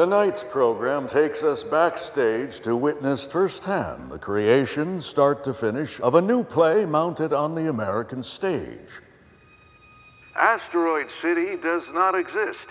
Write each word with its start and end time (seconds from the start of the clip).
Tonight's 0.00 0.42
program 0.44 1.06
takes 1.06 1.42
us 1.42 1.62
backstage 1.62 2.60
to 2.60 2.74
witness 2.74 3.26
firsthand 3.26 4.10
the 4.10 4.18
creation, 4.18 5.02
start 5.02 5.44
to 5.44 5.52
finish, 5.52 6.00
of 6.00 6.14
a 6.14 6.22
new 6.22 6.42
play 6.42 6.86
mounted 6.86 7.34
on 7.34 7.54
the 7.54 7.68
American 7.68 8.22
stage. 8.22 9.02
Asteroid 10.34 11.06
City 11.20 11.54
does 11.56 11.82
not 11.92 12.14
exist. 12.14 12.64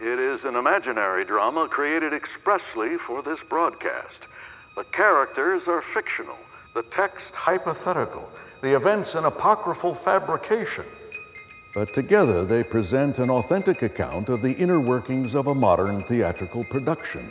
It 0.00 0.20
is 0.20 0.44
an 0.44 0.54
imaginary 0.54 1.24
drama 1.24 1.66
created 1.66 2.14
expressly 2.14 2.96
for 2.96 3.24
this 3.24 3.40
broadcast. 3.50 4.20
The 4.76 4.84
characters 4.84 5.62
are 5.66 5.82
fictional, 5.92 6.38
the 6.76 6.84
text 6.92 7.34
hypothetical, 7.34 8.30
the 8.62 8.76
events 8.76 9.16
an 9.16 9.24
apocryphal 9.24 9.96
fabrication. 9.96 10.84
But 11.74 11.92
together 11.92 12.44
they 12.44 12.64
present 12.64 13.18
an 13.18 13.30
authentic 13.30 13.82
account 13.82 14.28
of 14.28 14.42
the 14.42 14.52
inner 14.52 14.80
workings 14.80 15.34
of 15.34 15.46
a 15.46 15.54
modern 15.54 16.02
theatrical 16.02 16.64
production. 16.64 17.30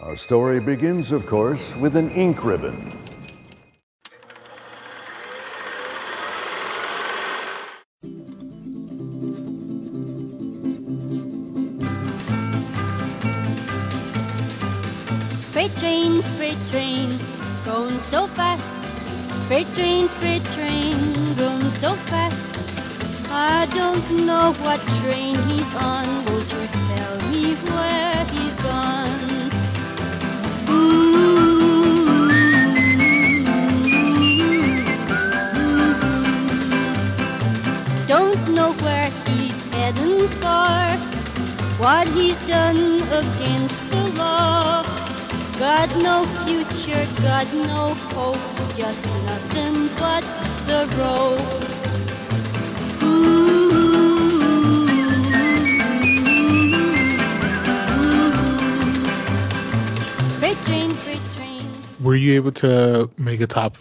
Our 0.00 0.16
story 0.16 0.60
begins, 0.60 1.12
of 1.12 1.26
course, 1.26 1.76
with 1.76 1.96
an 1.96 2.10
ink 2.10 2.44
ribbon. 2.44 2.76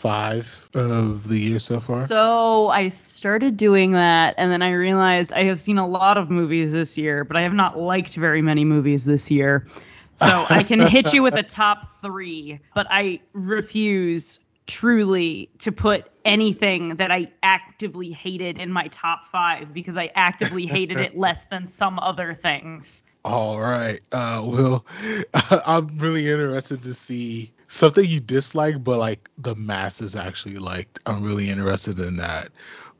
Five 0.05 0.69
of 0.75 1.27
the 1.27 1.39
year 1.39 1.57
so 1.57 1.79
far? 1.79 2.05
So 2.05 2.69
I 2.69 2.89
started 2.89 3.57
doing 3.57 3.93
that, 3.93 4.35
and 4.37 4.51
then 4.51 4.61
I 4.61 4.73
realized 4.73 5.33
I 5.33 5.45
have 5.45 5.59
seen 5.59 5.79
a 5.79 5.87
lot 5.87 6.19
of 6.19 6.29
movies 6.29 6.73
this 6.73 6.95
year, 6.95 7.23
but 7.23 7.35
I 7.35 7.41
have 7.41 7.55
not 7.55 7.79
liked 7.79 8.13
very 8.13 8.43
many 8.43 8.65
movies 8.65 9.03
this 9.03 9.31
year. 9.31 9.65
So 10.13 10.45
I 10.47 10.61
can 10.61 10.79
hit 10.87 11.11
you 11.11 11.23
with 11.23 11.33
a 11.33 11.41
top 11.41 11.89
three, 12.01 12.59
but 12.75 12.85
I 12.87 13.21
refuse 13.33 14.39
truly 14.67 15.49
to 15.59 15.71
put 15.71 16.05
anything 16.23 16.97
that 16.97 17.09
I 17.09 17.31
actively 17.41 18.11
hated 18.11 18.59
in 18.59 18.71
my 18.71 18.87
top 18.89 19.25
five 19.25 19.73
because 19.73 19.97
I 19.97 20.11
actively 20.13 20.67
hated 20.67 20.99
it 20.99 21.17
less 21.17 21.45
than 21.45 21.65
some 21.65 21.97
other 21.97 22.33
things. 22.33 23.01
All 23.23 23.59
right. 23.59 24.01
Uh, 24.11 24.43
well, 24.45 24.85
I'm 25.33 25.97
really 25.97 26.29
interested 26.29 26.83
to 26.83 26.93
see 26.93 27.54
something 27.67 28.05
you 28.05 28.19
dislike, 28.19 28.83
but 28.83 28.97
like 28.97 29.29
the 29.37 29.55
masses 29.55 30.15
actually 30.15 30.57
liked. 30.57 30.99
I'm 31.05 31.23
really 31.23 31.49
interested 31.49 31.99
in 31.99 32.17
that. 32.17 32.49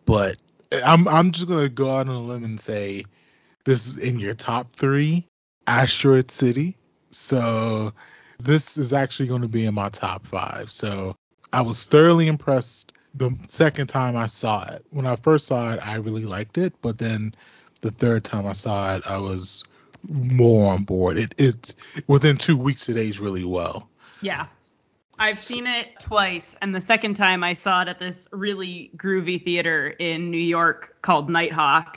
But 0.06 0.38
eh, 0.72 0.81
I'm 0.86 1.08
I'm 1.08 1.31
just 1.31 1.48
gonna 1.48 1.70
go 1.70 1.92
out 1.92 2.08
on 2.08 2.16
a 2.16 2.22
limb 2.22 2.44
and 2.44 2.59
say 2.59 3.06
this 3.66 3.88
is 3.88 3.98
in 3.98 4.20
your 4.20 4.34
top 4.34 4.75
three, 4.75 5.28
Asteroid 5.68 6.31
City. 6.31 6.78
So 7.12 7.94
this 8.40 8.78
is 8.78 8.94
actually 8.94 9.28
going 9.28 9.42
to 9.42 9.48
be 9.48 9.66
in 9.66 9.74
my 9.74 9.90
top 9.90 10.28
five. 10.28 10.70
So 10.70 11.16
I 11.54 11.62
was 11.62 11.86
thoroughly 11.86 12.28
impressed 12.28 12.92
the 13.14 13.36
second 13.48 13.88
time 13.88 14.16
I 14.16 14.28
saw 14.28 14.66
it. 14.68 14.86
When 14.90 15.08
I 15.08 15.16
first 15.16 15.48
saw 15.48 15.74
it, 15.74 15.80
I 15.86 15.96
really 15.96 16.25
liked 16.25 16.58
it, 16.58 16.74
but 16.81 16.98
then 16.98 17.34
the 17.81 17.92
third 17.92 18.24
time 18.24 18.46
I 18.46 18.54
saw 18.54 18.96
it, 18.96 19.04
I 19.06 19.18
was 19.18 19.64
more 20.09 20.74
on 20.74 20.84
board. 20.84 21.18
It 21.18 21.34
it's 21.38 21.74
within 22.08 22.38
two 22.38 22.58
weeks 22.58 22.90
it 22.90 22.98
aged 22.98 23.20
really 23.20 23.46
well. 23.46 23.90
Yeah. 24.22 24.48
I've 25.18 25.40
seen 25.40 25.66
it 25.66 25.98
twice, 26.00 26.58
and 26.62 26.76
the 26.76 26.81
second 26.81 27.14
time 27.16 27.42
I 27.44 27.53
saw 27.53 27.81
it 27.84 27.88
at 27.88 28.00
this 28.00 28.28
really 28.34 28.92
groovy 28.98 29.42
theater 29.44 29.88
in 29.88 30.30
New 30.30 30.38
York 30.38 30.98
called 31.02 31.30
Nitehawk, 31.30 31.96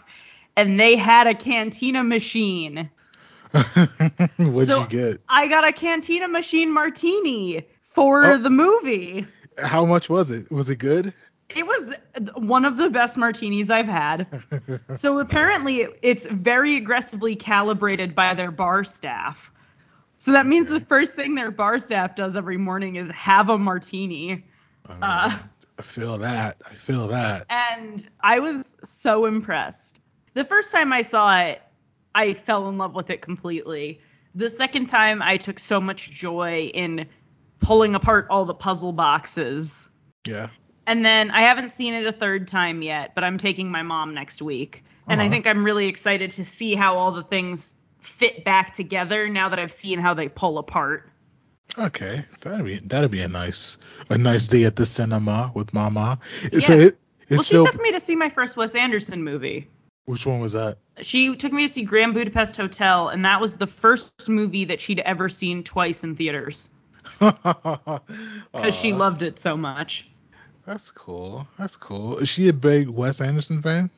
and 0.57 0.79
they 0.79 0.95
had 0.97 1.27
a 1.27 1.35
cantina 1.35 2.05
machine. 2.05 2.91
What'd 3.53 4.69
So- 4.69 4.83
you 4.83 4.87
get? 4.89 5.21
I 5.29 5.49
got 5.49 5.67
a 5.67 5.73
cantina 5.73 6.29
machine 6.29 6.73
martini 6.73 7.67
for 7.83 8.25
Oh. 8.25 8.37
the 8.39 8.51
movie. 8.51 9.27
How 9.59 9.85
much 9.85 10.09
was 10.09 10.31
it? 10.31 10.51
Was 10.53 10.71
it 10.71 10.77
good? 10.77 11.13
It 11.49 11.67
was 11.67 11.93
one 12.37 12.65
of 12.65 12.77
the 12.77 12.91
best 12.91 13.17
martinis 13.19 13.71
I've 13.71 13.89
had. 13.89 14.27
So 14.95 15.19
apparently 15.19 15.87
it's 16.03 16.27
very 16.27 16.77
aggressively 16.77 17.35
calibrated 17.37 18.15
by 18.15 18.35
their 18.35 18.51
bar 18.51 18.85
staff. 18.85 19.51
So 20.19 20.33
that 20.33 20.47
means 20.47 20.69
the 20.69 20.81
first 20.81 21.15
thing 21.15 21.35
their 21.35 21.51
bar 21.51 21.79
staff 21.79 22.15
does 22.15 22.37
every 22.37 22.57
morning 22.57 22.97
is 22.97 23.11
have 23.11 23.49
a 23.51 23.59
martini. 23.59 24.45
Uh, 24.89 25.39
I 25.79 25.83
feel 25.83 26.19
that. 26.19 26.57
I 26.69 26.75
feel 26.75 27.09
that. 27.09 27.47
and 27.49 28.07
I 28.21 28.41
was 28.41 28.77
so 28.83 29.27
impressed. 29.27 30.01
The 30.35 30.45
first 30.45 30.73
time 30.73 30.93
I 30.93 31.03
saw 31.03 31.39
it, 31.41 31.63
I 32.15 32.35
fell 32.35 32.69
in 32.69 32.79
love 32.79 32.95
with 32.95 33.11
it 33.11 33.23
completely. 33.23 34.01
The 34.35 34.51
second 34.51 34.87
time, 34.87 35.23
I 35.23 35.37
took 35.37 35.59
so 35.59 35.81
much 35.81 36.11
joy 36.11 36.71
in 36.75 37.07
pulling 37.61 37.95
apart 37.95 38.27
all 38.31 38.45
the 38.45 38.55
puzzle 38.55 38.93
boxes. 38.93 39.89
Yeah. 40.27 40.49
And 40.87 41.05
then 41.05 41.31
I 41.31 41.43
haven't 41.43 41.71
seen 41.73 41.95
it 41.95 42.07
a 42.07 42.13
third 42.13 42.49
time 42.49 42.83
yet, 42.83 43.15
but 43.15 43.25
I'm 43.25 43.39
taking 43.39 43.71
my 43.71 43.83
mom 43.83 44.15
next 44.15 44.41
week. 44.43 44.85
And 45.07 45.21
I 45.21 45.25
Uh-huh. 45.25 45.33
think 45.33 45.47
I'm 45.47 45.65
really 45.65 45.87
excited 45.87 46.31
to 46.33 46.45
see 46.45 46.75
how 46.75 46.99
all 46.99 47.13
the 47.13 47.23
things 47.23 47.75
fit 48.09 48.45
back 48.45 48.73
together 48.75 49.29
now 49.29 49.51
that 49.51 49.59
I've 49.59 49.73
seen 49.73 49.99
how 49.99 50.15
they 50.15 50.29
pull 50.29 50.59
apart. 50.59 51.09
Okay. 51.77 52.25
That'd 52.41 52.65
be 52.67 52.79
that'd 52.79 53.11
be 53.11 53.21
a 53.21 53.29
nice 53.29 53.77
a 54.09 54.19
nice 54.19 54.49
day 54.49 54.65
at 54.65 54.75
the 54.75 54.87
cinema 54.87 55.53
with 55.55 55.73
mama. 55.75 56.19
So 56.59 56.75
Yeah. 56.75 56.81
it, 56.87 56.99
it's 57.23 57.31
well, 57.31 57.39
she 57.41 57.45
still 57.45 57.67
took 57.67 57.81
me 57.81 57.93
to 57.93 58.01
see 58.01 58.17
my 58.17 58.31
first 58.31 58.57
Wes 58.57 58.75
Anderson 58.75 59.23
movie. 59.23 59.69
which 60.07 60.25
one 60.27 60.41
was 60.41 60.53
that? 60.55 60.79
She 61.03 61.37
took 61.37 61.53
me 61.53 61.67
to 61.67 61.73
see 61.73 61.83
Grand 61.85 62.15
Budapest 62.15 62.57
Hotel, 62.57 63.09
and 63.09 63.25
that 63.27 63.41
was 63.41 63.59
the 63.59 63.67
first 63.67 64.29
movie 64.29 64.65
that 64.65 64.81
she'd 64.81 64.99
ever 65.01 65.29
seen 65.29 65.63
twice 65.63 66.03
in 66.03 66.17
theaters 66.17 66.71
because 67.19 68.01
she 68.73 68.93
loved 68.93 69.23
it 69.23 69.39
so 69.39 69.57
much. 69.57 70.09
That's 70.67 70.91
cool. 70.91 71.47
That's 71.59 71.77
cool. 71.77 72.19
Is 72.19 72.29
she 72.29 72.49
a 72.49 72.53
big 72.53 72.89
Wes 72.89 73.21
Anderson 73.21 73.63
fan? 73.63 73.91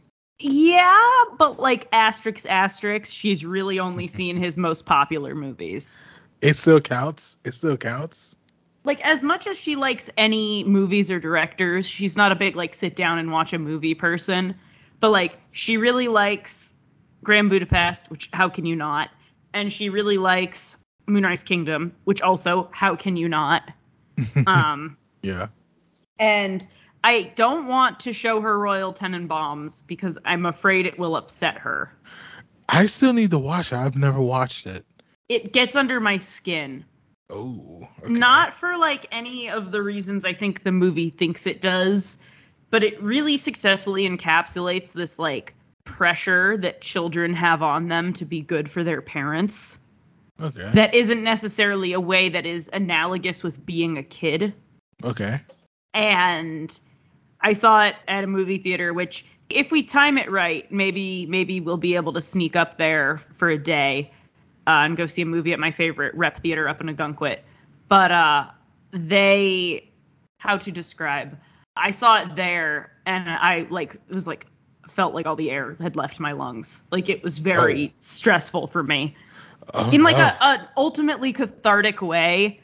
Yeah, 0.42 1.24
but 1.38 1.60
like 1.60 1.86
asterisk 1.92 2.46
asterisk, 2.48 3.12
she's 3.12 3.44
really 3.44 3.78
only 3.78 4.06
seen 4.06 4.36
his 4.36 4.56
most 4.56 4.86
popular 4.86 5.34
movies. 5.34 5.98
It 6.40 6.56
still 6.56 6.80
counts. 6.80 7.36
It 7.44 7.52
still 7.52 7.76
counts. 7.76 8.36
Like 8.82 9.04
as 9.04 9.22
much 9.22 9.46
as 9.46 9.60
she 9.60 9.76
likes 9.76 10.08
any 10.16 10.64
movies 10.64 11.10
or 11.10 11.20
directors, 11.20 11.86
she's 11.86 12.16
not 12.16 12.32
a 12.32 12.34
big 12.34 12.56
like 12.56 12.72
sit 12.72 12.96
down 12.96 13.18
and 13.18 13.30
watch 13.30 13.52
a 13.52 13.58
movie 13.58 13.92
person. 13.94 14.54
But 14.98 15.10
like 15.10 15.38
she 15.50 15.76
really 15.76 16.08
likes 16.08 16.74
Grand 17.22 17.50
Budapest, 17.50 18.10
which 18.10 18.30
how 18.32 18.48
can 18.48 18.64
you 18.64 18.76
not? 18.76 19.10
And 19.52 19.70
she 19.70 19.90
really 19.90 20.16
likes 20.16 20.78
Moonrise 21.06 21.42
Kingdom, 21.42 21.94
which 22.04 22.22
also 22.22 22.70
how 22.72 22.96
can 22.96 23.16
you 23.16 23.28
not? 23.28 23.70
Um 24.46 24.96
Yeah. 25.22 25.48
and 26.18 26.66
I 27.02 27.32
don't 27.34 27.66
want 27.66 28.00
to 28.00 28.12
show 28.12 28.40
her 28.40 28.58
Royal 28.58 28.92
Tenenbaums 28.92 29.86
because 29.86 30.18
I'm 30.24 30.46
afraid 30.46 30.86
it 30.86 30.98
will 30.98 31.16
upset 31.16 31.58
her. 31.58 31.94
I 32.68 32.86
still 32.86 33.12
need 33.12 33.30
to 33.30 33.38
watch 33.38 33.72
it. 33.72 33.76
I've 33.76 33.96
never 33.96 34.20
watched 34.20 34.66
it. 34.66 34.84
It 35.28 35.52
gets 35.52 35.76
under 35.76 36.00
my 36.00 36.18
skin. 36.18 36.84
Oh. 37.30 37.88
Okay. 38.02 38.12
Not 38.12 38.52
for 38.52 38.76
like 38.76 39.06
any 39.12 39.48
of 39.48 39.72
the 39.72 39.82
reasons 39.82 40.24
I 40.24 40.34
think 40.34 40.62
the 40.62 40.72
movie 40.72 41.10
thinks 41.10 41.46
it 41.46 41.60
does, 41.60 42.18
but 42.70 42.84
it 42.84 43.00
really 43.02 43.36
successfully 43.36 44.08
encapsulates 44.08 44.92
this 44.92 45.18
like 45.18 45.54
pressure 45.84 46.56
that 46.58 46.80
children 46.80 47.34
have 47.34 47.62
on 47.62 47.88
them 47.88 48.12
to 48.14 48.24
be 48.24 48.40
good 48.42 48.70
for 48.70 48.84
their 48.84 49.00
parents. 49.00 49.78
Okay. 50.40 50.70
That 50.74 50.94
isn't 50.94 51.22
necessarily 51.22 51.92
a 51.92 52.00
way 52.00 52.30
that 52.30 52.46
is 52.46 52.70
analogous 52.72 53.42
with 53.42 53.64
being 53.64 53.98
a 53.98 54.02
kid. 54.02 54.54
Okay. 55.04 55.40
And 55.92 56.80
I 57.42 57.52
saw 57.54 57.84
it 57.86 57.96
at 58.08 58.24
a 58.24 58.26
movie 58.26 58.58
theater, 58.58 58.92
which 58.92 59.24
if 59.48 59.72
we 59.72 59.82
time 59.82 60.18
it 60.18 60.30
right, 60.30 60.70
maybe 60.70 61.26
maybe 61.26 61.60
we'll 61.60 61.76
be 61.78 61.96
able 61.96 62.12
to 62.14 62.20
sneak 62.20 62.54
up 62.56 62.76
there 62.78 63.18
for 63.18 63.48
a 63.48 63.58
day. 63.58 64.12
uh, 64.66 64.84
and 64.84 64.96
go 64.96 65.06
see 65.06 65.22
a 65.22 65.26
movie 65.26 65.52
at 65.52 65.58
my 65.58 65.70
favorite 65.72 66.14
rep 66.14 66.36
theater 66.38 66.68
up 66.68 66.80
in 66.80 66.94
Ogunquit. 66.94 67.38
But 67.88 68.12
uh, 68.12 68.44
they, 68.92 69.90
how 70.38 70.58
to 70.58 70.70
describe? 70.70 71.38
I 71.76 71.90
saw 71.92 72.20
it 72.22 72.36
there, 72.36 72.92
and 73.06 73.28
I 73.28 73.66
like 73.70 73.94
it 73.94 74.14
was 74.14 74.26
like 74.26 74.46
felt 74.88 75.14
like 75.14 75.26
all 75.26 75.36
the 75.36 75.50
air 75.50 75.76
had 75.80 75.96
left 75.96 76.20
my 76.20 76.32
lungs. 76.32 76.82
Like 76.92 77.08
it 77.08 77.22
was 77.22 77.38
very 77.38 77.94
stressful 77.98 78.66
for 78.68 78.82
me 78.82 79.16
Oh, 79.74 79.90
in 79.90 80.02
like 80.02 80.16
no. 80.16 80.24
a, 80.24 80.44
a 80.44 80.68
ultimately 80.76 81.32
cathartic 81.32 82.02
way. 82.02 82.60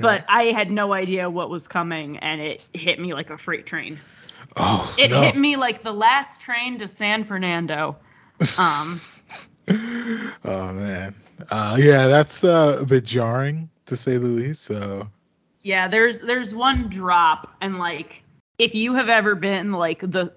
But 0.00 0.24
I 0.28 0.44
had 0.44 0.70
no 0.70 0.92
idea 0.92 1.30
what 1.30 1.48
was 1.50 1.66
coming, 1.66 2.18
and 2.18 2.40
it 2.40 2.62
hit 2.74 3.00
me 3.00 3.14
like 3.14 3.30
a 3.30 3.38
freight 3.38 3.64
train. 3.64 3.98
Oh, 4.58 4.94
It 4.98 5.10
no. 5.10 5.20
hit 5.20 5.36
me 5.36 5.56
like 5.56 5.82
the 5.82 5.92
last 5.92 6.40
train 6.40 6.78
to 6.78 6.88
San 6.88 7.24
Fernando. 7.24 7.96
Um, 8.58 9.00
Oh 10.44 10.72
man. 10.72 11.14
Uh, 11.50 11.76
yeah, 11.78 12.06
that's 12.06 12.42
uh, 12.42 12.78
a 12.80 12.84
bit 12.84 13.04
jarring 13.04 13.68
to 13.86 13.96
say 13.96 14.16
the 14.16 14.26
least. 14.26 14.62
So 14.62 15.08
yeah, 15.62 15.88
there's 15.88 16.22
there's 16.22 16.54
one 16.54 16.88
drop, 16.88 17.56
and 17.60 17.78
like 17.78 18.22
if 18.58 18.74
you 18.74 18.94
have 18.94 19.08
ever 19.08 19.34
been 19.34 19.72
like 19.72 20.00
the 20.00 20.34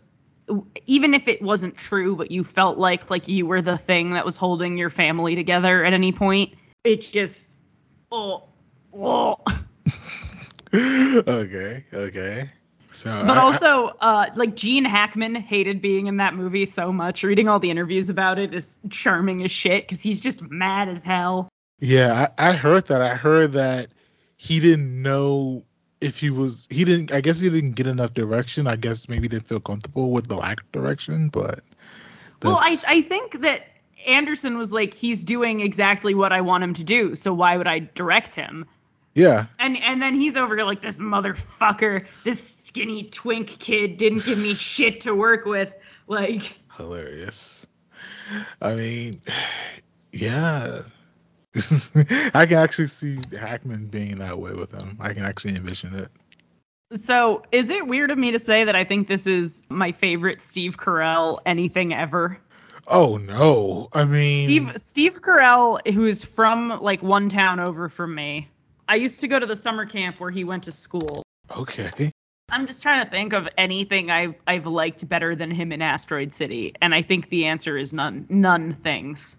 even 0.86 1.14
if 1.14 1.28
it 1.28 1.42
wasn't 1.42 1.78
true, 1.78 2.16
but 2.16 2.32
you 2.32 2.44
felt 2.44 2.78
like 2.78 3.10
like 3.10 3.28
you 3.28 3.46
were 3.46 3.62
the 3.62 3.78
thing 3.78 4.12
that 4.12 4.26
was 4.26 4.38
holding 4.38 4.78
your 4.78 4.90
family 4.90 5.36
together 5.36 5.84
at 5.84 5.94
any 5.94 6.12
point, 6.12 6.54
it 6.84 7.02
just 7.02 7.58
oh 8.12 8.50
oh. 8.94 9.38
okay, 10.74 11.86
okay. 11.94 12.50
So 13.02 13.24
But 13.26 13.38
I- 13.38 13.42
also, 13.42 13.88
uh, 14.00 14.28
like 14.36 14.56
Gene 14.56 14.86
Hackman 14.86 15.34
hated 15.34 15.82
being 15.82 16.06
in 16.06 16.18
that 16.18 16.36
movie 16.36 16.68
so 16.68 16.92
much. 16.94 17.24
Reading 17.24 17.50
all 17.50 17.58
the 17.60 17.72
interviews 17.72 18.10
about 18.10 18.38
it 18.38 18.54
is 18.54 18.78
charming 18.92 19.42
as 19.44 19.50
shit 19.50 19.84
because 19.88 20.04
he's 20.04 20.22
just 20.22 20.44
mad 20.52 20.88
as 20.88 21.02
hell. 21.02 21.50
Yeah, 21.80 22.28
I, 22.38 22.50
I 22.50 22.52
heard 22.52 22.88
that. 22.88 23.02
I 23.02 23.16
heard 23.16 23.54
that 23.54 23.88
he 24.38 24.60
didn't 24.60 25.02
know 25.02 25.64
if 26.00 26.20
he 26.20 26.30
was. 26.30 26.68
He 26.70 26.84
didn't. 26.86 27.12
I 27.12 27.22
guess 27.22 27.40
he 27.40 27.50
didn't 27.50 27.72
get 27.72 27.88
enough 27.88 28.14
direction. 28.14 28.68
I 28.68 28.76
guess 28.76 29.10
maybe 29.10 29.24
he 29.24 29.30
didn't 29.30 29.48
feel 29.48 29.60
comfortable 29.60 30.12
with 30.12 30.28
the 30.28 30.36
lack 30.36 30.62
of 30.62 30.72
direction. 30.72 31.30
But 31.30 31.64
Well, 32.44 32.60
I 32.62 32.78
I 32.88 33.02
think 33.02 33.42
that 33.42 33.64
Anderson 34.08 34.60
was 34.60 34.72
like, 34.74 34.94
he's 34.94 35.26
doing 35.26 35.60
exactly 35.60 36.14
what 36.14 36.32
I 36.32 36.42
want 36.42 36.64
him 36.64 36.76
to 36.76 36.84
do, 36.84 37.16
so 37.16 37.34
why 37.34 37.58
would 37.58 37.68
I 37.68 37.80
direct 37.80 38.36
him? 38.36 38.66
yeah, 39.14 39.48
And 39.60 39.76
and 39.78 40.02
then 40.02 40.14
he's 40.14 40.38
over 40.38 40.56
here 40.56 40.66
like 40.66 40.82
this 40.82 40.98
motherfucker, 41.00 42.06
this 42.24 42.61
skinny 42.72 43.04
twink 43.04 43.48
kid 43.60 43.98
didn't 43.98 44.24
give 44.24 44.38
me 44.38 44.54
shit 44.54 45.02
to 45.02 45.14
work 45.14 45.46
with. 45.46 45.76
Like, 46.08 46.58
hilarious. 46.78 47.68
I 48.62 48.76
mean, 48.76 49.22
yeah. 50.14 50.84
I 52.34 52.46
can 52.46 52.58
actually 52.58 52.88
see 52.88 53.20
Hackman 53.38 53.88
being 53.88 54.20
that 54.20 54.40
way 54.40 54.54
with 54.54 54.72
him. 54.72 54.98
I 55.02 55.14
can 55.14 55.26
actually 55.26 55.56
envision 55.58 55.96
it. 55.96 56.08
so 56.94 57.44
is 57.52 57.70
it 57.70 57.88
weird 57.88 58.10
of 58.10 58.18
me 58.18 58.32
to 58.32 58.40
say 58.40 58.64
that 58.64 58.76
I 58.76 58.86
think 58.86 59.10
this 59.10 59.28
is 59.28 59.64
my 59.70 59.92
favorite 59.92 60.40
Steve 60.40 60.78
Carell 60.78 61.40
anything 61.46 61.94
ever? 61.94 62.40
Oh 62.88 63.18
no! 63.18 63.90
I 63.92 64.06
mean, 64.06 64.46
Steve 64.46 64.78
Steve 64.78 65.22
Carell, 65.22 65.86
who's 65.94 66.24
from 66.24 66.82
like 66.82 67.04
one 67.04 67.28
town 67.28 67.60
over 67.60 67.90
from 67.90 68.16
me. 68.16 68.50
I 68.88 68.96
used 68.96 69.20
to 69.22 69.28
go 69.28 69.38
to 69.38 69.46
the 69.46 69.56
summer 69.58 69.86
camp 69.86 70.22
where 70.22 70.32
he 70.32 70.46
went 70.46 70.64
to 70.64 70.72
school. 70.72 71.24
Okay. 71.56 72.14
I'm 72.52 72.68
just 72.68 72.84
trying 72.84 73.04
to 73.04 73.10
think 73.10 73.34
of 73.34 73.48
anything 73.58 74.12
I've 74.12 74.36
I've 74.46 74.66
liked 74.68 75.08
better 75.08 75.34
than 75.36 75.52
him 75.52 75.72
in 75.72 75.82
Asteroid 75.82 76.34
City, 76.34 76.74
and 76.82 76.94
I 76.94 77.02
think 77.02 77.30
the 77.30 77.46
answer 77.46 77.78
is 77.78 77.94
none 77.94 78.26
none 78.30 78.74
things. 78.74 79.38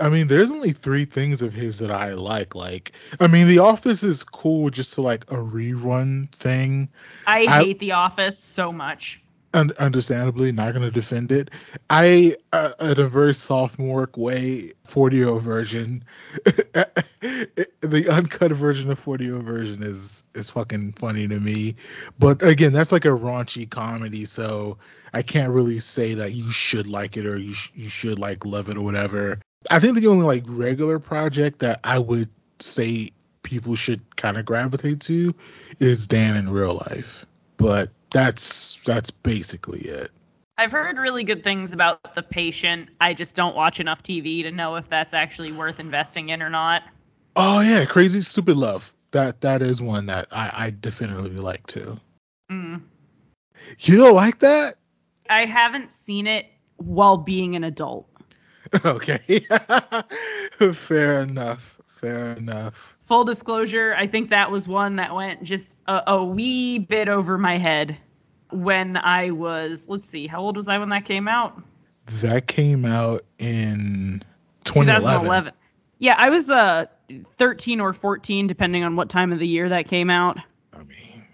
I 0.00 0.08
mean, 0.08 0.28
there's 0.28 0.50
only 0.50 0.72
three 0.72 1.04
things 1.04 1.42
of 1.42 1.52
his 1.52 1.78
that 1.80 1.90
I 1.90 2.14
like. 2.14 2.54
Like, 2.54 2.92
I 3.20 3.26
mean, 3.26 3.48
The 3.48 3.58
Office 3.58 4.02
is 4.02 4.24
cool, 4.24 4.70
just 4.70 4.94
to 4.94 5.02
like 5.02 5.30
a 5.30 5.36
rerun 5.36 6.32
thing. 6.32 6.88
I, 7.26 7.40
I- 7.40 7.64
hate 7.64 7.78
The 7.80 7.92
Office 7.92 8.38
so 8.38 8.72
much. 8.72 9.20
Un- 9.54 9.72
understandably, 9.78 10.50
not 10.50 10.74
gonna 10.74 10.90
defend 10.90 11.30
it. 11.30 11.48
I, 11.88 12.36
uh, 12.52 12.72
in 12.80 12.98
a 12.98 13.08
very 13.08 13.32
sophomore 13.34 14.10
way, 14.16 14.72
40 14.84 15.16
year 15.16 15.28
old 15.28 15.42
virgin, 15.42 16.04
the 16.44 18.08
uncut 18.10 18.50
version 18.50 18.90
of 18.90 18.98
40 18.98 19.24
year 19.24 19.36
old 19.36 19.44
virgin 19.44 19.82
is 19.82 20.24
is 20.34 20.50
fucking 20.50 20.94
funny 20.94 21.28
to 21.28 21.38
me. 21.38 21.76
But 22.18 22.42
again, 22.42 22.72
that's 22.72 22.90
like 22.90 23.04
a 23.04 23.08
raunchy 23.08 23.70
comedy, 23.70 24.24
so 24.24 24.76
I 25.12 25.22
can't 25.22 25.52
really 25.52 25.78
say 25.78 26.14
that 26.14 26.32
you 26.32 26.50
should 26.50 26.88
like 26.88 27.16
it 27.16 27.24
or 27.24 27.36
you 27.36 27.54
sh- 27.54 27.70
you 27.76 27.88
should 27.88 28.18
like 28.18 28.44
love 28.44 28.68
it 28.68 28.76
or 28.76 28.82
whatever. 28.82 29.38
I 29.70 29.78
think 29.78 29.96
the 29.96 30.08
only 30.08 30.26
like 30.26 30.42
regular 30.48 30.98
project 30.98 31.60
that 31.60 31.78
I 31.84 32.00
would 32.00 32.28
say 32.58 33.10
people 33.44 33.76
should 33.76 34.16
kind 34.16 34.36
of 34.36 34.44
gravitate 34.44 35.00
to 35.02 35.32
is 35.78 36.08
Dan 36.08 36.36
in 36.36 36.50
real 36.50 36.74
life. 36.74 37.24
But 37.56 37.90
that's 38.14 38.78
that's 38.84 39.10
basically 39.10 39.80
it. 39.80 40.10
I've 40.56 40.70
heard 40.70 40.98
really 40.98 41.24
good 41.24 41.42
things 41.42 41.72
about 41.72 42.14
The 42.14 42.22
Patient. 42.22 42.90
I 43.00 43.12
just 43.12 43.34
don't 43.34 43.56
watch 43.56 43.80
enough 43.80 44.04
TV 44.04 44.44
to 44.44 44.52
know 44.52 44.76
if 44.76 44.88
that's 44.88 45.12
actually 45.12 45.50
worth 45.50 45.80
investing 45.80 46.28
in 46.28 46.40
or 46.40 46.48
not. 46.48 46.84
Oh 47.34 47.60
yeah, 47.60 47.84
Crazy 47.84 48.20
Stupid 48.20 48.56
Love. 48.56 48.94
That 49.10 49.40
that 49.40 49.62
is 49.62 49.82
one 49.82 50.06
that 50.06 50.28
I, 50.30 50.66
I 50.66 50.70
definitively 50.80 51.36
like 51.40 51.66
too. 51.66 51.98
Mm. 52.50 52.82
You 53.80 53.96
don't 53.96 54.14
like 54.14 54.38
that? 54.38 54.76
I 55.28 55.46
haven't 55.46 55.90
seen 55.90 56.28
it 56.28 56.46
while 56.76 57.16
being 57.16 57.56
an 57.56 57.64
adult. 57.64 58.08
Okay. 58.84 59.46
Fair 60.72 61.20
enough. 61.20 61.80
Fair 61.86 62.32
enough. 62.36 62.93
Full 63.04 63.24
disclosure, 63.24 63.94
I 63.96 64.06
think 64.06 64.30
that 64.30 64.50
was 64.50 64.66
one 64.66 64.96
that 64.96 65.14
went 65.14 65.42
just 65.42 65.76
a, 65.86 66.02
a 66.06 66.24
wee 66.24 66.78
bit 66.78 67.08
over 67.08 67.36
my 67.36 67.58
head 67.58 67.98
when 68.50 68.96
I 68.96 69.30
was, 69.30 69.88
let's 69.88 70.08
see, 70.08 70.26
how 70.26 70.40
old 70.40 70.56
was 70.56 70.68
I 70.68 70.78
when 70.78 70.88
that 70.90 71.04
came 71.04 71.28
out? 71.28 71.60
That 72.22 72.46
came 72.46 72.84
out 72.84 73.24
in 73.38 74.22
2011. 74.64 75.02
2011. 75.02 75.52
Yeah, 75.98 76.14
I 76.18 76.30
was 76.30 76.50
uh 76.50 76.86
13 77.36 77.80
or 77.80 77.92
14 77.92 78.46
depending 78.46 78.84
on 78.84 78.96
what 78.96 79.08
time 79.08 79.32
of 79.32 79.38
the 79.38 79.46
year 79.46 79.68
that 79.68 79.88
came 79.88 80.10
out. 80.10 80.38
I 80.72 80.82
mean, 80.84 81.24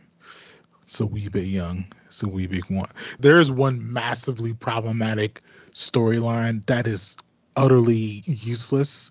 it's 0.82 1.00
a 1.00 1.06
wee 1.06 1.28
bit 1.28 1.44
young. 1.44 1.86
It's 2.06 2.22
a 2.22 2.28
wee 2.28 2.46
bit 2.46 2.68
one. 2.70 2.88
There 3.18 3.38
is 3.38 3.50
one 3.50 3.92
massively 3.92 4.52
problematic 4.52 5.40
storyline 5.72 6.64
that 6.66 6.86
is 6.86 7.16
utterly 7.56 8.22
useless, 8.26 9.10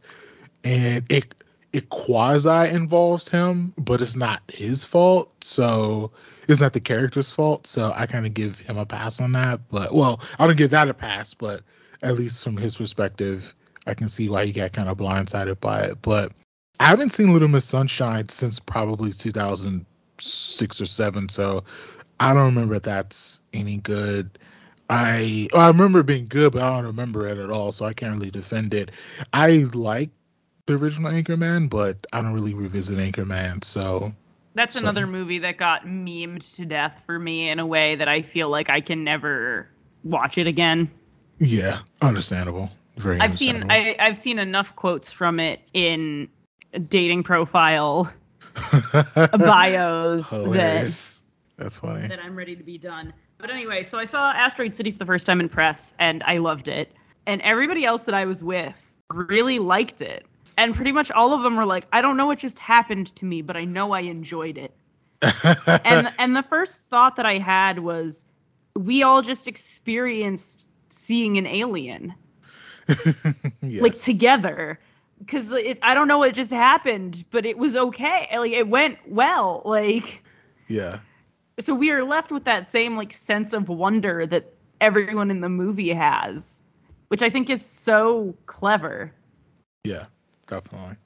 and 0.64 1.10
it 1.12 1.34
it 1.74 1.90
quasi 1.90 2.70
involves 2.74 3.30
him, 3.30 3.74
but 3.78 4.02
it's 4.02 4.16
not 4.16 4.42
his 4.48 4.84
fault. 4.84 5.32
So 5.44 6.12
it's 6.48 6.62
not 6.62 6.74
the 6.74 6.80
character's 6.80 7.32
fault. 7.32 7.68
So 7.68 7.92
I 7.96 8.06
kind 8.06 8.26
of 8.26 8.34
give 8.34 8.60
him 8.60 8.78
a 8.78 8.86
pass 8.86 9.20
on 9.22 9.32
that. 9.34 9.62
But 9.70 9.94
well, 9.94 10.20
I 10.40 10.48
don't 10.48 10.58
give 10.58 10.72
that 10.72 10.90
a 10.90 10.94
pass, 10.94 11.34
but 11.34 11.62
at 12.02 12.16
least 12.16 12.44
from 12.44 12.58
his 12.58 12.76
perspective, 12.76 13.54
I 13.86 13.94
can 13.94 14.08
see 14.08 14.30
why 14.30 14.46
he 14.46 14.52
got 14.52 14.74
kind 14.74 14.90
of 14.90 14.98
blindsided 14.98 15.60
by 15.60 15.82
it. 15.82 16.02
But 16.02 16.32
I 16.80 16.86
haven't 16.88 17.12
seen 17.12 17.34
Little 17.34 17.48
Miss 17.48 17.66
Sunshine 17.66 18.30
since 18.30 18.60
probably 18.60 19.12
2006 19.12 20.82
or 20.82 20.86
seven, 20.86 21.30
so 21.30 21.64
I 22.20 22.34
don't 22.34 22.46
remember 22.46 22.76
if 22.76 22.84
that's 22.84 23.42
any 23.54 23.78
good. 23.78 24.40
I 24.90 25.48
I 25.54 25.68
remember 25.68 26.02
being 26.02 26.26
good, 26.28 26.54
but 26.54 26.64
I 26.64 26.70
don't 26.78 26.88
remember 26.88 27.28
it 27.28 27.38
at 27.38 27.52
all, 27.52 27.72
so 27.72 27.86
I 27.86 27.94
can't 27.94 28.18
really 28.18 28.32
defend 28.32 28.74
it. 28.74 28.92
I 29.34 29.68
like 29.74 30.10
the 30.70 30.76
original 30.84 31.12
Anchorman, 31.12 31.70
but 31.70 31.98
I 32.14 32.22
don't 32.22 32.34
really 32.34 32.54
revisit 32.54 32.98
Anchorman, 33.00 33.64
so 33.64 34.14
That's 34.56 34.74
So- 34.74 34.80
another 34.82 35.06
movie 35.08 35.40
that 35.40 35.58
got 35.58 35.86
memed 35.86 36.56
to 36.58 36.66
death 36.66 37.04
for 37.06 37.18
me 37.18 37.50
in 37.50 37.60
a 37.60 37.66
way 37.66 37.96
that 37.96 38.08
I 38.08 38.22
feel 38.24 38.50
like 38.50 38.70
I 38.70 38.82
can 38.82 39.04
never 39.04 39.70
watch 40.04 40.38
it 40.38 40.48
again. 40.48 40.90
yeah, 41.38 41.80
understandable. 42.02 42.70
Very. 42.98 43.20
I've 43.20 43.34
seen. 43.36 43.70
I, 43.72 43.96
I've 43.98 44.18
seen 44.18 44.40
enough 44.40 44.76
quotes 44.76 45.12
from 45.12 45.40
it 45.40 45.62
in 45.74 46.28
dating 46.90 47.24
profile 47.24 48.12
bios 49.38 50.30
that 50.30 51.22
That's 51.58 51.78
funny. 51.78 52.08
that 52.08 52.20
I'm 52.20 52.36
ready 52.36 52.56
to 52.56 52.64
be 52.64 52.78
done. 52.78 53.14
But 53.38 53.50
anyway, 53.52 53.84
so 53.84 53.98
I 53.98 54.06
saw 54.06 54.32
Asteroid 54.34 54.76
City 54.76 54.92
for 54.92 54.98
the 54.98 55.06
first 55.06 55.26
time 55.26 55.40
in 55.40 55.48
press 55.50 55.94
and 55.98 56.24
I 56.24 56.40
loved 56.40 56.68
it. 56.68 56.92
And 57.26 57.42
everybody 57.42 57.86
else 57.86 58.06
that 58.06 58.16
I 58.16 58.26
was 58.26 58.44
with 58.44 58.96
really 59.10 59.60
liked 59.60 60.02
it. 60.02 60.26
And 60.60 60.76
pretty 60.76 60.92
much 60.92 61.10
all 61.10 61.32
of 61.32 61.42
them 61.42 61.56
were 61.56 61.66
like, 61.66 61.88
I 61.94 62.02
don't 62.02 62.18
know 62.18 62.26
what 62.26 62.40
just 62.40 62.60
happened 62.60 63.16
to 63.16 63.26
me, 63.26 63.42
but 63.42 63.56
I 63.56 63.64
know 63.64 63.94
I 63.94 64.02
enjoyed 64.02 64.58
it. 64.58 64.74
and 65.22 66.14
and 66.20 66.36
the 66.36 66.44
first 66.44 66.90
thought 66.90 67.16
that 67.16 67.26
I 67.26 67.38
had 67.38 67.80
was 67.80 68.26
we 68.76 69.04
all 69.04 69.22
just 69.22 69.48
experienced 69.48 70.68
seeing 70.90 71.38
an 71.38 71.48
alien 71.48 72.14
Yes. 73.62 73.82
like 73.82 73.98
together 73.98 74.82
because 75.20 75.54
I 75.54 75.94
don't 75.94 76.10
know 76.10 76.18
what 76.18 76.34
just 76.34 76.52
happened, 76.52 77.24
but 77.32 77.46
it 77.46 77.58
was 77.58 77.78
okay. 77.78 78.28
Like 78.38 78.52
it 78.52 78.68
went 78.68 78.98
well. 79.08 79.62
Like 79.64 80.22
yeah. 80.68 81.00
so 81.62 81.74
we 81.74 81.92
are 81.92 82.04
left 82.04 82.34
with 82.34 82.44
that 82.46 82.66
same 82.66 82.98
like 82.98 83.14
sense 83.14 83.54
of 83.54 83.70
wonder 83.70 84.26
that 84.26 84.54
everyone 84.82 85.32
in 85.32 85.40
the 85.40 85.50
movie 85.50 85.94
has, 85.94 86.62
which 87.08 87.22
I 87.22 87.30
think 87.30 87.50
is 87.50 87.66
so 87.66 88.36
clever. 88.46 89.14
Yeah. 89.86 90.08
Definitely. 90.50 90.98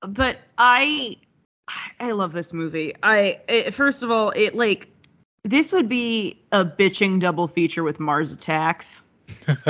But 0.00 0.38
I 0.56 1.16
I 2.00 2.12
love 2.12 2.32
this 2.32 2.52
movie. 2.52 2.94
I 3.02 3.40
it, 3.48 3.74
first 3.74 4.02
of 4.02 4.10
all, 4.10 4.30
it 4.30 4.54
like 4.54 4.88
this 5.44 5.72
would 5.72 5.88
be 5.88 6.40
a 6.52 6.64
bitching 6.64 7.20
double 7.20 7.48
feature 7.48 7.82
with 7.82 8.00
Mars 8.00 8.32
Attacks. 8.32 9.02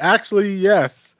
Actually, 0.00 0.54
yes. 0.54 1.16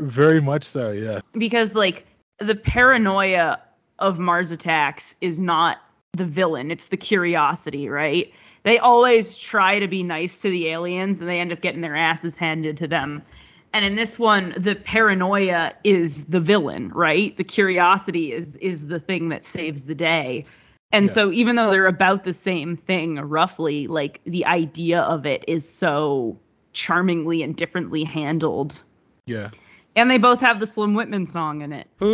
Very 0.00 0.40
much 0.40 0.64
so, 0.64 0.90
yeah. 0.90 1.20
Because 1.32 1.76
like 1.76 2.06
the 2.38 2.54
paranoia 2.54 3.60
of 3.98 4.18
Mars 4.18 4.50
Attacks 4.50 5.14
is 5.20 5.40
not 5.40 5.78
the 6.14 6.24
villain, 6.24 6.70
it's 6.70 6.88
the 6.88 6.96
curiosity, 6.96 7.88
right? 7.88 8.32
They 8.64 8.78
always 8.78 9.36
try 9.36 9.80
to 9.80 9.88
be 9.88 10.02
nice 10.02 10.42
to 10.42 10.50
the 10.50 10.68
aliens 10.68 11.20
and 11.20 11.28
they 11.28 11.40
end 11.40 11.52
up 11.52 11.60
getting 11.60 11.80
their 11.80 11.96
asses 11.96 12.36
handed 12.36 12.78
to 12.78 12.88
them. 12.88 13.22
And 13.74 13.84
in 13.84 13.94
this 13.94 14.18
one, 14.18 14.52
the 14.56 14.74
paranoia 14.74 15.72
is 15.82 16.24
the 16.24 16.40
villain, 16.40 16.90
right? 16.90 17.36
The 17.36 17.44
curiosity 17.44 18.32
is 18.32 18.56
is 18.56 18.86
the 18.86 19.00
thing 19.00 19.30
that 19.30 19.44
saves 19.44 19.86
the 19.86 19.94
day. 19.94 20.44
And 20.92 21.06
Yeah. 21.06 21.12
so 21.12 21.32
even 21.32 21.56
though 21.56 21.70
they're 21.70 21.86
about 21.86 22.24
the 22.24 22.34
same 22.34 22.76
thing 22.76 23.16
roughly, 23.16 23.86
like 23.86 24.20
the 24.24 24.44
idea 24.44 25.00
of 25.00 25.24
it 25.24 25.44
is 25.48 25.66
so 25.66 26.38
charmingly 26.74 27.42
and 27.42 27.56
differently 27.56 28.04
handled. 28.04 28.82
Yeah. 29.26 29.50
And 29.96 30.10
they 30.10 30.18
both 30.18 30.40
have 30.40 30.60
the 30.60 30.66
Slim 30.66 30.94
Whitman 30.94 31.26
song 31.26 31.62
in 31.62 31.72
it. 31.72 31.86
When 31.98 32.10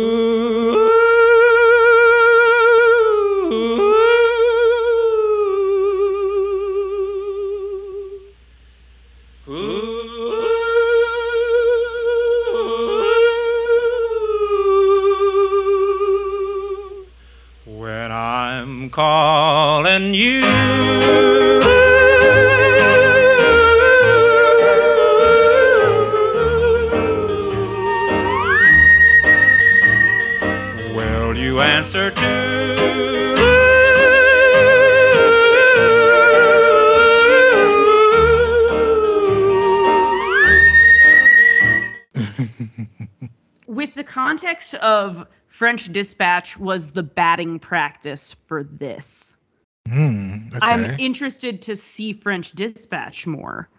French 45.69 45.93
Dispatch 45.93 46.57
was 46.57 46.89
the 46.89 47.03
batting 47.03 47.59
practice 47.59 48.35
for 48.47 48.63
this. 48.63 49.35
Hmm. 49.87 50.47
Okay. 50.47 50.57
I'm 50.59 50.99
interested 50.99 51.61
to 51.61 51.75
see 51.75 52.13
French 52.13 52.53
Dispatch 52.53 53.27
more 53.27 53.69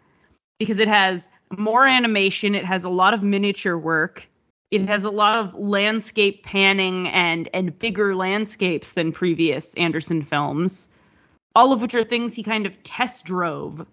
because 0.61 0.79
it 0.79 0.87
has 0.87 1.29
more 1.59 1.85
animation, 1.85 2.55
it 2.55 2.65
has 2.65 2.85
a 2.85 2.89
lot 2.89 3.13
of 3.13 3.25
miniature 3.25 3.77
work, 3.77 4.29
it 4.71 4.83
has 4.83 5.03
a 5.03 5.11
lot 5.11 5.39
of 5.39 5.57
landscape 5.57 6.45
panning 6.45 7.09
and 7.09 7.49
and 7.53 7.77
bigger 7.77 8.15
landscapes 8.15 8.93
than 8.93 9.11
previous 9.11 9.75
Anderson 9.75 10.23
films, 10.23 10.91
all 11.57 11.73
of 11.73 11.83
which 11.83 11.97
are 11.97 12.05
things 12.05 12.37
he 12.37 12.45
kind 12.45 12.67
of 12.67 12.81
test 12.85 13.25
drove 13.25 13.85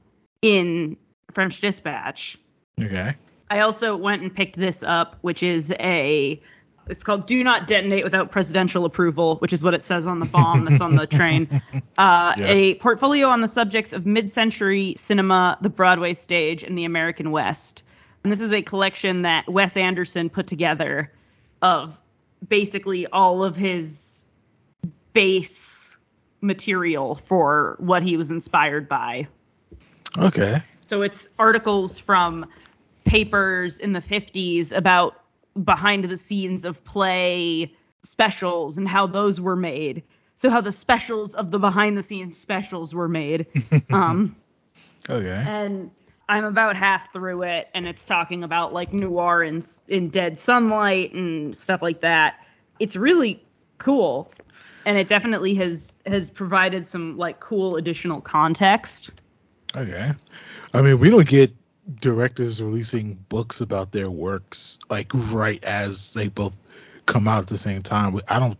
in 0.43 0.97
French 1.31 1.61
Dispatch. 1.61 2.37
okay. 2.79 3.15
I 3.49 3.61
also 3.61 3.97
went 3.97 4.21
and 4.21 4.35
picked 4.35 4.55
this 4.55 4.83
up, 4.83 5.15
which 5.21 5.41
is 5.41 5.73
a 5.79 6.39
it's 6.89 7.03
called 7.03 7.25
Do 7.25 7.43
Not 7.43 7.67
Detonate 7.67 8.03
Without 8.03 8.31
Presidential 8.31 8.85
Approval, 8.85 9.37
which 9.37 9.53
is 9.53 9.63
what 9.63 9.73
it 9.73 9.83
says 9.83 10.07
on 10.07 10.19
the 10.19 10.25
bomb 10.25 10.65
that's 10.65 10.81
on 10.81 10.95
the 10.95 11.07
train. 11.17 11.61
Uh, 11.97 12.33
Yeah. 12.37 12.45
A 12.47 12.75
portfolio 12.75 13.27
on 13.27 13.41
the 13.41 13.47
subjects 13.47 13.93
of 13.93 14.05
mid-century 14.05 14.95
cinema, 14.97 15.57
the 15.61 15.69
Broadway 15.69 16.13
stage, 16.13 16.63
and 16.63 16.77
the 16.77 16.85
American 16.85 17.31
West. 17.31 17.83
And 18.23 18.31
this 18.31 18.41
is 18.41 18.53
a 18.53 18.61
collection 18.61 19.23
that 19.23 19.47
Wes 19.49 19.77
Anderson 19.77 20.29
put 20.29 20.47
together 20.47 21.11
of 21.61 21.99
basically 22.47 23.07
all 23.07 23.43
of 23.43 23.55
his 23.55 24.25
base 25.13 25.97
material 26.41 27.15
for 27.15 27.75
what 27.79 28.03
he 28.03 28.17
was 28.17 28.31
inspired 28.31 28.87
by. 28.87 29.27
Okay. 30.17 30.61
So 30.87 31.01
it's 31.01 31.27
articles 31.39 31.99
from 31.99 32.45
papers 33.03 33.79
in 33.79 33.93
the 33.93 34.01
50s 34.01 34.75
about 34.75 35.21
behind 35.63 36.05
the 36.05 36.17
scenes 36.17 36.65
of 36.65 36.83
play 36.83 37.73
specials 38.03 38.77
and 38.77 38.87
how 38.87 39.07
those 39.07 39.39
were 39.41 39.55
made. 39.55 40.03
So 40.35 40.49
how 40.49 40.61
the 40.61 40.71
specials 40.71 41.33
of 41.33 41.49
the 41.51 41.59
behind 41.59 41.97
the 41.97 42.03
scenes 42.03 42.37
specials 42.37 42.93
were 42.93 43.07
made. 43.09 43.47
um, 43.89 44.35
Okay. 45.09 45.43
and 45.47 45.89
I'm 46.29 46.43
about 46.43 46.75
half 46.75 47.13
through 47.13 47.43
it, 47.43 47.69
and 47.73 47.87
it's 47.87 48.05
talking 48.05 48.43
about 48.43 48.73
like 48.73 48.91
noir 48.91 49.41
in, 49.43 49.61
in 49.87 50.09
dead 50.09 50.37
sunlight 50.37 51.13
and 51.13 51.55
stuff 51.55 51.81
like 51.81 52.01
that. 52.01 52.45
It's 52.79 52.95
really 52.97 53.41
cool, 53.77 54.31
and 54.85 54.97
it 54.97 55.07
definitely 55.07 55.55
has 55.55 55.95
has 56.05 56.29
provided 56.29 56.85
some 56.85 57.17
like 57.17 57.39
cool 57.39 57.77
additional 57.77 58.19
context. 58.19 59.11
Okay. 59.75 60.11
I 60.73 60.81
mean, 60.81 60.99
we 60.99 61.09
don't 61.09 61.27
get 61.27 61.53
directors 61.95 62.61
releasing 62.61 63.13
books 63.29 63.61
about 63.61 63.91
their 63.91 64.09
works 64.09 64.79
like 64.89 65.09
right 65.13 65.63
as 65.63 66.13
they 66.13 66.27
both 66.27 66.53
come 67.05 67.27
out 67.27 67.41
at 67.41 67.47
the 67.47 67.57
same 67.57 67.83
time. 67.83 68.19
I 68.27 68.39
don't 68.39 68.57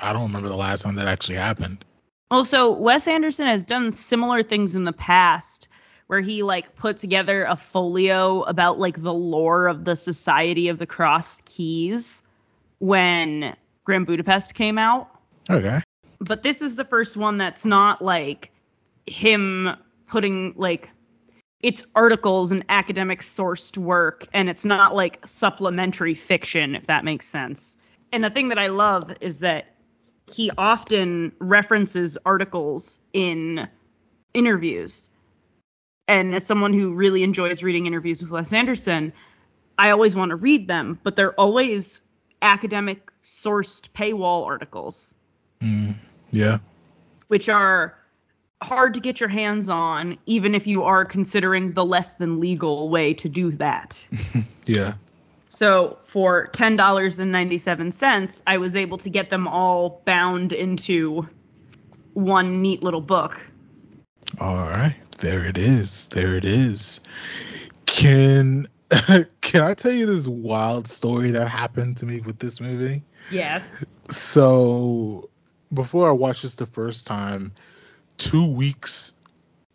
I 0.00 0.12
don't 0.12 0.22
remember 0.22 0.48
the 0.48 0.56
last 0.56 0.82
time 0.82 0.94
that 0.96 1.08
actually 1.08 1.36
happened. 1.36 1.84
Also, 2.30 2.72
Wes 2.72 3.08
Anderson 3.08 3.46
has 3.46 3.66
done 3.66 3.90
similar 3.90 4.42
things 4.42 4.74
in 4.74 4.84
the 4.84 4.92
past 4.92 5.68
where 6.08 6.20
he 6.20 6.42
like 6.42 6.74
put 6.74 6.98
together 6.98 7.44
a 7.44 7.56
folio 7.56 8.42
about 8.42 8.78
like 8.78 9.00
the 9.00 9.12
lore 9.12 9.66
of 9.66 9.84
the 9.84 9.96
Society 9.96 10.68
of 10.68 10.78
the 10.78 10.86
Crossed 10.86 11.44
Keys 11.44 12.22
when 12.78 13.56
Grand 13.84 14.06
Budapest 14.06 14.54
came 14.54 14.78
out. 14.78 15.08
Okay. 15.50 15.80
But 16.20 16.42
this 16.42 16.62
is 16.62 16.76
the 16.76 16.84
first 16.84 17.16
one 17.16 17.38
that's 17.38 17.64
not 17.64 18.02
like 18.02 18.52
him 19.06 19.70
putting 20.06 20.54
like 20.56 20.90
it's 21.60 21.86
articles 21.94 22.52
and 22.52 22.64
academic 22.68 23.20
sourced 23.20 23.76
work 23.76 24.26
and 24.32 24.48
it's 24.48 24.64
not 24.64 24.94
like 24.94 25.26
supplementary 25.26 26.14
fiction 26.14 26.74
if 26.74 26.86
that 26.86 27.04
makes 27.04 27.26
sense. 27.26 27.76
And 28.12 28.22
the 28.24 28.30
thing 28.30 28.48
that 28.48 28.58
I 28.58 28.68
love 28.68 29.12
is 29.20 29.40
that 29.40 29.74
he 30.32 30.50
often 30.56 31.32
references 31.38 32.16
articles 32.24 33.00
in 33.12 33.68
interviews. 34.34 35.10
And 36.06 36.34
as 36.34 36.46
someone 36.46 36.72
who 36.72 36.94
really 36.94 37.22
enjoys 37.22 37.62
reading 37.62 37.86
interviews 37.86 38.22
with 38.22 38.30
Wes 38.30 38.52
Anderson, 38.52 39.12
I 39.78 39.90
always 39.90 40.14
want 40.16 40.30
to 40.30 40.36
read 40.36 40.68
them, 40.68 40.98
but 41.02 41.16
they're 41.16 41.38
always 41.38 42.00
academic 42.40 43.10
sourced 43.22 43.88
paywall 43.90 44.46
articles, 44.46 45.14
Mm, 45.60 45.96
yeah. 46.30 46.58
which 47.26 47.48
are 47.48 47.98
hard 48.62 48.94
to 48.94 49.00
get 49.00 49.20
your 49.20 49.28
hands 49.28 49.68
on, 49.68 50.18
even 50.26 50.54
if 50.54 50.66
you 50.66 50.84
are 50.84 51.04
considering 51.04 51.72
the 51.72 51.84
less 51.84 52.16
than 52.16 52.40
legal 52.40 52.88
way 52.88 53.14
to 53.14 53.28
do 53.28 53.50
that. 53.52 54.06
Yeah. 54.66 54.96
So 55.48 55.96
for 56.04 56.48
ten 56.48 56.76
dollars 56.76 57.20
and 57.20 57.32
ninety 57.32 57.56
seven 57.56 57.90
cents, 57.90 58.42
I 58.46 58.58
was 58.58 58.76
able 58.76 58.98
to 58.98 59.08
get 59.08 59.30
them 59.30 59.48
all 59.48 60.02
bound 60.04 60.52
into 60.52 61.26
one 62.12 62.60
neat 62.60 62.82
little 62.82 63.00
book. 63.00 63.50
All 64.38 64.68
right. 64.68 64.94
There 65.18 65.44
it 65.46 65.56
is. 65.56 66.08
There 66.08 66.34
it 66.34 66.44
is. 66.44 67.00
Can 67.86 68.66
can 69.40 69.62
I 69.62 69.72
tell 69.72 69.92
you 69.92 70.04
this 70.04 70.26
wild 70.26 70.86
story 70.86 71.30
that 71.30 71.48
happened 71.48 71.96
to 71.98 72.06
me 72.06 72.20
with 72.20 72.38
this 72.38 72.60
movie? 72.60 73.02
Yes. 73.30 73.86
So 74.10 75.30
before 75.72 76.08
I 76.08 76.12
watched 76.12 76.42
this 76.42 76.54
the 76.54 76.66
first 76.66 77.06
time, 77.06 77.52
two 78.18 78.46
weeks 78.46 79.14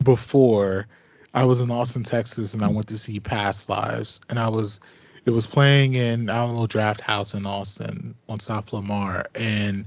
before, 0.04 0.88
I 1.34 1.46
was 1.46 1.60
in 1.60 1.72
Austin, 1.72 2.04
Texas, 2.04 2.54
and 2.54 2.64
I 2.64 2.68
went 2.68 2.88
to 2.90 2.98
see 2.98 3.20
Past 3.20 3.70
Lives, 3.70 4.22
and 4.30 4.38
I 4.38 4.50
was 4.50 4.80
it 5.26 5.32
was 5.32 5.48
playing 5.48 5.96
in 5.96 6.30
Alamo 6.30 6.68
Drafthouse 6.68 7.34
in 7.34 7.46
Austin 7.46 8.14
on 8.30 8.40
South 8.40 8.72
Lamar, 8.74 9.26
and 9.34 9.86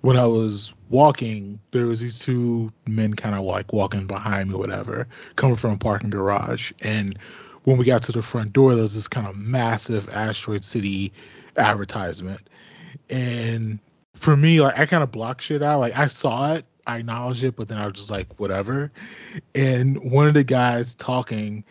when 0.00 0.16
I 0.16 0.26
was 0.26 0.72
walking, 0.88 1.58
there 1.72 1.86
was 1.86 2.00
these 2.00 2.20
two 2.20 2.72
men 2.86 3.14
kind 3.14 3.34
of 3.34 3.42
like 3.42 3.72
walking 3.72 4.06
behind 4.06 4.48
me, 4.48 4.54
or 4.54 4.58
whatever, 4.58 5.06
coming 5.36 5.56
from 5.56 5.72
a 5.72 5.76
parking 5.76 6.10
garage, 6.10 6.72
and 6.80 7.18
when 7.64 7.76
we 7.76 7.84
got 7.84 8.02
to 8.04 8.12
the 8.12 8.22
front 8.22 8.54
door, 8.54 8.74
there 8.74 8.84
was 8.84 8.94
this 8.94 9.08
kind 9.08 9.26
of 9.26 9.36
massive 9.36 10.08
Asteroid 10.10 10.64
City 10.64 11.12
advertisement. 11.56 12.48
And 13.10 13.78
for 14.14 14.36
me 14.36 14.60
like 14.60 14.76
i 14.78 14.84
kind 14.84 15.02
of 15.02 15.12
blocked 15.12 15.42
shit 15.42 15.62
out. 15.62 15.80
Like 15.80 15.96
i 15.96 16.06
saw 16.06 16.54
it 16.54 16.64
i 16.88 16.98
acknowledged 16.98 17.44
it 17.44 17.54
but 17.56 17.68
then 17.68 17.78
i 17.78 17.84
was 17.84 17.94
just 17.94 18.10
like 18.10 18.26
whatever 18.40 18.90
and 19.54 19.98
one 20.10 20.26
of 20.26 20.34
the 20.34 20.44
guys 20.44 20.94
talking 20.94 21.64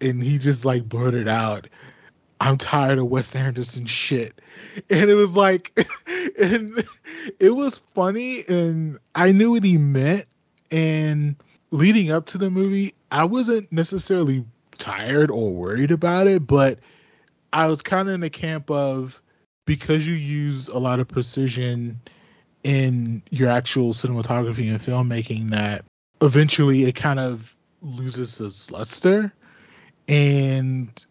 and 0.00 0.22
he 0.22 0.38
just 0.38 0.64
like 0.64 0.88
blurted 0.88 1.28
out 1.28 1.66
I'm 2.40 2.56
tired 2.56 2.98
of 2.98 3.08
Wes 3.08 3.36
Anderson 3.36 3.84
shit. 3.84 4.40
And 4.88 5.10
it 5.10 5.14
was 5.14 5.36
like 5.36 5.78
and 6.40 6.82
it 7.38 7.50
was 7.50 7.82
funny 7.94 8.44
and 8.48 8.98
I 9.14 9.30
knew 9.32 9.50
what 9.50 9.64
he 9.64 9.76
meant 9.76 10.24
and 10.70 11.36
leading 11.70 12.10
up 12.10 12.26
to 12.26 12.38
the 12.38 12.50
movie, 12.50 12.94
I 13.10 13.24
wasn't 13.24 13.70
necessarily 13.70 14.44
tired 14.78 15.30
or 15.30 15.52
worried 15.52 15.90
about 15.90 16.26
it, 16.26 16.46
but 16.46 16.78
I 17.52 17.66
was 17.66 17.82
kind 17.82 18.08
of 18.08 18.14
in 18.14 18.20
the 18.20 18.30
camp 18.30 18.70
of 18.70 19.20
because 19.66 20.06
you 20.06 20.14
use 20.14 20.68
a 20.68 20.78
lot 20.78 21.00
of 21.00 21.08
precision 21.08 22.00
in 22.62 23.22
your 23.30 23.48
actual 23.48 23.92
cinematography 23.92 24.70
and 24.70 24.80
filmmaking 24.80 25.50
that 25.50 25.84
eventually 26.20 26.84
it 26.84 26.94
kind 26.94 27.18
of 27.18 27.56
loses 27.82 28.40
its 28.40 28.70
luster. 28.70 29.32
And 30.08 31.06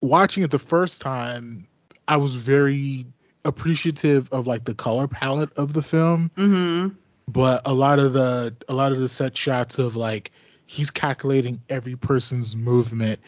watching 0.00 0.42
it 0.42 0.50
the 0.50 0.58
first 0.58 1.00
time, 1.00 1.66
I 2.06 2.16
was 2.16 2.34
very 2.34 3.06
appreciative 3.44 4.32
of 4.32 4.46
like 4.46 4.64
the 4.64 4.74
color 4.74 5.08
palette 5.08 5.52
of 5.54 5.72
the 5.72 5.82
film. 5.82 6.30
Mm-hmm. 6.36 6.94
But 7.26 7.62
a 7.64 7.72
lot 7.72 7.98
of 7.98 8.12
the 8.12 8.54
a 8.68 8.74
lot 8.74 8.92
of 8.92 9.00
the 9.00 9.08
set 9.08 9.36
shots 9.36 9.78
of 9.78 9.96
like 9.96 10.30
he's 10.66 10.90
calculating 10.90 11.60
every 11.70 11.96
person's 11.96 12.54
movement. 12.54 13.18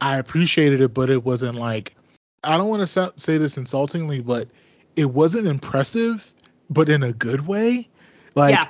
I 0.00 0.18
appreciated 0.18 0.80
it, 0.80 0.92
but 0.92 1.10
it 1.10 1.24
wasn't 1.24 1.54
like 1.54 1.94
I 2.42 2.56
don't 2.56 2.68
want 2.68 2.88
to 2.88 3.12
say 3.16 3.38
this 3.38 3.56
insultingly, 3.56 4.20
but 4.20 4.48
it 4.96 5.10
wasn't 5.10 5.46
impressive, 5.46 6.32
but 6.70 6.88
in 6.88 7.02
a 7.02 7.12
good 7.12 7.46
way. 7.46 7.88
Like 8.34 8.54
Yeah. 8.54 8.68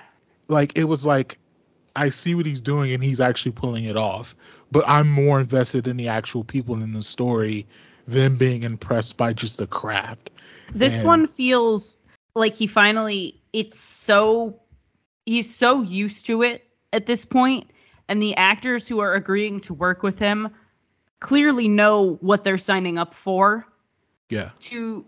like 0.49 0.76
it 0.79 0.85
was 0.85 1.05
like 1.07 1.38
I 1.95 2.11
see 2.11 2.35
what 2.35 2.45
he's 2.45 2.61
doing 2.61 2.93
and 2.93 3.03
he's 3.03 3.21
actually 3.21 3.53
pulling 3.53 3.85
it 3.85 3.97
off. 3.97 4.35
But 4.71 4.85
I'm 4.87 5.09
more 5.11 5.41
invested 5.41 5.87
in 5.87 5.97
the 5.97 6.09
actual 6.09 6.45
people 6.45 6.75
in 6.83 6.93
the 6.93 7.03
story 7.03 7.67
than 8.07 8.37
being 8.37 8.62
impressed 8.65 9.17
by 9.17 9.33
just 9.33 9.59
the 9.59 9.67
craft. 9.67 10.31
This 10.75 10.99
And- 10.99 11.07
one 11.07 11.26
feels 11.26 11.97
like 12.35 12.55
he 12.55 12.67
finally 12.67 13.41
it's 13.53 13.79
so 13.81 14.61
he's 15.25 15.55
so 15.55 15.81
used 15.83 16.26
to 16.26 16.43
it 16.43 16.67
at 16.93 17.07
this 17.07 17.25
point 17.25 17.71
and 18.09 18.21
the 18.21 18.37
actors 18.37 18.87
who 18.87 19.00
are 19.00 19.15
agreeing 19.15 19.59
to 19.61 19.75
work 19.75 20.03
with 20.03 20.19
him 20.19 20.50
clearly 21.21 21.67
know 21.67 22.19
what 22.21 22.45
they're 22.45 22.59
signing 22.59 22.99
up 22.99 23.15
for 23.15 23.67
Yeah. 24.28 24.50
to 24.59 25.04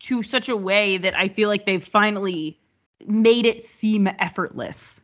to 0.00 0.22
such 0.22 0.48
a 0.48 0.56
way 0.56 0.96
that 0.96 1.14
I 1.16 1.28
feel 1.28 1.48
like 1.48 1.66
they've 1.66 1.84
finally 1.84 2.58
made 3.06 3.46
it 3.46 3.62
seem 3.62 4.08
effortless. 4.18 5.00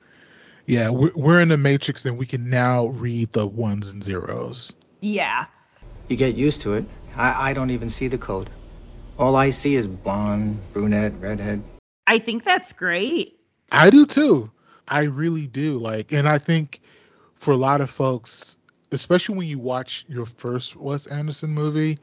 Yeah, 0.67 0.91
we're, 0.91 1.13
we're 1.15 1.41
in 1.41 1.49
the 1.49 1.57
matrix 1.59 2.05
and 2.07 2.19
we 2.19 2.27
can 2.27 2.49
now 2.49 2.87
read 2.89 3.33
the 3.33 3.47
ones 3.47 3.93
and 3.93 4.03
zeros. 4.03 4.73
Yeah. 5.01 5.47
You 6.09 6.17
get 6.17 6.35
used 6.35 6.61
to 6.63 6.75
it. 6.75 6.85
I, 7.17 7.51
I 7.51 7.53
don't 7.55 7.71
even 7.71 7.91
see 7.91 8.09
the 8.09 8.19
code. 8.19 8.51
All 9.19 9.35
I 9.35 9.51
see 9.51 9.75
is 9.75 9.87
blonde, 9.87 10.59
brunette, 10.73 11.13
redhead. 11.21 11.63
I 12.07 12.19
think 12.19 12.45
that's 12.45 12.73
great. 12.73 13.39
I 13.73 13.91
do 13.91 14.07
too. 14.07 14.51
I 14.87 15.03
really 15.05 15.47
do. 15.47 15.79
Like, 15.79 16.13
and 16.13 16.29
I 16.29 16.39
think 16.39 16.81
for 17.35 17.53
a 17.53 17.57
lot 17.57 17.81
of 17.81 17.91
folks, 17.91 18.57
especially 18.93 19.37
when 19.37 19.47
you 19.47 19.59
watch 19.59 20.05
your 20.09 20.25
first 20.25 20.77
Wes 20.77 21.07
Anderson 21.07 21.51
movie, 21.51 21.99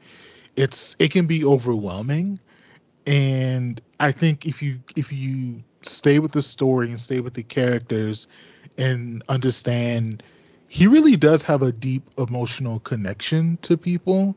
it's 0.56 0.96
it 0.98 1.10
can 1.10 1.26
be 1.26 1.44
overwhelming. 1.44 2.40
And 3.06 3.80
I 4.00 4.12
think 4.12 4.46
if 4.46 4.62
you 4.62 4.80
if 4.96 5.12
you 5.12 5.62
stay 5.82 6.18
with 6.18 6.32
the 6.32 6.42
story 6.42 6.88
and 6.88 7.00
stay 7.00 7.20
with 7.20 7.34
the 7.34 7.42
characters 7.42 8.26
and 8.76 9.22
understand 9.28 10.22
he 10.68 10.88
really 10.88 11.16
does 11.16 11.42
have 11.42 11.62
a 11.62 11.70
deep 11.70 12.02
emotional 12.18 12.80
connection 12.80 13.56
to 13.58 13.76
people 13.76 14.36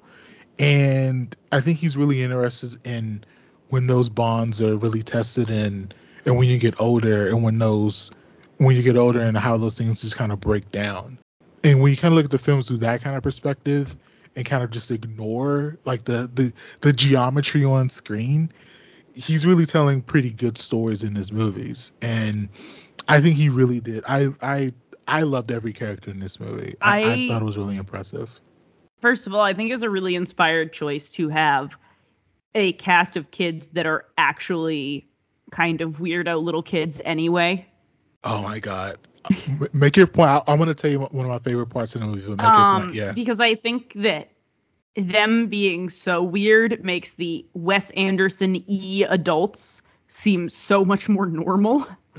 and 0.60 1.36
I 1.52 1.62
think 1.62 1.80
he's 1.80 1.98
really 1.98 2.22
interested 2.22 2.78
in 2.86 3.24
when 3.70 3.88
those 3.88 4.10
bonds 4.10 4.62
are 4.62 4.78
really 4.78 5.02
tested 5.02 5.50
and 5.50 5.94
and 6.26 6.38
when 6.38 6.48
you 6.48 6.60
get 6.60 6.80
older 6.80 7.28
and 7.28 7.44
when 7.44 7.58
those 7.58 8.12
when 8.58 8.76
you 8.76 8.84
get 8.84 8.98
older 8.98 9.22
and 9.22 9.38
how 9.38 9.58
those 9.58 9.78
things 9.78 10.02
just 10.02 10.18
kind 10.18 10.32
of 10.32 10.42
break 10.42 10.70
down. 10.72 11.18
And 11.64 11.82
when 11.82 11.92
you 11.92 11.98
kind 11.98 12.14
of 12.14 12.18
look 12.18 12.26
at 12.26 12.32
the 12.32 12.38
films 12.38 12.68
through 12.68 12.78
that 12.78 13.02
kind 13.02 13.16
of 13.16 13.24
perspective 13.24 13.96
and 14.40 14.48
kind 14.48 14.64
of 14.64 14.72
just 14.72 14.90
ignore 14.90 15.78
like 15.86 16.06
the 16.06 16.32
the 16.34 16.54
the 16.82 16.94
geometry 16.94 17.66
on 17.66 17.90
screen, 17.90 18.52
he's 19.14 19.46
really 19.46 19.66
telling 19.66 20.02
pretty 20.02 20.32
good 20.32 20.58
stories 20.58 21.04
in 21.04 21.14
his 21.14 21.32
movies. 21.32 21.92
And 22.02 22.48
I 23.10 23.20
think 23.20 23.36
he 23.36 23.50
really 23.50 23.82
did. 23.82 24.04
I 24.08 24.30
I 24.42 24.72
I 25.08 25.24
loved 25.24 25.52
every 25.52 25.74
character 25.74 26.10
in 26.10 26.20
this 26.20 26.40
movie. 26.40 26.76
I, 26.82 27.04
I 27.04 27.14
I- 27.14 27.28
thought 27.28 27.42
it 27.42 27.46
was 27.46 27.58
really 27.58 27.76
impressive. 27.76 28.40
First 29.02 29.28
of 29.28 29.34
all, 29.34 29.42
I 29.42 29.54
think 29.54 29.72
it's 29.72 29.84
a 29.84 29.90
really 29.90 30.16
inspired 30.16 30.74
choice 30.74 31.12
to 31.14 31.30
have 31.30 31.78
a 32.56 32.74
cast 32.74 33.16
of 33.18 33.32
kids 33.32 33.70
that 33.70 33.86
are 33.86 34.06
actually 34.18 35.08
kind 35.52 35.82
of 35.82 35.98
weirdo 35.98 36.42
little 36.42 36.64
kids 36.64 37.02
anyway. 37.06 37.66
Oh 38.24 38.42
my 38.42 38.60
god. 38.60 38.98
Make 39.74 39.98
your 39.98 40.08
point. 40.08 40.30
I, 40.30 40.42
I'm 40.48 40.58
gonna 40.60 40.74
tell 40.74 40.90
you 40.92 41.00
one 41.00 41.26
of 41.26 41.30
my 41.32 41.40
favorite 41.40 41.68
parts 41.68 41.96
in 41.96 42.02
the 42.02 42.08
movie. 42.08 42.22
But 42.22 42.38
make 42.38 42.46
your 42.46 42.54
Um, 42.56 42.82
point. 42.84 42.96
Yeah. 42.96 43.12
Because 43.12 43.40
I 43.40 43.56
think 43.56 43.94
that 43.94 44.32
them 44.96 45.48
being 45.48 45.90
so 45.90 46.24
weird 46.24 46.84
makes 46.84 47.14
the 47.14 47.46
Wes 47.54 47.90
Anderson 47.92 48.64
E 48.68 49.04
adults 49.08 49.82
seem 50.08 50.50
so 50.50 50.84
much 50.86 51.08
more 51.10 51.26
normal. 51.26 51.86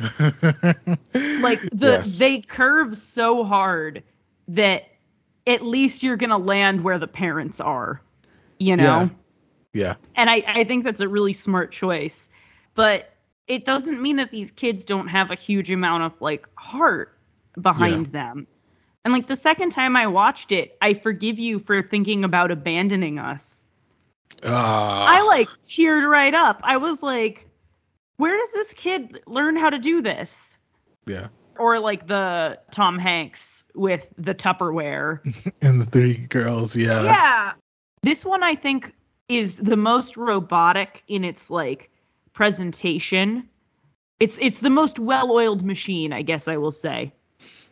Like 1.40 1.60
the 1.72 1.98
Yes. 1.98 2.18
they 2.18 2.40
curve 2.40 2.94
so 2.96 3.44
hard 3.44 4.02
that 4.48 4.84
at 5.46 5.64
least 5.64 6.02
you're 6.02 6.16
gonna 6.16 6.38
land 6.38 6.84
where 6.84 6.98
the 6.98 7.06
parents 7.08 7.60
are. 7.60 8.00
You 8.58 8.76
know? 8.76 8.84
Yeah. 8.84 9.08
Yeah. 9.72 9.94
And 10.16 10.28
I, 10.28 10.42
I 10.46 10.64
think 10.64 10.84
that's 10.84 11.00
a 11.00 11.08
really 11.08 11.32
smart 11.32 11.72
choice. 11.72 12.28
But 12.74 13.12
it 13.50 13.64
doesn't 13.64 14.00
mean 14.00 14.16
that 14.16 14.30
these 14.30 14.52
kids 14.52 14.84
don't 14.84 15.08
have 15.08 15.32
a 15.32 15.34
huge 15.34 15.72
amount 15.72 16.04
of 16.04 16.20
like 16.20 16.46
heart 16.54 17.18
behind 17.60 18.06
them. 18.06 18.46
And 19.04 19.12
like 19.12 19.26
the 19.26 19.34
second 19.34 19.70
time 19.70 19.96
I 19.96 20.06
watched 20.06 20.52
it, 20.52 20.78
I 20.80 20.94
forgive 20.94 21.40
you 21.40 21.58
for 21.58 21.82
thinking 21.82 22.22
about 22.22 22.52
abandoning 22.52 23.18
us. 23.18 23.66
Ah. 24.44 25.04
I 25.08 25.22
like 25.22 25.48
teared 25.64 26.08
right 26.08 26.32
up. 26.32 26.60
I 26.62 26.76
was 26.76 27.02
like, 27.02 27.48
where 28.18 28.36
does 28.36 28.52
this 28.52 28.72
kid 28.72 29.20
learn 29.26 29.56
how 29.56 29.70
to 29.70 29.80
do 29.80 30.00
this? 30.00 30.56
Yeah. 31.06 31.26
Or 31.58 31.80
like 31.80 32.06
the 32.06 32.60
Tom 32.70 33.00
Hanks 33.00 33.64
with 33.74 34.08
the 34.16 34.34
Tupperware. 34.34 35.20
And 35.60 35.80
the 35.80 35.86
three 35.86 36.14
girls. 36.14 36.76
Yeah. 36.76 37.02
yeah. 37.02 37.52
This 38.02 38.24
one 38.24 38.44
I 38.44 38.54
think 38.54 38.94
is 39.28 39.56
the 39.56 39.76
most 39.76 40.16
robotic 40.16 41.02
in 41.08 41.24
its 41.24 41.50
like 41.50 41.90
presentation. 42.32 43.48
It's 44.18 44.38
it's 44.38 44.60
the 44.60 44.70
most 44.70 44.98
well-oiled 44.98 45.64
machine, 45.64 46.12
I 46.12 46.22
guess 46.22 46.48
I 46.48 46.56
will 46.56 46.70
say. 46.72 47.12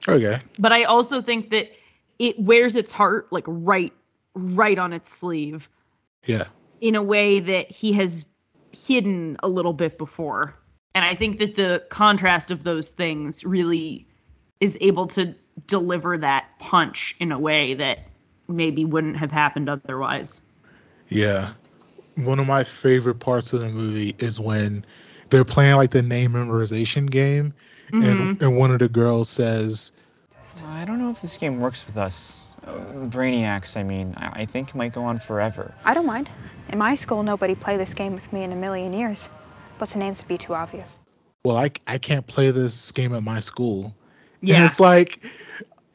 Okay. 0.06 0.38
But 0.58 0.72
I 0.72 0.84
also 0.84 1.20
think 1.20 1.50
that 1.50 1.70
it 2.18 2.38
wears 2.38 2.76
its 2.76 2.90
heart 2.92 3.28
like 3.32 3.44
right 3.46 3.92
right 4.34 4.78
on 4.78 4.92
its 4.92 5.10
sleeve 5.12 5.68
Yeah. 6.24 6.44
in 6.80 6.94
a 6.94 7.02
way 7.02 7.40
that 7.40 7.70
he 7.70 7.92
has 7.94 8.24
hidden 8.72 9.36
a 9.42 9.48
little 9.48 9.72
bit 9.72 9.98
before. 9.98 10.54
And 10.94 11.04
I 11.04 11.14
think 11.14 11.38
that 11.38 11.54
the 11.54 11.84
contrast 11.90 12.50
of 12.50 12.64
those 12.64 12.92
things 12.92 13.44
really 13.44 14.06
is 14.60 14.76
able 14.80 15.06
to 15.08 15.34
deliver 15.66 16.18
that 16.18 16.46
punch 16.58 17.16
in 17.18 17.32
a 17.32 17.38
way 17.38 17.74
that 17.74 18.08
maybe 18.48 18.84
wouldn't 18.84 19.16
have 19.16 19.32
happened 19.32 19.68
otherwise. 19.68 20.40
Yeah. 21.08 21.52
One 22.18 22.38
of 22.40 22.46
my 22.46 22.64
favorite 22.64 23.20
parts 23.20 23.52
of 23.52 23.60
the 23.60 23.68
movie 23.68 24.14
is 24.18 24.40
when 24.40 24.84
they're 25.30 25.44
playing 25.44 25.76
like 25.76 25.90
the 25.90 26.02
name 26.02 26.32
memorization 26.32 27.10
game, 27.10 27.54
Mm-hmm. 27.92 28.02
and 28.04 28.42
and 28.42 28.56
one 28.56 28.70
of 28.70 28.78
the 28.80 28.88
girls 28.88 29.28
says, 29.30 29.92
I 30.66 30.84
don't 30.84 30.98
know 30.98 31.10
if 31.10 31.20
this 31.20 31.36
game 31.38 31.60
works 31.60 31.86
with 31.86 31.96
us. 31.96 32.40
Uh, 32.66 32.72
Brainiacs, 33.06 33.76
I 33.76 33.82
mean. 33.82 34.14
I, 34.16 34.42
I 34.42 34.46
think 34.46 34.70
it 34.70 34.74
might 34.74 34.92
go 34.92 35.04
on 35.04 35.18
forever. 35.18 35.74
I 35.84 35.94
don't 35.94 36.06
mind. 36.06 36.28
In 36.70 36.78
my 36.78 36.94
school, 36.96 37.22
nobody 37.22 37.54
played 37.54 37.80
this 37.80 37.94
game 37.94 38.14
with 38.14 38.30
me 38.32 38.42
in 38.42 38.52
a 38.52 38.56
million 38.56 38.92
years. 38.92 39.30
But 39.78 39.88
the 39.90 39.98
names 39.98 40.20
would 40.20 40.28
be 40.28 40.38
too 40.38 40.54
obvious. 40.54 40.98
"Well, 41.44 41.56
I 41.56 41.70
I 41.86 41.98
can't 41.98 42.26
play 42.26 42.50
this 42.50 42.90
game 42.92 43.14
at 43.14 43.22
my 43.22 43.40
school." 43.40 43.94
Yeah. 44.42 44.56
And 44.56 44.64
Yeah. 44.64 44.64
it's 44.66 44.80
like, 44.80 45.20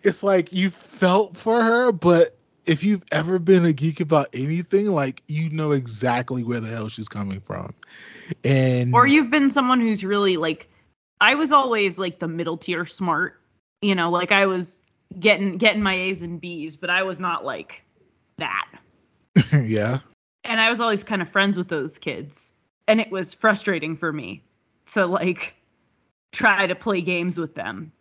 it's 0.01 0.23
like 0.23 0.51
you 0.53 0.69
felt 0.71 1.37
for 1.37 1.61
her, 1.61 1.91
but 1.91 2.35
if 2.65 2.83
you've 2.83 3.03
ever 3.11 3.39
been 3.39 3.65
a 3.65 3.73
geek 3.73 3.99
about 3.99 4.29
anything, 4.33 4.87
like 4.87 5.21
you 5.27 5.49
know 5.49 5.71
exactly 5.71 6.43
where 6.43 6.59
the 6.59 6.67
hell 6.67 6.89
she's 6.89 7.09
coming 7.09 7.41
from. 7.41 7.73
And 8.43 8.93
Or 8.93 9.05
you've 9.05 9.29
been 9.29 9.49
someone 9.49 9.79
who's 9.79 10.03
really 10.03 10.37
like 10.37 10.69
I 11.19 11.35
was 11.35 11.51
always 11.51 11.99
like 11.99 12.19
the 12.19 12.27
middle 12.27 12.57
tier 12.57 12.85
smart, 12.85 13.39
you 13.81 13.95
know, 13.95 14.09
like 14.09 14.31
I 14.31 14.45
was 14.45 14.81
getting 15.17 15.57
getting 15.57 15.81
my 15.81 15.93
A's 15.93 16.23
and 16.23 16.39
B's, 16.39 16.77
but 16.77 16.89
I 16.89 17.03
was 17.03 17.19
not 17.19 17.45
like 17.45 17.83
that. 18.37 18.67
yeah, 19.53 19.99
And 20.43 20.59
I 20.59 20.69
was 20.69 20.81
always 20.81 21.03
kind 21.03 21.21
of 21.21 21.29
friends 21.29 21.57
with 21.57 21.67
those 21.67 21.97
kids, 21.97 22.53
and 22.87 22.99
it 22.99 23.11
was 23.11 23.33
frustrating 23.33 23.97
for 23.97 24.11
me 24.11 24.43
to 24.87 25.05
like 25.05 25.55
try 26.31 26.67
to 26.67 26.75
play 26.75 27.01
games 27.01 27.37
with 27.37 27.55
them. 27.55 27.91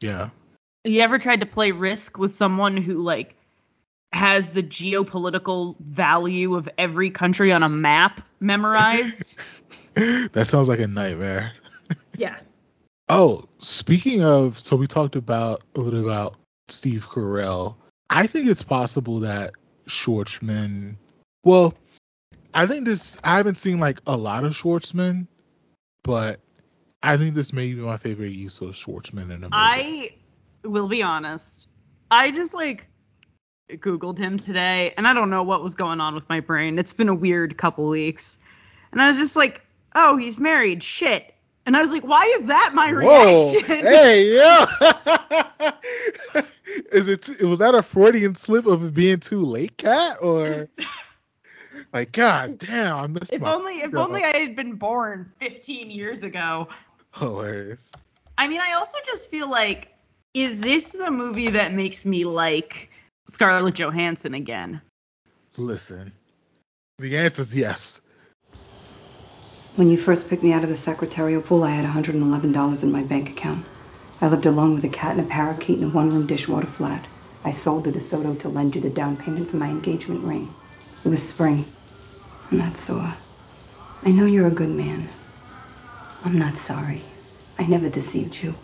yeah, 0.00 0.30
You 0.84 1.00
ever 1.00 1.18
tried 1.18 1.40
to 1.40 1.46
play 1.46 1.72
Risk 1.72 2.18
with 2.18 2.32
someone 2.32 2.76
who 2.76 3.02
like 3.02 3.36
has 4.14 4.52
the 4.52 4.62
geopolitical 4.62 5.76
value 5.80 6.54
of 6.54 6.68
every 6.78 7.10
country 7.10 7.50
on 7.50 7.64
a 7.64 7.68
map 7.68 8.24
memorized. 8.38 9.36
that 9.94 10.46
sounds 10.46 10.68
like 10.68 10.78
a 10.78 10.86
nightmare. 10.86 11.52
yeah. 12.16 12.36
Oh, 13.08 13.48
speaking 13.58 14.22
of, 14.22 14.58
so 14.60 14.76
we 14.76 14.86
talked 14.86 15.16
about 15.16 15.62
a 15.74 15.80
little 15.80 16.04
about 16.04 16.36
Steve 16.68 17.08
Carell. 17.08 17.74
I 18.08 18.28
think 18.28 18.48
it's 18.48 18.62
possible 18.62 19.20
that 19.20 19.54
Schwartzman. 19.88 20.94
Well, 21.42 21.74
I 22.54 22.66
think 22.66 22.84
this. 22.84 23.18
I 23.24 23.36
haven't 23.36 23.58
seen 23.58 23.80
like 23.80 24.00
a 24.06 24.16
lot 24.16 24.44
of 24.44 24.52
Schwartzman, 24.52 25.26
but 26.04 26.38
I 27.02 27.16
think 27.16 27.34
this 27.34 27.52
may 27.52 27.72
be 27.72 27.80
my 27.80 27.96
favorite 27.96 28.32
use 28.32 28.60
of 28.60 28.70
Schwartzman 28.70 29.24
in 29.24 29.32
a 29.32 29.38
movie. 29.38 29.50
I 29.52 30.10
will 30.62 30.88
be 30.88 31.02
honest. 31.02 31.68
I 32.12 32.30
just 32.30 32.54
like 32.54 32.86
googled 33.70 34.18
him 34.18 34.38
today, 34.38 34.94
and 34.96 35.06
I 35.06 35.14
don't 35.14 35.30
know 35.30 35.42
what 35.42 35.62
was 35.62 35.74
going 35.74 36.00
on 36.00 36.14
with 36.14 36.28
my 36.28 36.40
brain. 36.40 36.78
It's 36.78 36.92
been 36.92 37.08
a 37.08 37.14
weird 37.14 37.56
couple 37.56 37.88
weeks, 37.88 38.38
and 38.92 39.00
I 39.00 39.06
was 39.06 39.18
just 39.18 39.36
like, 39.36 39.62
"Oh, 39.94 40.16
he's 40.16 40.38
married. 40.38 40.82
Shit." 40.82 41.34
And 41.66 41.76
I 41.76 41.80
was 41.80 41.92
like, 41.92 42.04
why 42.04 42.22
is 42.38 42.46
that 42.46 42.72
my 42.74 42.92
Whoa. 42.92 43.52
reaction? 43.52 43.64
Hey, 43.86 44.34
yeah. 44.34 44.66
is 46.92 47.08
it 47.08 47.42
was 47.42 47.58
that 47.60 47.74
a 47.74 47.82
Freudian 47.82 48.34
slip 48.34 48.66
of 48.66 48.84
it 48.84 48.94
being 48.94 49.20
too 49.20 49.40
late, 49.40 49.78
Kat, 49.78 50.18
or 50.20 50.68
like 51.92 52.12
God 52.12 52.58
damn, 52.58 52.96
I 52.96 53.06
missed 53.06 53.32
if 53.32 53.40
my 53.40 53.54
only 53.54 53.74
if 53.76 53.94
only 53.94 54.22
I 54.22 54.36
had 54.36 54.56
been 54.56 54.74
born 54.74 55.30
15 55.38 55.90
years 55.90 56.22
ago. 56.22 56.68
hilarious. 57.14 57.92
I 58.36 58.48
mean, 58.48 58.60
I 58.60 58.74
also 58.74 58.98
just 59.06 59.30
feel 59.30 59.48
like 59.48 59.94
is 60.34 60.60
this 60.60 60.92
the 60.92 61.10
movie 61.10 61.50
that 61.50 61.72
makes 61.72 62.04
me 62.04 62.24
like 62.24 62.90
Scarlett 63.26 63.74
Johansson 63.74 64.34
again? 64.34 64.80
Listen, 65.56 66.12
the 66.98 67.16
answer 67.18 67.42
is 67.42 67.56
yes. 67.56 68.00
When 69.76 69.90
you 69.90 69.96
first 69.96 70.28
picked 70.28 70.42
me 70.42 70.52
out 70.52 70.62
of 70.62 70.68
the 70.68 70.76
secretarial 70.76 71.42
pool, 71.42 71.64
I 71.64 71.70
had 71.70 71.84
$111 71.84 72.82
in 72.82 72.92
my 72.92 73.02
bank 73.02 73.30
account. 73.30 73.64
I 74.20 74.28
lived 74.28 74.46
alone 74.46 74.74
with 74.74 74.84
a 74.84 74.88
cat 74.88 75.16
and 75.16 75.26
a 75.26 75.28
parakeet 75.28 75.78
in 75.78 75.84
a 75.84 75.88
one-room 75.88 76.26
dishwater 76.26 76.66
flat. 76.66 77.04
I 77.44 77.50
sold 77.50 77.84
the 77.84 77.92
DeSoto 77.92 78.38
to 78.40 78.48
lend 78.48 78.74
you 78.74 78.80
the 78.80 78.90
down 78.90 79.16
payment 79.16 79.50
for 79.50 79.56
my 79.56 79.68
engagement 79.68 80.22
ring. 80.24 80.54
It 81.04 81.08
was 81.08 81.22
spring. 81.22 81.64
I'm 82.50 82.58
not 82.58 82.76
sore. 82.76 83.14
I 84.04 84.10
know 84.10 84.26
you're 84.26 84.46
a 84.46 84.50
good 84.50 84.70
man. 84.70 85.08
I'm 86.24 86.38
not 86.38 86.56
sorry. 86.56 87.02
I 87.58 87.66
never 87.66 87.88
deceived 87.88 88.42
you. 88.42 88.54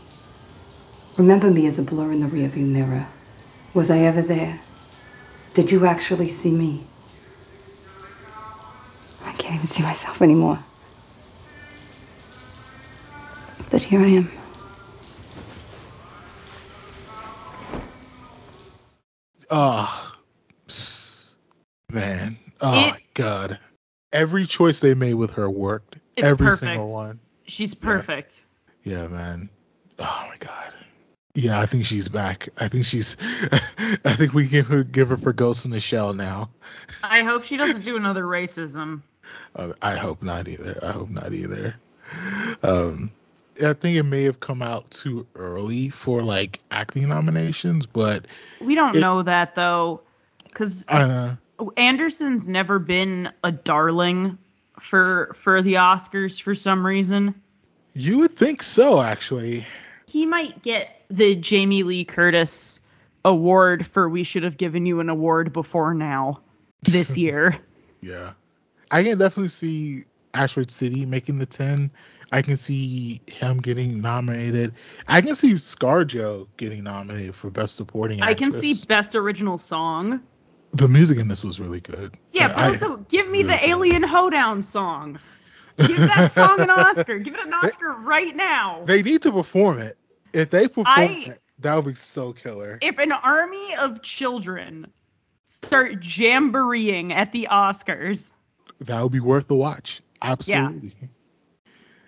Remember 1.16 1.50
me 1.50 1.66
as 1.66 1.78
a 1.78 1.82
blur 1.82 2.12
in 2.12 2.20
the 2.20 2.26
rearview 2.26 2.66
mirror. 2.66 3.06
Was 3.74 3.90
I 3.90 4.00
ever 4.00 4.22
there? 4.22 4.61
Did 5.54 5.70
you 5.70 5.87
actually 5.87 6.28
see 6.28 6.50
me? 6.50 6.87
I 9.24 9.33
can't 9.33 9.54
even 9.56 9.66
see 9.66 9.83
myself 9.83 10.22
anymore. 10.22 10.59
But 13.70 13.83
here 13.83 14.00
I 14.00 14.09
am. 14.09 14.33
Oh, 19.50 20.12
man. 21.90 22.38
Oh 22.61 22.87
It- 22.87 22.90
my 22.90 23.00
God. 23.14 23.59
Every 24.12 24.46
choice 24.46 24.80
they 24.80 24.94
made 24.94 25.14
with 25.14 25.33
her 25.33 25.48
worked. 25.48 25.96
It's 26.16 26.26
Every 26.26 26.46
perfect. 26.46 26.61
single 26.61 26.92
one. 26.92 27.20
She's 27.46 27.74
perfect. 27.74 28.44
Yeah, 28.85 29.06
man. 29.09 29.50
Oh 29.98 30.24
my 30.28 30.37
God. 30.38 30.72
Yeah, 31.40 31.59
I 31.59 31.64
think 31.66 31.87
she's 31.87 32.09
back. 32.09 32.50
I 32.59 32.68
think 32.68 32.85
she's. 32.85 33.16
I 34.05 34.14
think 34.14 34.35
we 34.35 34.46
give 34.46 34.66
her 34.66 34.85
give 34.85 35.09
her 35.09 35.16
for 35.16 35.33
Ghost 35.33 35.64
in 35.64 35.70
the 35.70 35.81
Shell 35.81 36.12
now. 36.14 36.50
I 37.03 37.22
hope 37.22 37.44
she 37.44 37.57
doesn't 37.57 37.83
do 37.83 37.96
another 37.96 38.24
racism. 38.24 39.00
Uh, 39.57 39.72
I 39.81 39.96
hope 39.96 40.22
not 40.22 40.48
either. 40.48 40.79
I 40.83 40.92
hope 40.92 41.09
not 41.09 41.33
either. 41.33 41.74
Um, 42.62 43.11
I 43.64 43.72
think 43.72 43.96
it 43.96 44.03
may 44.03 44.24
have 44.24 44.40
come 44.40 44.61
out 44.61 44.90
too 44.90 45.26
early 45.35 45.88
for 45.88 46.22
like 46.22 46.61
acting 46.70 47.09
nominations, 47.09 47.87
but 47.87 48.26
We 48.61 48.74
don't 48.74 48.96
It- 48.96 49.00
know 49.00 49.22
that 49.22 49.55
though, 49.55 50.03
because 50.44 50.85
I 50.88 50.98
don't 50.98 51.09
know. 51.09 51.72
Anderson's 51.76 52.48
never 52.48 52.79
been 52.79 53.31
a 53.42 53.53
darling 53.53 54.37
for 54.79 55.33
for 55.37 55.62
the 55.62 55.74
Oscars 55.74 56.40
for 56.40 56.55
some 56.55 56.85
reason. 56.87 57.35
You 57.94 58.18
would 58.18 58.37
think 58.37 58.62
so, 58.62 59.00
actually. 59.00 59.66
He 60.07 60.26
might 60.26 60.62
get 60.62 60.99
the 61.10 61.34
Jamie 61.36 61.82
Lee 61.82 62.04
Curtis 62.04 62.80
award 63.24 63.86
for 63.86 64.08
we 64.08 64.22
should 64.22 64.44
have 64.44 64.56
given 64.56 64.86
you 64.86 65.00
an 65.00 65.08
award 65.08 65.52
before 65.52 65.92
now 65.94 66.40
this 66.82 67.16
year. 67.18 67.56
Yeah. 68.00 68.32
I 68.90 69.02
can 69.02 69.18
definitely 69.18 69.48
see 69.50 70.04
Asteroid 70.34 70.70
City 70.70 71.04
making 71.06 71.38
the 71.38 71.46
10. 71.46 71.90
I 72.32 72.42
can 72.42 72.56
see 72.56 73.20
him 73.26 73.58
getting 73.58 74.00
nominated. 74.00 74.72
I 75.08 75.20
can 75.20 75.34
see 75.34 75.54
ScarJo 75.54 76.46
getting 76.56 76.84
nominated 76.84 77.34
for 77.34 77.50
Best 77.50 77.74
Supporting 77.76 78.22
I 78.22 78.34
can 78.34 78.52
see 78.52 78.74
best 78.86 79.16
original 79.16 79.58
song. 79.58 80.20
the 80.72 80.86
music 80.88 81.18
in 81.18 81.26
this 81.26 81.42
was 81.44 81.58
really 81.58 81.80
good. 81.80 82.14
Yeah, 82.32 82.48
but 82.48 82.58
I- 82.58 82.66
also 82.68 82.98
give 83.08 83.26
me 83.28 83.42
really 83.42 83.54
the 83.54 83.58
good. 83.60 83.68
Alien 83.70 84.02
Hoedown 84.04 84.62
song. 84.62 85.18
Give 85.78 85.96
that 85.96 86.30
song 86.30 86.60
an 86.60 86.70
Oscar. 86.70 87.18
Give 87.18 87.34
it 87.34 87.40
an 87.44 87.52
Oscar 87.54 87.92
right 87.94 88.34
now. 88.36 88.84
They 88.84 89.02
need 89.02 89.22
to 89.22 89.32
perform 89.32 89.78
it. 89.78 89.96
If 90.32 90.50
they 90.50 90.68
perform 90.68 90.86
I- 90.88 91.34
that 91.60 91.74
would 91.76 91.84
be 91.86 91.94
so 91.94 92.32
killer. 92.32 92.78
if 92.80 92.98
an 92.98 93.12
army 93.12 93.74
of 93.80 94.02
children 94.02 94.86
start 95.44 96.00
jamboreeing 96.00 97.12
at 97.12 97.32
the 97.32 97.48
Oscars, 97.50 98.32
that 98.80 99.02
would 99.02 99.12
be 99.12 99.20
worth 99.20 99.48
the 99.48 99.54
watch. 99.56 100.00
Absolutely. 100.22 100.94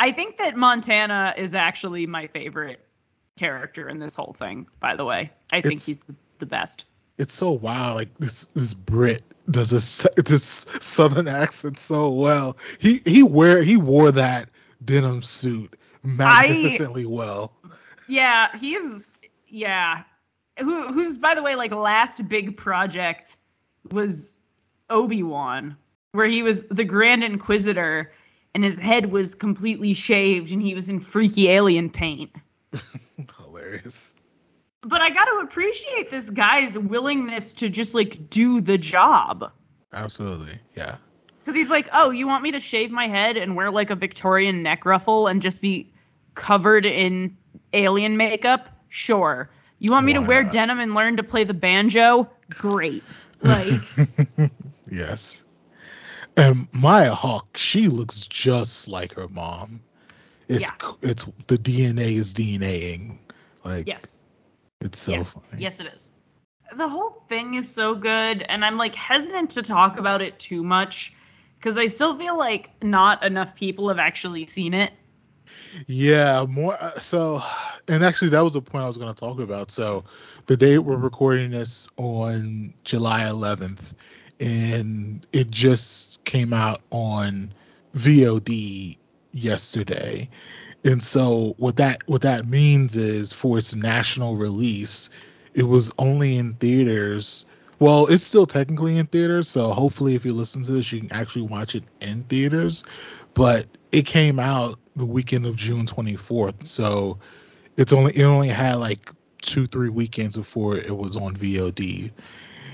I 0.00 0.12
think 0.12 0.36
that 0.36 0.56
Montana 0.56 1.34
is 1.36 1.54
actually 1.54 2.06
my 2.06 2.26
favorite 2.28 2.84
character 3.36 3.88
in 3.88 3.98
this 3.98 4.14
whole 4.16 4.32
thing. 4.32 4.66
By 4.80 4.96
the 4.96 5.04
way, 5.04 5.30
I 5.50 5.60
think 5.60 5.74
It's- 5.74 5.86
he's 5.86 6.00
the, 6.00 6.14
the 6.38 6.46
best. 6.46 6.86
It's 7.18 7.34
so 7.34 7.50
wild. 7.52 7.96
Like 7.96 8.18
this 8.18 8.46
this 8.54 8.72
Brit 8.74 9.22
does 9.50 9.68
this 9.70 10.06
this 10.16 10.66
southern 10.80 11.28
accent 11.28 11.78
so 11.78 12.08
well. 12.10 12.56
He 12.78 13.02
he 13.04 13.22
wear 13.22 13.62
he 13.62 13.76
wore 13.76 14.10
that 14.12 14.48
denim 14.82 15.22
suit 15.22 15.78
magnificently 16.02 17.04
well. 17.06 17.52
Yeah, 18.12 18.54
he's 18.58 19.10
yeah. 19.46 20.02
Who 20.58 20.92
who's 20.92 21.16
by 21.16 21.34
the 21.34 21.42
way 21.42 21.56
like 21.56 21.72
last 21.72 22.28
big 22.28 22.58
project 22.58 23.38
was 23.90 24.36
Obi 24.90 25.22
Wan, 25.22 25.78
where 26.12 26.26
he 26.26 26.42
was 26.42 26.64
the 26.64 26.84
Grand 26.84 27.24
Inquisitor 27.24 28.12
and 28.54 28.62
his 28.62 28.78
head 28.78 29.06
was 29.06 29.34
completely 29.34 29.94
shaved 29.94 30.52
and 30.52 30.60
he 30.60 30.74
was 30.74 30.90
in 30.90 31.00
freaky 31.00 31.48
alien 31.48 31.88
paint. 31.88 32.30
Hilarious. 33.38 34.18
But 34.82 35.00
I 35.00 35.08
got 35.08 35.24
to 35.24 35.40
appreciate 35.44 36.10
this 36.10 36.28
guy's 36.28 36.76
willingness 36.76 37.54
to 37.54 37.70
just 37.70 37.94
like 37.94 38.28
do 38.28 38.60
the 38.60 38.76
job. 38.76 39.50
Absolutely. 39.90 40.58
Yeah. 40.76 40.96
Because 41.38 41.54
he's 41.54 41.70
like, 41.70 41.88
oh, 41.94 42.10
you 42.10 42.26
want 42.26 42.42
me 42.42 42.50
to 42.50 42.60
shave 42.60 42.90
my 42.90 43.08
head 43.08 43.38
and 43.38 43.56
wear 43.56 43.70
like 43.70 43.88
a 43.88 43.96
Victorian 43.96 44.62
neck 44.62 44.84
ruffle 44.84 45.28
and 45.28 45.40
just 45.40 45.62
be 45.62 45.90
covered 46.34 46.84
in 46.84 47.38
alien 47.72 48.16
makeup? 48.16 48.68
Sure. 48.88 49.50
You 49.78 49.90
want 49.90 50.06
me 50.06 50.12
to 50.14 50.20
wear 50.20 50.44
not? 50.44 50.52
denim 50.52 50.80
and 50.80 50.94
learn 50.94 51.16
to 51.16 51.22
play 51.22 51.44
the 51.44 51.54
banjo? 51.54 52.30
Great. 52.50 53.02
Like, 53.42 53.80
yes. 54.90 55.44
And 56.36 56.68
Maya 56.72 57.12
Hawke, 57.12 57.56
she 57.56 57.88
looks 57.88 58.26
just 58.26 58.88
like 58.88 59.14
her 59.14 59.28
mom. 59.28 59.80
It's 60.48 60.62
Yeah. 60.62 60.92
it's 61.02 61.24
the 61.46 61.58
DNA 61.58 62.16
is 62.16 62.32
DNAing. 62.32 63.18
Like 63.64 63.86
yes. 63.86 64.26
it's 64.80 64.98
so 64.98 65.12
yes. 65.12 65.30
funny. 65.30 65.62
Yes, 65.62 65.80
it 65.80 65.86
is. 65.94 66.10
The 66.74 66.88
whole 66.88 67.10
thing 67.28 67.54
is 67.54 67.72
so 67.72 67.94
good, 67.94 68.42
and 68.42 68.64
I'm 68.64 68.78
like 68.78 68.94
hesitant 68.94 69.50
to 69.52 69.62
talk 69.62 69.98
about 69.98 70.22
it 70.22 70.38
too 70.38 70.62
much 70.62 71.12
because 71.56 71.78
I 71.78 71.86
still 71.86 72.18
feel 72.18 72.38
like 72.38 72.70
not 72.82 73.24
enough 73.24 73.54
people 73.54 73.88
have 73.88 73.98
actually 73.98 74.46
seen 74.46 74.74
it. 74.74 74.92
Yeah, 75.86 76.44
more 76.48 76.76
uh, 76.80 76.98
so 77.00 77.42
and 77.88 78.04
actually 78.04 78.30
that 78.30 78.40
was 78.40 78.54
the 78.54 78.62
point 78.62 78.84
I 78.84 78.86
was 78.86 78.98
going 78.98 79.12
to 79.12 79.18
talk 79.18 79.40
about. 79.40 79.70
So 79.70 80.04
the 80.46 80.56
day 80.56 80.78
we're 80.78 80.96
recording 80.96 81.50
this 81.50 81.88
on 81.96 82.74
July 82.84 83.22
11th 83.22 83.94
and 84.40 85.26
it 85.32 85.50
just 85.50 86.22
came 86.24 86.52
out 86.52 86.82
on 86.90 87.52
VOD 87.96 88.96
yesterday. 89.32 90.28
And 90.84 91.02
so 91.02 91.54
what 91.58 91.76
that 91.76 92.02
what 92.06 92.22
that 92.22 92.48
means 92.48 92.96
is 92.96 93.32
for 93.32 93.58
its 93.58 93.74
national 93.74 94.36
release, 94.36 95.10
it 95.54 95.64
was 95.64 95.92
only 95.98 96.36
in 96.36 96.54
theaters. 96.54 97.46
Well, 97.78 98.06
it's 98.06 98.24
still 98.24 98.46
technically 98.46 98.98
in 98.98 99.06
theaters, 99.06 99.48
so 99.48 99.70
hopefully 99.70 100.14
if 100.14 100.24
you 100.24 100.34
listen 100.34 100.62
to 100.64 100.72
this 100.72 100.92
you 100.92 101.00
can 101.00 101.12
actually 101.12 101.42
watch 101.42 101.74
it 101.74 101.84
in 102.00 102.24
theaters. 102.24 102.84
But 103.34 103.66
it 103.92 104.06
came 104.06 104.38
out 104.38 104.78
the 104.96 105.06
weekend 105.06 105.46
of 105.46 105.56
June 105.56 105.86
24th, 105.86 106.66
so 106.66 107.18
it's 107.76 107.92
only 107.92 108.12
it 108.16 108.24
only 108.24 108.48
had 108.48 108.76
like 108.76 109.10
two 109.40 109.66
three 109.66 109.88
weekends 109.88 110.36
before 110.36 110.76
it 110.76 110.96
was 110.96 111.16
on 111.16 111.36
VOD. 111.36 112.10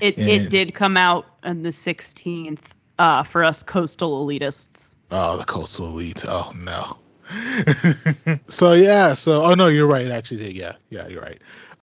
It 0.01 0.17
And- 0.17 0.29
it 0.29 0.49
did 0.49 0.73
come 0.73 0.97
out 0.97 1.25
on 1.43 1.61
the 1.61 1.69
16th 1.69 2.61
uh, 2.97 3.23
for 3.23 3.43
us 3.43 3.63
coastal 3.63 4.25
elitists. 4.25 4.95
Oh, 5.11 5.37
the 5.37 5.45
coastal 5.45 5.87
elite. 5.87 6.25
Oh 6.27 6.53
no. 6.55 6.97
so 8.47 8.73
yeah, 8.73 9.13
so 9.13 9.43
oh 9.43 9.53
no, 9.53 9.67
you're 9.67 9.87
right. 9.87 10.05
It 10.05 10.11
actually 10.11 10.37
did. 10.37 10.53
Yeah, 10.53 10.73
yeah, 10.89 11.07
you're 11.07 11.21
right. 11.21 11.39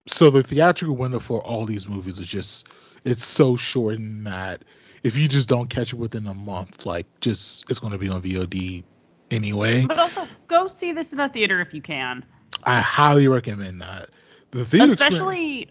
So 0.07 0.29
the 0.29 0.43
theatrical 0.43 0.95
window 0.95 1.19
for 1.19 1.41
all 1.41 1.65
these 1.65 1.87
movies 1.87 2.19
is 2.19 2.27
just 2.27 2.67
it's 3.03 3.23
so 3.25 3.55
short 3.55 3.95
in 3.95 4.23
that 4.25 4.63
if 5.03 5.15
you 5.15 5.27
just 5.27 5.47
don't 5.47 5.69
catch 5.69 5.93
it 5.93 5.97
within 5.97 6.25
a 6.27 6.33
month, 6.33 6.85
like 6.85 7.05
just 7.21 7.69
it's 7.69 7.79
gonna 7.79 7.97
be 7.97 8.09
on 8.09 8.21
VOD 8.21 8.83
anyway. 9.31 9.85
But 9.85 9.99
also 9.99 10.27
go 10.47 10.67
see 10.67 10.91
this 10.91 11.13
in 11.13 11.19
a 11.19 11.29
theater 11.29 11.59
if 11.61 11.73
you 11.73 11.81
can. 11.81 12.25
I 12.63 12.79
highly 12.79 13.27
recommend 13.27 13.81
that. 13.81 14.09
The 14.51 14.65
theater 14.65 14.93
experience- 14.93 15.15
Especially 15.15 15.69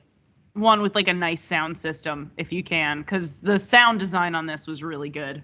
one 0.54 0.82
with 0.82 0.94
like 0.94 1.08
a 1.08 1.14
nice 1.14 1.40
sound 1.42 1.76
system 1.76 2.30
if 2.36 2.52
you 2.52 2.62
can 2.62 3.02
cuz 3.02 3.40
the 3.40 3.58
sound 3.58 3.98
design 3.98 4.34
on 4.34 4.46
this 4.46 4.66
was 4.66 4.82
really 4.82 5.10
good. 5.10 5.42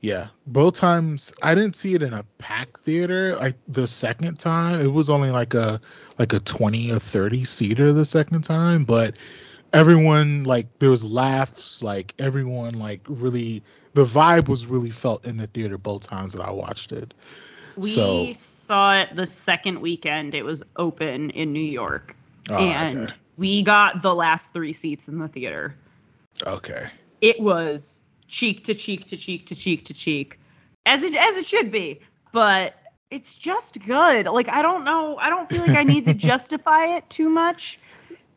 Yeah, 0.00 0.28
both 0.46 0.74
times 0.74 1.32
I 1.42 1.54
didn't 1.54 1.74
see 1.76 1.94
it 1.94 2.02
in 2.02 2.12
a 2.12 2.24
packed 2.38 2.80
theater. 2.82 3.34
Like 3.36 3.56
the 3.66 3.88
second 3.88 4.38
time, 4.38 4.80
it 4.80 4.92
was 4.92 5.10
only 5.10 5.30
like 5.30 5.54
a 5.54 5.80
like 6.18 6.32
a 6.32 6.40
20 6.40 6.92
or 6.92 6.98
30 6.98 7.44
seater 7.44 7.92
the 7.92 8.04
second 8.04 8.42
time, 8.42 8.84
but 8.84 9.16
everyone 9.72 10.44
like 10.44 10.78
there 10.78 10.90
was 10.90 11.04
laughs, 11.04 11.82
like 11.82 12.14
everyone 12.18 12.78
like 12.78 13.00
really 13.08 13.62
the 13.96 14.04
vibe 14.04 14.46
was 14.46 14.66
really 14.66 14.90
felt 14.90 15.24
in 15.24 15.38
the 15.38 15.46
theater 15.46 15.78
both 15.78 16.06
times 16.06 16.34
that 16.34 16.42
I 16.42 16.50
watched 16.50 16.92
it. 16.92 17.14
We 17.76 17.88
So- 17.88 18.32
saw 18.34 18.94
it 19.00 19.16
the 19.16 19.24
second 19.26 19.80
weekend 19.80 20.34
it 20.34 20.44
was 20.44 20.62
open 20.76 21.30
in 21.30 21.52
New 21.54 21.60
York. 21.60 22.14
Oh, 22.50 22.56
and 22.58 22.98
okay. 23.04 23.14
we 23.38 23.62
got 23.62 24.02
the 24.02 24.14
last 24.14 24.52
3 24.52 24.72
seats 24.74 25.08
in 25.08 25.18
the 25.18 25.28
theater. 25.28 25.74
Okay. 26.46 26.90
it 27.22 27.40
was 27.40 27.98
cheek 28.28 28.62
to 28.64 28.74
cheek 28.74 29.06
to 29.06 29.16
cheek 29.16 29.46
to 29.46 29.54
cheek 29.54 29.86
to 29.86 29.94
cheek 29.94 30.38
as 30.84 31.02
it 31.02 31.14
as 31.14 31.34
it 31.38 31.46
should 31.46 31.70
be 31.72 31.98
but 32.32 32.74
it's 33.10 33.34
just 33.34 33.82
good 33.86 34.26
like 34.26 34.46
i 34.50 34.60
don't 34.60 34.84
know 34.84 35.16
i 35.16 35.30
don't 35.30 35.48
feel 35.48 35.62
like 35.62 35.78
i 35.78 35.82
need 35.82 36.04
to 36.04 36.12
justify 36.30 36.84
it 36.96 37.08
too 37.08 37.30
much 37.30 37.78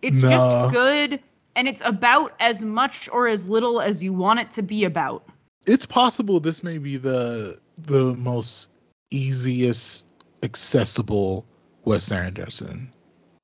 it's 0.01 0.21
No. 0.23 0.29
just 0.29 0.73
good 0.73 1.19
and 1.57 1.67
it's 1.67 1.81
about 1.83 2.31
as 2.39 2.63
much 2.63 3.09
or 3.11 3.27
as 3.27 3.49
little 3.49 3.81
as 3.81 4.01
you 4.01 4.13
want 4.13 4.39
it 4.39 4.49
to 4.51 4.61
be 4.63 4.85
about 4.85 5.23
It's 5.69 5.85
possible 5.85 6.39
this 6.39 6.63
may 6.63 6.79
be 6.79 6.97
the 6.97 7.59
the 7.77 8.15
most 8.15 8.69
easiest 9.11 10.03
accessible 10.41 11.45
Wes 11.85 12.11
Anderson. 12.11 12.91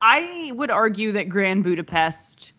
i 0.02 0.52
would 0.56 0.72
argue 0.72 1.12
that 1.14 1.30
grand 1.30 1.64
budapest 1.64 2.54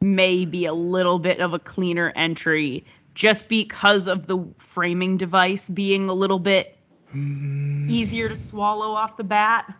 may 0.00 0.44
be 0.44 0.66
a 0.66 0.72
little 0.72 1.18
bit 1.18 1.40
of 1.40 1.52
a 1.52 1.58
cleaner 1.58 2.12
entry 2.14 2.84
just 3.14 3.48
because 3.48 4.06
of 4.06 4.28
the 4.28 4.38
framing 4.58 5.16
device 5.16 5.68
being 5.68 6.08
a 6.08 6.14
little 6.14 6.38
bit 6.38 6.76
easier 7.12 8.28
to 8.28 8.36
swallow 8.36 8.92
off 8.92 9.16
the 9.16 9.24
bat. 9.24 9.74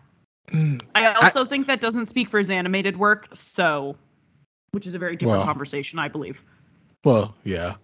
Mm, 0.48 0.82
I 0.96 1.12
also 1.14 1.44
think 1.44 1.68
that 1.68 1.80
doesn't 1.80 2.06
speak 2.06 2.28
for 2.28 2.38
his 2.38 2.50
animated 2.50 2.96
work, 2.96 3.28
so 3.34 3.94
which 4.72 4.86
is 4.86 4.96
a 4.96 4.98
very 4.98 5.14
different 5.14 5.38
Well. 5.38 5.46
conversation, 5.46 6.00
I 6.00 6.08
believe. 6.08 6.42
Well, 7.04 7.36
yeah. 7.44 7.74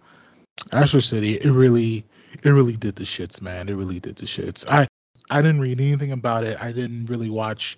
Astro 0.71 0.99
City, 0.99 1.35
it 1.35 1.51
really 1.51 2.05
it 2.43 2.49
really 2.49 2.75
did 2.77 2.95
the 2.95 3.03
shits, 3.03 3.41
man. 3.41 3.69
It 3.69 3.75
really 3.75 3.99
did 3.99 4.15
the 4.17 4.25
shits. 4.25 4.65
I 4.69 4.87
I 5.29 5.41
didn't 5.41 5.61
read 5.61 5.79
anything 5.79 6.11
about 6.11 6.43
it. 6.43 6.61
I 6.61 6.71
didn't 6.71 7.07
really 7.07 7.29
watch 7.29 7.77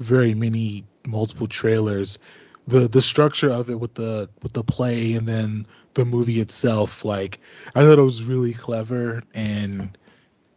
very 0.00 0.34
many 0.34 0.84
multiple 1.06 1.46
trailers. 1.46 2.18
The 2.66 2.88
the 2.88 3.02
structure 3.02 3.50
of 3.50 3.70
it 3.70 3.78
with 3.78 3.94
the 3.94 4.28
with 4.42 4.52
the 4.52 4.64
play 4.64 5.14
and 5.14 5.26
then 5.26 5.66
the 5.94 6.04
movie 6.04 6.40
itself, 6.40 7.04
like 7.04 7.40
I 7.74 7.82
thought 7.82 7.98
it 7.98 8.02
was 8.02 8.22
really 8.22 8.52
clever 8.52 9.22
and, 9.34 9.96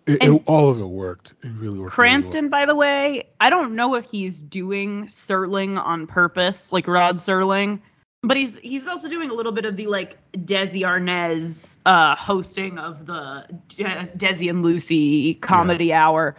it, 0.06 0.24
it, 0.24 0.42
all 0.48 0.70
of 0.70 0.80
it 0.80 0.86
worked. 0.86 1.36
It 1.44 1.48
really 1.48 1.54
worked. 1.54 1.62
really 1.62 1.80
well. 1.80 1.90
Cranston, 1.90 2.50
by 2.50 2.66
the 2.66 2.76
way, 2.76 3.30
I 3.40 3.50
don't 3.50 3.76
know 3.76 3.96
if 3.96 4.06
he's 4.06 4.42
doing 4.42 5.06
Serling 5.06 5.82
on 5.82 6.08
purpose, 6.08 6.74
like 6.74 6.88
Rod 6.88 7.16
Serling, 7.16 7.80
but 8.24 8.38
he's 8.38 8.58
he's 8.60 8.88
also 8.88 9.10
doing 9.10 9.30
a 9.30 9.34
little 9.34 9.52
bit 9.52 9.66
of 9.66 9.78
the 9.78 9.88
like 9.88 10.18
Desi 10.34 10.82
Arnaz 10.82 11.78
uh, 11.86 12.16
hosting 12.16 12.80
of 12.80 13.06
the 13.06 13.46
Desi 13.70 14.50
and 14.50 14.64
Lucy 14.64 15.36
comedy 15.36 15.94
hour. 15.94 16.36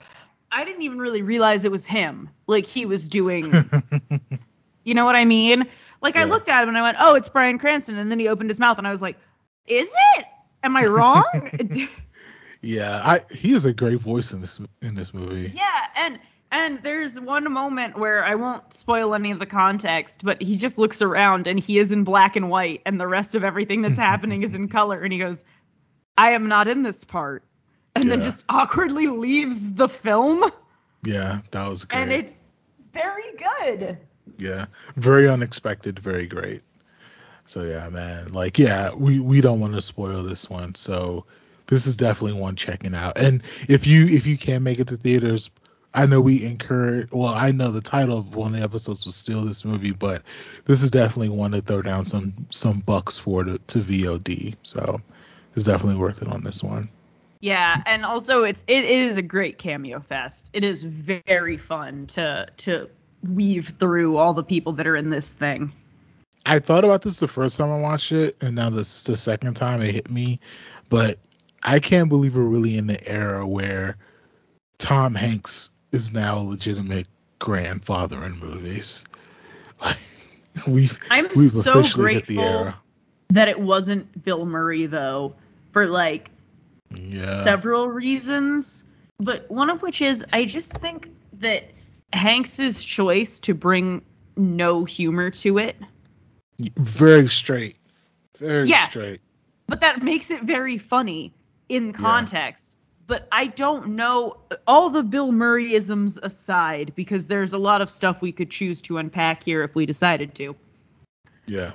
I 0.53 0.65
didn't 0.65 0.83
even 0.83 0.99
really 0.99 1.23
realize 1.23 1.65
it 1.65 1.71
was 1.71 1.87
him. 1.87 2.29
Like 2.47 2.67
he 2.67 2.87
was 2.87 3.09
doing 3.09 3.53
You 4.85 4.95
know 4.95 5.05
what 5.05 5.17
I 5.17 5.25
mean? 5.25 5.67
Like 6.03 6.17
I 6.17 6.25
looked 6.25 6.49
at 6.49 6.63
him 6.63 6.69
and 6.71 6.79
I 6.79 6.83
went, 6.83 6.97
"Oh, 6.99 7.15
it's 7.15 7.29
Bryan 7.29 7.59
Cranston," 7.59 7.99
and 7.99 8.11
then 8.11 8.19
he 8.19 8.29
opened 8.29 8.51
his 8.51 8.59
mouth 8.59 8.79
and 8.79 8.87
I 8.87 8.91
was 8.91 9.03
like, 9.03 9.19
"Is 9.67 9.95
it? 10.17 10.25
Am 10.63 10.77
I 10.77 10.87
wrong?" 10.87 11.51
Yeah, 12.63 13.01
I 13.03 13.21
he 13.35 13.55
is 13.55 13.65
a 13.65 13.73
great 13.73 14.01
voice 14.01 14.33
in 14.33 14.43
this 14.43 14.61
in 14.83 14.95
this 14.95 15.15
movie. 15.15 15.51
yeah, 15.55 15.87
and 15.97 16.19
and 16.53 16.83
there's 16.83 17.21
one 17.21 17.51
moment 17.53 17.97
where 17.99 18.25
I 18.25 18.35
won't 18.35 18.73
spoil 18.73 19.15
any 19.15 19.31
of 19.31 19.39
the 19.39 19.47
context, 19.47 20.25
but 20.25 20.43
he 20.43 20.57
just 20.57 20.79
looks 20.79 21.01
around 21.03 21.47
and 21.47 21.59
he 21.59 21.79
is 21.79 21.93
in 21.93 22.05
black 22.05 22.37
and 22.37 22.51
white, 22.51 22.83
and 22.87 23.01
the 23.01 23.07
rest 23.07 23.35
of 23.35 23.45
everything 23.45 23.83
that's 23.83 23.99
happening 23.99 24.43
is 24.43 24.55
in 24.55 24.69
color, 24.79 25.01
and 25.03 25.13
he 25.13 25.19
goes, 25.19 25.45
"I 26.19 26.31
am 26.33 26.49
not 26.49 26.69
in 26.69 26.83
this 26.83 27.05
part," 27.05 27.43
and 27.95 28.11
then 28.11 28.23
just 28.23 28.45
awkwardly 28.49 29.07
leaves 29.07 29.75
the 29.75 29.89
film, 29.89 30.51
Yeah, 31.05 31.41
that 31.51 31.69
was 31.69 31.85
great. 31.85 32.01
and 32.03 32.13
it's 32.13 32.41
very 32.93 33.33
good. 33.37 33.99
Yeah, 34.39 34.67
very 34.97 35.29
unexpected, 35.29 35.99
very 35.99 36.27
great. 36.27 36.63
So 37.47 37.65
yeah, 37.65 37.89
man, 37.89 38.33
like 38.33 38.59
yeah, 38.59 38.95
we 38.95 39.19
we 39.21 39.41
don't 39.41 39.61
want 39.61 39.75
to 39.75 39.83
spoil 39.83 40.23
this 40.23 40.49
one, 40.49 40.75
so 40.75 41.25
this 41.67 41.87
is 41.87 41.97
definitely 41.97 42.41
one 42.41 42.55
checking 42.57 42.95
out. 42.95 43.19
And 43.19 43.43
if 43.69 43.87
you 43.87 44.07
if 44.07 44.27
you 44.27 44.37
can't 44.37 44.63
make 44.63 44.79
it 44.79 44.89
to 44.89 44.97
theaters, 44.97 45.51
I 45.93 46.07
know 46.07 46.21
we 46.21 46.45
incurred. 46.45 47.11
Well, 47.11 47.35
I 47.35 47.51
know 47.51 47.73
the 47.73 47.81
title 47.81 48.19
of 48.19 48.37
one 48.37 48.55
of 48.55 48.61
the 48.61 48.65
episodes 48.65 49.05
was 49.05 49.17
still 49.17 49.43
this 49.43 49.65
movie, 49.65 49.91
but 49.91 50.23
this 50.65 50.83
is 50.83 50.91
definitely 50.91 51.31
one 51.31 51.51
to 51.51 51.63
throw 51.63 51.83
down 51.83 52.05
some 52.05 52.47
some 52.51 52.81
bucks 52.81 53.19
for 53.19 53.43
to, 53.45 53.59
to 53.59 53.79
VOD. 53.81 54.55
So 54.63 55.01
it's 55.55 55.65
definitely 55.65 55.99
worth 55.99 56.23
it 56.23 56.29
on 56.29 56.45
this 56.45 56.63
one. 56.63 56.89
Yeah, 57.41 57.83
and 57.87 58.05
also 58.05 58.45
it's 58.45 58.65
it 58.69 58.85
is 58.85 59.17
a 59.17 59.23
great 59.23 59.59
cameo 59.59 59.99
fest. 59.99 60.51
It 60.53 60.63
is 60.63 60.85
very 60.85 61.57
fun 61.57 62.07
to 62.09 62.47
to 62.59 62.89
weave 63.29 63.75
through 63.81 64.17
all 64.17 64.33
the 64.33 64.45
people 64.45 64.73
that 64.75 64.87
are 64.87 64.97
in 64.97 65.09
this 65.09 65.35
thing. 65.35 65.73
I 66.47 66.59
thought 66.61 66.85
about 66.85 67.03
this 67.03 67.19
the 67.19 67.29
first 67.29 67.57
time 67.57 67.71
I 67.71 67.81
watched 67.81 68.13
it, 68.13 68.37
and 68.41 68.55
now 68.55 68.71
this 68.71 69.03
the 69.03 69.17
second 69.17 69.55
time 69.55 69.83
it 69.83 69.93
hit 69.93 70.09
me. 70.09 70.39
But 70.89 71.19
I 71.65 71.81
can't 71.81 72.09
believe 72.09 72.37
we're 72.37 72.43
really 72.43 72.77
in 72.77 72.87
the 72.87 73.09
era 73.09 73.47
where 73.47 73.97
Tom 74.79 75.15
Hanks 75.15 75.71
is 75.93 76.13
now 76.13 76.39
a 76.39 76.45
legitimate 76.45 77.07
grandfather 77.39 78.25
in 78.25 78.39
movies. 78.39 79.05
Like 79.81 79.97
we've 80.67 80.99
I'm 81.11 81.29
we've 81.37 81.51
so 81.51 81.79
officially 81.79 82.15
hit 82.15 82.27
the 82.27 82.37
grateful 82.37 82.55
era. 82.63 82.79
that 83.31 83.49
it 83.49 83.59
wasn't 83.59 84.23
Bill 84.23 84.45
Murray 84.45 84.87
though, 84.87 85.35
for 85.73 85.87
like 85.87 86.31
Yeah. 86.95 87.33
several 87.33 87.89
reasons, 87.89 88.85
but 89.19 89.51
one 89.51 89.71
of 89.71 89.83
which 89.83 90.03
is 90.03 90.25
I 90.33 90.45
just 90.45 90.77
think 90.79 91.09
that 91.35 91.71
Hanks's 92.13 92.85
choice 92.85 93.41
to 93.41 93.55
bring 93.55 94.03
no 94.37 94.85
humor 94.85 95.31
to 95.31 95.59
it, 95.59 95.77
Very 96.77 97.27
straight. 97.29 97.77
Very 98.39 98.69
Yeah. 98.69 98.89
straight. 98.89 99.21
but 99.67 99.81
that 99.81 100.03
makes 100.03 100.31
it 100.31 100.43
very 100.43 100.77
funny 100.79 101.33
in 101.69 101.93
context. 101.93 102.77
But 103.11 103.27
I 103.33 103.49
don't 103.49 103.97
know 103.97 104.37
all 104.69 104.89
the 104.89 105.03
Bill 105.03 105.33
Murrayisms 105.33 106.23
aside, 106.23 106.93
because 106.95 107.27
there's 107.27 107.53
a 107.53 107.59
lot 107.59 107.81
of 107.81 107.91
stuff 107.91 108.23
we 108.23 108.31
could 108.31 108.53
choose 108.53 108.81
to 108.83 108.99
unpack 108.99 109.43
here 109.43 109.65
if 109.65 109.75
we 109.75 109.85
decided 109.85 110.33
to. 110.37 110.55
Yeah. 111.45 111.73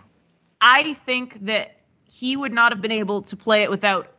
I 0.61 0.93
think 0.93 1.33
that 1.41 1.75
he 2.09 2.37
would 2.37 2.53
not 2.53 2.71
have 2.71 2.79
been 2.79 2.93
able 2.93 3.21
to 3.23 3.35
play 3.35 3.63
it 3.63 3.69
without 3.69 4.13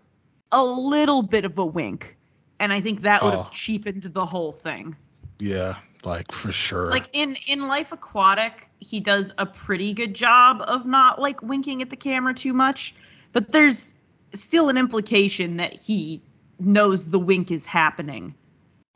a 0.53 0.63
little 0.63 1.23
bit 1.23 1.47
of 1.47 1.57
a 1.57 1.65
wink. 1.65 2.19
And 2.61 2.71
I 2.71 2.83
think 2.83 3.01
that 3.01 3.23
would 3.23 3.33
have 3.33 3.47
Oh. 3.47 3.51
cheapened 3.51 4.03
the 4.03 4.27
whole 4.27 4.53
thing. 4.53 4.95
Yeah. 5.39 5.77
Like 6.05 6.31
for 6.33 6.53
sure. 6.53 6.91
Like 6.91 7.09
in 7.15 7.39
in 7.47 7.67
Life 7.67 7.93
Aquatic, 7.93 8.69
he 8.81 9.01
does 9.01 9.33
a 9.39 9.47
pretty 9.47 9.95
good 9.95 10.15
job 10.15 10.63
of 10.69 10.85
not 10.85 11.19
like 11.19 11.43
winking 11.43 11.81
at 11.81 11.89
the 11.89 11.97
camera 11.97 12.35
too 12.35 12.53
much, 12.53 12.95
but 13.33 13.53
there's 13.53 13.95
still 14.35 14.69
an 14.69 14.77
implication 14.77 15.57
that 15.57 15.81
he 15.81 16.21
knows 16.59 17.11
the 17.11 17.19
wink 17.19 17.51
is 17.51 17.67
happening. 17.67 18.35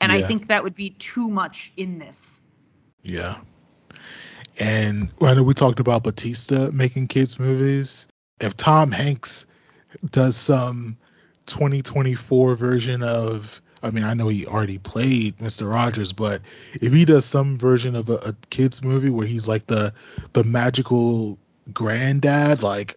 And 0.01 0.11
I 0.11 0.23
think 0.23 0.47
that 0.47 0.65
would 0.65 0.75
be 0.75 0.91
too 0.91 1.29
much 1.29 1.73
in 1.77 1.99
this. 1.99 2.41
Yeah. 3.03 3.37
And 4.59 5.11
I 5.21 5.35
know 5.35 5.43
we 5.43 5.55
talked 5.55 5.81
about 5.81 6.05
Bautista 6.05 6.73
making 6.73 7.09
kids 7.09 7.39
movies. 7.39 8.07
If 8.41 8.57
Tom 8.57 8.91
Hanks 8.91 9.47
does 10.11 10.37
some 10.37 10.97
2024 11.47 12.55
version 12.57 13.03
of, 13.03 13.61
I 13.83 13.91
mean, 13.91 14.05
I 14.05 14.15
know 14.15 14.29
he 14.29 14.47
already 14.47 14.79
played 14.79 15.37
Mr. 15.39 15.71
Rogers, 15.71 16.13
but 16.13 16.41
if 16.75 16.93
he 16.93 17.05
does 17.05 17.25
some 17.25 17.59
version 17.59 17.95
of 17.95 18.09
a, 18.09 18.17
a 18.17 18.37
kids 18.49 18.83
movie 18.83 19.11
where 19.11 19.27
he's 19.27 19.49
like 19.49 19.67
the 19.67 19.93
the 20.33 20.45
magical 20.45 21.39
granddad, 21.73 22.63
like 22.63 22.97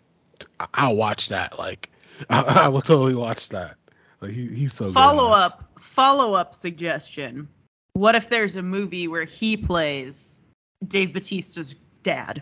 I'll 0.74 0.96
watch 0.96 1.30
that. 1.30 1.58
Like 1.58 1.90
I, 2.30 2.42
I 2.42 2.68
will 2.70 2.82
totally 2.82 3.16
watch 3.16 3.50
that. 3.50 3.76
Like 4.24 4.32
he, 4.32 4.48
he's 4.48 4.72
so 4.72 4.90
Follow 4.94 5.32
up, 5.32 5.70
follow 5.78 6.34
up 6.34 6.56
suggestion. 6.56 7.50
What 7.92 8.16
if 8.16 8.30
there's 8.30 8.56
a 8.56 8.64
movie 8.64 9.10
where 9.10 9.26
he 9.26 9.58
plays 9.58 10.40
Dave 10.86 11.10
Bautista's 11.10 11.76
dad? 12.04 12.42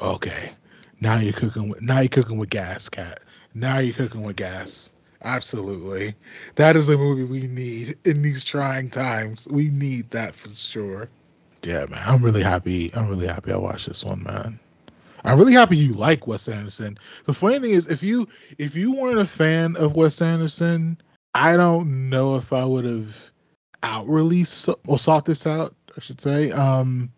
Okay. 0.00 0.52
Now 1.00 1.18
you're 1.18 1.32
cooking 1.32 1.68
with 1.68 1.82
now 1.82 1.98
you're 1.98 2.08
cooking 2.08 2.38
with 2.38 2.50
gas, 2.50 2.88
Kat. 2.88 3.20
Now 3.54 3.78
you're 3.78 3.94
cooking 3.94 4.22
with 4.22 4.36
gas. 4.36 4.92
Absolutely. 5.24 6.14
That 6.54 6.76
is 6.76 6.86
the 6.86 6.96
movie 6.96 7.24
we 7.24 7.48
need 7.48 7.98
in 8.04 8.22
these 8.22 8.44
trying 8.44 8.88
times. 8.88 9.48
We 9.50 9.70
need 9.70 10.08
that 10.12 10.36
for 10.36 10.50
sure. 10.50 11.08
Yeah, 11.64 11.86
man. 11.86 12.02
I'm 12.06 12.22
really 12.22 12.42
happy. 12.42 12.94
I'm 12.94 13.08
really 13.08 13.26
happy 13.26 13.50
I 13.50 13.56
watched 13.56 13.88
this 13.88 14.04
one, 14.04 14.22
man. 14.22 14.60
I'm 15.24 15.38
really 15.38 15.54
happy 15.54 15.76
you 15.76 15.92
like 15.92 16.28
Wes 16.28 16.48
Anderson. 16.48 16.96
The 17.24 17.34
funny 17.34 17.58
thing 17.58 17.72
is 17.72 17.88
if 17.88 18.00
you 18.00 18.28
if 18.58 18.76
you 18.76 18.92
weren't 18.92 19.18
a 19.18 19.26
fan 19.26 19.74
of 19.74 19.96
Wes 19.96 20.22
Anderson, 20.22 20.96
I 21.36 21.58
don't 21.58 22.10
know 22.10 22.36
if 22.36 22.52
I 22.52 22.64
would 22.64 22.86
have 22.86 23.32
outwardly 23.82 24.44
so, 24.44 24.78
or 24.88 24.98
sought 24.98 25.26
this 25.26 25.46
out, 25.46 25.74
I 25.96 26.00
should 26.00 26.20
say. 26.20 26.52
Um 26.52 27.12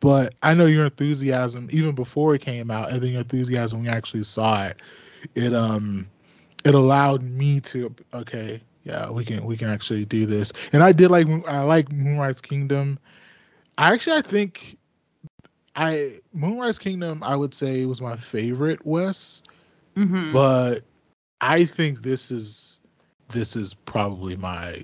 but 0.00 0.34
I 0.42 0.54
know 0.54 0.66
your 0.66 0.86
enthusiasm 0.86 1.68
even 1.72 1.94
before 1.94 2.34
it 2.34 2.42
came 2.42 2.70
out, 2.70 2.92
and 2.92 3.02
then 3.02 3.12
your 3.12 3.22
enthusiasm 3.22 3.80
when 3.80 3.86
you 3.86 3.92
actually 3.92 4.24
saw 4.24 4.66
it, 4.68 4.76
it 5.34 5.54
um 5.54 6.08
it 6.64 6.74
allowed 6.74 7.22
me 7.22 7.60
to 7.60 7.94
okay, 8.14 8.62
yeah, 8.84 9.10
we 9.10 9.24
can 9.24 9.44
we 9.44 9.56
can 9.56 9.68
actually 9.68 10.04
do 10.06 10.26
this. 10.26 10.52
And 10.72 10.82
I 10.82 10.92
did 10.92 11.10
like 11.10 11.26
I 11.48 11.62
like 11.62 11.90
Moonrise 11.92 12.40
Kingdom. 12.40 12.98
I 13.78 13.92
actually 13.92 14.16
I 14.18 14.22
think 14.22 14.78
I 15.76 16.20
Moonrise 16.32 16.78
Kingdom 16.78 17.22
I 17.22 17.36
would 17.36 17.54
say 17.54 17.84
was 17.86 18.00
my 18.00 18.16
favorite 18.16 18.84
Wes, 18.86 19.42
Mm-hmm. 19.96 20.32
but 20.32 20.84
I 21.40 21.64
think 21.64 22.02
this 22.02 22.30
is 22.30 22.71
this 23.32 23.56
is 23.56 23.74
probably 23.74 24.36
my 24.36 24.82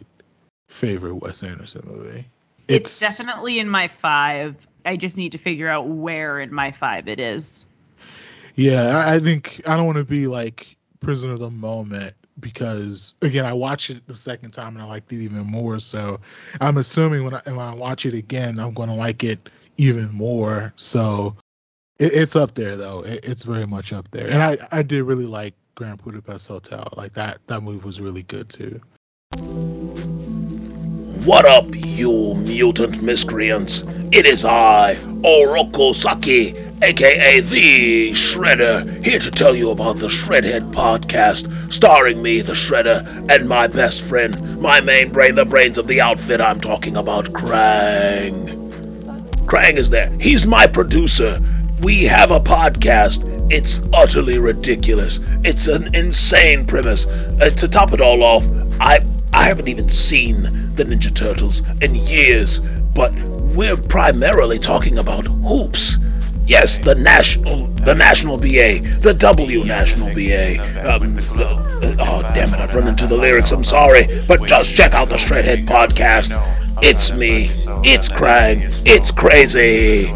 favorite 0.69 1.15
Wes 1.17 1.43
Anderson 1.43 1.83
movie. 1.87 2.27
it's, 2.67 3.01
definitely 3.01 3.59
in 3.59 3.69
my 3.69 3.89
five. 3.89 4.67
I 4.85 4.97
just 4.97 5.17
need 5.17 5.33
to 5.33 5.39
figure 5.39 5.69
out 5.69 5.89
where 5.89 6.39
in 6.41 6.53
my 6.53 6.73
five 6.73 7.09
it 7.09 7.21
is. 7.21 7.67
Yeah, 8.55 8.97
I- 8.99 9.15
I 9.15 9.21
think 9.21 9.61
I 9.67 9.77
don't 9.77 9.87
want 9.87 9.99
to 9.99 10.05
be 10.05 10.27
like 10.27 10.77
prisoner 11.01 11.33
of 11.35 11.39
the 11.39 11.51
moment 11.51 12.15
because 12.41 13.15
again, 13.23 13.45
I 13.47 13.53
watched 13.53 13.91
it 13.91 14.07
the 14.07 14.17
second 14.17 14.51
time 14.53 14.75
and 14.75 14.83
I 14.83 14.87
liked 14.87 15.13
it 15.13 15.23
even 15.23 15.47
more. 15.47 15.79
So 15.79 16.21
I'm 16.61 16.77
assuming 16.77 17.25
when 17.25 17.35
I, 17.35 17.43
when 17.47 17.59
I 17.59 17.75
watch 17.75 18.05
it 18.07 18.15
again, 18.15 18.59
I'm 18.59 18.75
going 18.75 18.89
to 18.89 18.95
like 18.95 19.25
it 19.25 19.49
even 19.77 20.13
more. 20.13 20.73
So 20.77 21.37
it, 21.99 22.13
it's 22.13 22.37
up 22.37 22.55
there 22.55 22.77
though. 22.77 23.05
It, 23.05 23.25
it's 23.25 23.43
very 23.45 23.67
much 23.67 23.93
up 23.93 24.11
there. 24.11 24.29
And 24.29 24.43
I 24.43 24.59
I 24.73 24.83
did 24.83 25.05
really 25.05 25.27
like 25.27 25.55
Grand 25.79 26.03
Budapest 26.03 26.49
Hotel. 26.49 26.93
Like 26.97 27.12
that 27.12 27.38
that 27.47 27.62
move 27.62 27.85
was 27.85 28.01
really 28.01 28.25
good 28.25 28.49
too. 28.49 28.81
What 31.25 31.45
up, 31.47 31.67
you 31.73 32.35
mutant 32.35 33.01
miscreants? 33.01 33.85
It 34.11 34.27
is 34.27 34.45
I, 34.45 34.97
Oroku 34.97 35.95
Saki, 35.95 36.57
aka 36.83 37.41
The 37.41 38.11
Shredder, 38.11 39.05
here 39.05 39.21
to 39.21 39.31
tell 39.31 39.55
you 39.55 39.71
about 39.71 39.99
the 39.99 40.09
Shredhead 40.09 40.73
podcast, 40.73 41.73
starring 41.73 42.21
me, 42.21 42.41
the 42.41 42.55
Shredder, 42.55 43.31
and 43.31 43.49
my 43.49 43.69
best 43.69 44.01
friend, 44.01 44.61
my 44.61 44.81
main 44.81 45.12
brain, 45.12 45.37
the 45.37 45.45
brains 45.45 45.79
of 45.79 45.87
the 45.87 46.01
outfit 46.01 46.41
I'm 46.41 46.61
talking 46.61 46.97
about, 46.97 47.27
Krang. 47.27 48.49
Krang 49.47 49.77
is 49.77 49.91
there. 49.91 50.11
He's 50.19 50.45
my 50.45 50.67
producer. 50.67 51.38
We 51.81 52.07
have 52.07 52.33
a 52.33 52.41
podcast. 52.41 53.53
It's 53.53 53.81
utterly 53.95 54.38
ridiculous. 54.38 55.21
It's 55.44 55.66
an 55.68 55.94
insane 55.94 56.66
premise. 56.66 57.07
Uh, 57.07 57.51
to 57.51 57.68
top 57.68 57.92
it 57.92 58.01
all 58.01 58.22
off, 58.22 58.46
I 58.81 59.01
I 59.33 59.44
haven't 59.44 59.68
even 59.68 59.88
seen 59.88 60.42
the 60.74 60.85
Ninja 60.85 61.14
Turtles 61.14 61.62
in 61.81 61.94
years, 61.94 62.59
but 62.59 63.12
we're 63.14 63.77
primarily 63.77 64.59
talking 64.59 64.98
about 64.98 65.27
hoops. 65.27 65.98
Yes, 66.46 66.79
the 66.79 66.94
national, 66.94 67.66
the 67.66 67.94
national 67.94 68.38
BA, 68.38 68.81
the 69.01 69.14
W 69.18 69.64
national 69.64 70.14
BA. 70.14 70.59
Um, 70.83 71.14
the- 71.14 71.68
uh, 71.79 71.96
oh 72.01 72.31
damn 72.35 72.53
it! 72.55 72.61
I've 72.61 72.74
run 72.74 72.88
into 72.88 73.07
the 73.07 73.16
lyrics. 73.16 73.53
I'm 73.53 73.64
sorry, 73.64 74.07
but 74.27 74.44
just 74.46 74.74
check 74.74 74.94
out 74.94 75.11
the 75.11 75.16
Shredhead 75.16 75.66
podcast. 75.66 76.31
It's 76.83 77.12
me. 77.12 77.44
It's 77.85 78.09
Krang. 78.09 78.83
It's 78.87 79.11
crazy. 79.12 80.07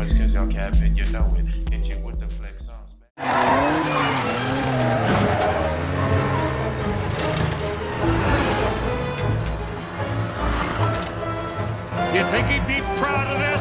Think 12.32 12.48
he'd 12.48 12.66
be 12.66 12.80
proud 12.96 13.28
of 13.28 13.36
this? 13.38 13.60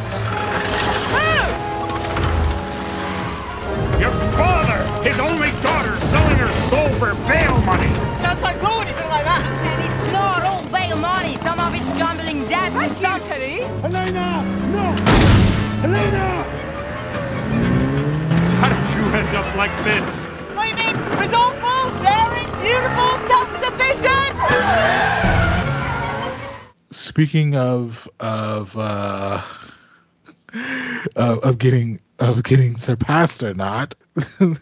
Ah! 1.12 1.44
Your 4.00 4.12
father, 4.32 4.80
his 5.06 5.20
only 5.20 5.52
daughter, 5.60 6.00
selling 6.00 6.38
her 6.38 6.50
soul 6.72 6.88
for 6.96 7.12
bail 7.28 7.60
money. 7.68 7.92
Sounds 8.24 8.40
quite 8.40 8.58
cool 8.60 8.78
when 8.78 8.88
you 8.88 8.94
it 8.94 9.12
like 9.12 9.28
that. 9.28 9.44
And 9.44 9.84
it's 9.84 10.10
not 10.10 10.42
all 10.48 10.64
bail 10.72 10.96
money. 10.96 11.36
Some 11.44 11.60
of 11.60 11.74
it's 11.76 11.84
gambling 12.00 12.48
debts 12.48 12.74
and 12.74 12.96
some... 12.96 13.20
Teddy. 13.28 13.60
Elena! 13.84 14.40
No! 14.72 14.96
Elena! 15.84 16.48
How 18.56 18.72
did 18.72 18.88
you 18.96 19.04
end 19.12 19.36
up 19.36 19.54
like 19.54 19.76
this? 19.84 20.24
I 20.56 20.72
mean, 20.72 20.96
resourceful, 21.20 21.92
daring, 22.00 22.48
beautiful, 22.64 23.20
self-sufficient. 23.28 25.01
Speaking 27.12 27.56
of 27.56 28.08
of 28.20 28.74
uh 28.78 29.42
of, 31.14 31.58
getting 31.58 32.00
of 32.18 32.42
getting 32.42 32.78
surpassed 32.78 33.42
or 33.42 33.52
not, 33.52 33.94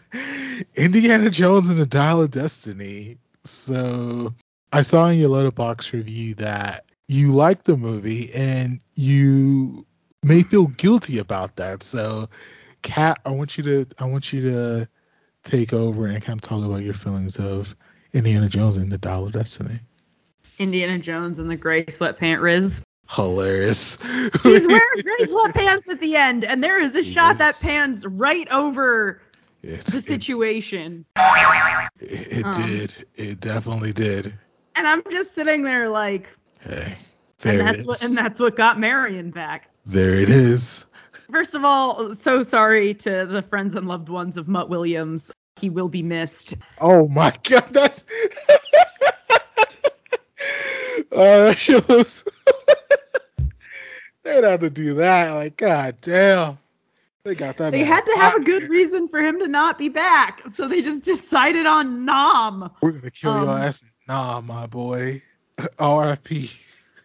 Indiana 0.75 1.29
Jones 1.29 1.69
and 1.69 1.77
the 1.77 1.85
Dial 1.85 2.21
of 2.21 2.31
Destiny. 2.31 3.19
So 3.45 4.33
I 4.73 4.81
saw 4.81 5.07
in 5.07 5.19
your 5.19 5.29
Letterboxd 5.29 5.93
review 5.93 6.33
that 6.35 6.83
you 7.07 7.31
liked 7.31 7.63
the 7.63 7.77
movie 7.77 8.33
and 8.33 8.81
you 8.95 9.85
may 10.21 10.43
feel 10.43 10.67
guilty 10.67 11.19
about 11.19 11.55
that. 11.55 11.83
So, 11.83 12.27
Kat, 12.81 13.21
I 13.25 13.31
want 13.31 13.57
you 13.57 13.63
to 13.63 13.85
I 13.97 14.03
want 14.03 14.33
you 14.33 14.41
to 14.41 14.89
take 15.43 15.71
over 15.71 16.05
and 16.05 16.21
kind 16.21 16.37
of 16.37 16.41
talk 16.41 16.65
about 16.65 16.83
your 16.83 16.95
feelings 16.95 17.39
of 17.39 17.73
Indiana 18.11 18.49
Jones 18.49 18.75
and 18.75 18.91
the 18.91 18.97
Dial 18.97 19.27
of 19.27 19.31
Destiny. 19.31 19.79
Indiana 20.59 20.99
Jones 20.99 21.39
and 21.39 21.49
the 21.49 21.55
gray 21.57 21.85
sweatpant 21.85 22.41
Riz. 22.41 22.83
Hilarious. 23.09 23.97
He's 24.43 24.67
wearing 24.67 24.81
gray 25.03 25.25
sweatpants 25.25 25.89
at 25.89 25.99
the 25.99 26.15
end, 26.15 26.45
and 26.45 26.63
there 26.63 26.81
is 26.81 26.95
a 26.95 27.03
shot 27.03 27.39
that 27.39 27.59
pans 27.61 28.05
right 28.05 28.47
over 28.49 29.21
It's- 29.63 29.85
the 29.93 29.99
situation. 30.01 31.05
It, 31.99 32.37
it 32.39 32.45
Um. 32.45 32.53
did. 32.53 33.05
It 33.15 33.39
definitely 33.39 33.91
did. 33.93 34.33
And 34.75 34.87
I'm 34.87 35.03
just 35.11 35.33
sitting 35.35 35.63
there 35.63 35.89
like, 35.89 36.29
Hey, 36.61 36.97
there 37.39 37.59
and 37.59 37.67
that's 37.67 37.79
is. 37.79 37.85
what 37.85 38.03
and 38.03 38.15
that's 38.17 38.39
what 38.39 38.55
got 38.55 38.79
Marion 38.79 39.31
back. 39.31 39.69
there 39.85 40.13
it 40.15 40.29
is. 40.29 40.85
First 41.29 41.55
of 41.55 41.63
all, 41.65 42.13
so 42.13 42.43
sorry 42.43 42.93
to 42.93 43.25
the 43.25 43.41
friends 43.41 43.75
and 43.75 43.87
loved 43.87 44.09
ones 44.09 44.37
of 44.37 44.47
Mutt 44.47 44.69
Williams. 44.69 45.31
He 45.59 45.69
will 45.69 45.89
be 45.89 46.01
missed. 46.03 46.55
Oh 46.79 47.07
my 47.07 47.33
god, 47.43 47.67
that's. 47.71 48.03
Oh, 51.11 51.45
that 51.45 51.57
shit 51.57 51.87
was. 51.87 52.23
They'd 54.23 54.43
have 54.43 54.59
to 54.59 54.69
do 54.69 54.93
that. 54.95 55.31
Like, 55.31 55.57
god 55.57 55.97
damn. 56.01 56.57
They 57.23 57.35
got 57.35 57.57
that. 57.57 57.71
They 57.71 57.83
had 57.83 58.05
to 58.05 58.15
have 58.17 58.35
a 58.35 58.39
good 58.39 58.67
reason 58.69 59.07
for 59.07 59.19
him 59.19 59.39
to 59.39 59.47
not 59.47 59.77
be 59.77 59.89
back, 59.89 60.41
so 60.47 60.67
they 60.67 60.81
just 60.81 61.03
decided 61.05 61.65
on 61.67 62.03
Nom. 62.05 62.71
We're 62.81 62.91
gonna 62.91 63.11
kill 63.11 63.33
your 63.35 63.49
Um, 63.49 63.61
ass. 63.61 63.83
Nah, 64.07 64.41
my 64.41 64.65
boy. 64.67 65.21
R.I.P. 65.79 66.49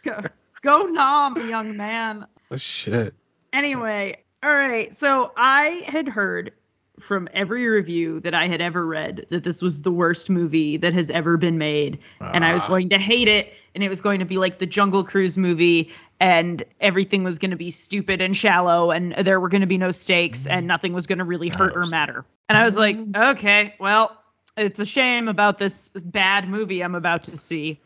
Go, 0.03 0.20
go 0.62 0.82
Nom, 0.84 1.37
young 1.51 1.76
man. 1.76 2.26
Oh, 2.51 2.57
shit. 2.57 3.14
Anyway, 3.53 4.22
all 4.43 4.55
right. 4.55 4.95
So 4.95 5.32
I 5.37 5.82
had 5.87 6.09
heard 6.09 6.53
from 6.99 7.28
every 7.34 7.66
review 7.66 8.20
that 8.20 8.34
I 8.34 8.47
had 8.47 8.61
ever 8.61 8.84
read 8.86 9.26
that 9.30 9.44
this 9.44 9.61
was 9.61 9.82
the 9.82 9.90
worst 9.90 10.30
movie 10.30 10.76
that 10.78 10.94
has 10.94 11.11
ever 11.11 11.36
been 11.36 11.59
made, 11.59 11.99
and 12.20 12.44
I 12.44 12.53
was 12.53 12.62
Ah. 12.64 12.68
going 12.68 12.88
to 12.90 12.99
hate 12.99 13.28
it, 13.28 13.53
and 13.74 13.84
it 13.84 13.88
was 13.88 14.01
going 14.01 14.20
to 14.20 14.24
be 14.24 14.38
like 14.38 14.59
the 14.59 14.66
Jungle 14.66 15.05
Cruise 15.05 15.36
movie, 15.36 15.92
and 16.20 16.62
everything 16.80 17.22
was 17.22 17.38
going 17.38 17.51
to 17.51 17.57
be 17.57 17.70
stupid 17.70 18.20
and 18.22 18.34
shallow, 18.36 18.90
and 18.90 19.12
there 19.12 19.38
were 19.40 19.49
going 19.51 19.61
to 19.61 19.66
be 19.66 19.78
no 19.78 19.90
stakes, 19.90 20.47
and 20.47 20.66
nothing 20.66 20.92
was 20.94 21.07
going 21.07 21.18
to 21.18 21.24
really 21.24 21.49
hurt 21.49 21.76
or 21.76 21.84
matter. 21.86 22.24
And 22.49 22.57
I 22.57 22.64
was 22.64 22.78
like, 22.78 22.97
okay, 23.14 23.74
well, 23.78 24.16
it's 24.57 24.80
a 24.80 24.86
shame 24.86 25.28
about 25.28 25.59
this 25.59 25.90
bad 25.90 26.49
movie 26.49 26.82
I'm 26.82 26.94
about 26.94 27.24
to 27.24 27.36
see. 27.36 27.78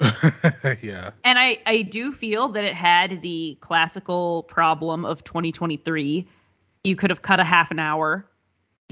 yeah. 0.82 1.10
And 1.22 1.38
I, 1.38 1.58
I 1.66 1.82
do 1.82 2.12
feel 2.12 2.48
that 2.48 2.64
it 2.64 2.74
had 2.74 3.22
the 3.22 3.56
classical 3.60 4.42
problem 4.44 5.04
of 5.04 5.22
2023. 5.24 6.26
You 6.82 6.96
could 6.96 7.10
have 7.10 7.22
cut 7.22 7.40
a 7.40 7.44
half 7.44 7.70
an 7.70 7.78
hour, 7.78 8.26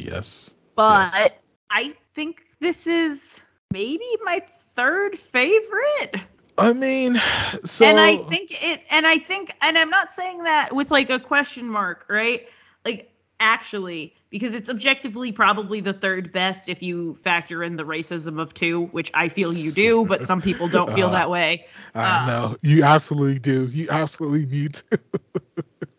Yes. 0.02 0.54
but 0.74 1.32
I 1.70 1.94
think 2.14 2.42
this 2.60 2.86
is 2.86 3.42
maybe 3.70 4.04
my 4.24 4.40
third 4.44 5.16
favorite. 5.16 6.16
I 6.58 6.72
mean, 6.72 7.16
so 7.64 7.86
and 7.86 7.98
I 7.98 8.16
think 8.16 8.50
it, 8.62 8.82
and 8.90 9.06
I 9.06 9.18
think, 9.18 9.54
and 9.60 9.76
I'm 9.78 9.90
not 9.90 10.10
saying 10.10 10.44
that 10.44 10.74
with 10.74 10.90
like 10.90 11.10
a 11.10 11.18
question 11.18 11.68
mark, 11.68 12.06
right? 12.08 12.46
Like 12.84 13.10
actually, 13.40 14.14
because 14.30 14.54
it's 14.54 14.68
objectively 14.68 15.32
probably 15.32 15.80
the 15.80 15.92
third 15.92 16.32
best 16.32 16.68
if 16.68 16.82
you 16.82 17.14
factor 17.16 17.62
in 17.62 17.76
the 17.76 17.84
racism 17.84 18.40
of 18.40 18.54
two, 18.54 18.86
which 18.86 19.10
I 19.14 19.28
feel 19.28 19.56
you 19.56 19.72
do, 19.72 20.04
but 20.04 20.24
some 20.24 20.42
people 20.42 20.68
don't 20.68 20.92
feel 20.92 21.10
Uh, 21.12 21.12
that 21.12 21.30
way. 21.30 21.66
I 21.94 22.18
Uh, 22.18 22.18
know 22.18 22.56
you 22.62 22.82
absolutely 22.82 23.38
do. 23.38 23.66
You 23.68 23.88
absolutely 23.90 24.46
need 24.46 24.74
to. 24.74 24.98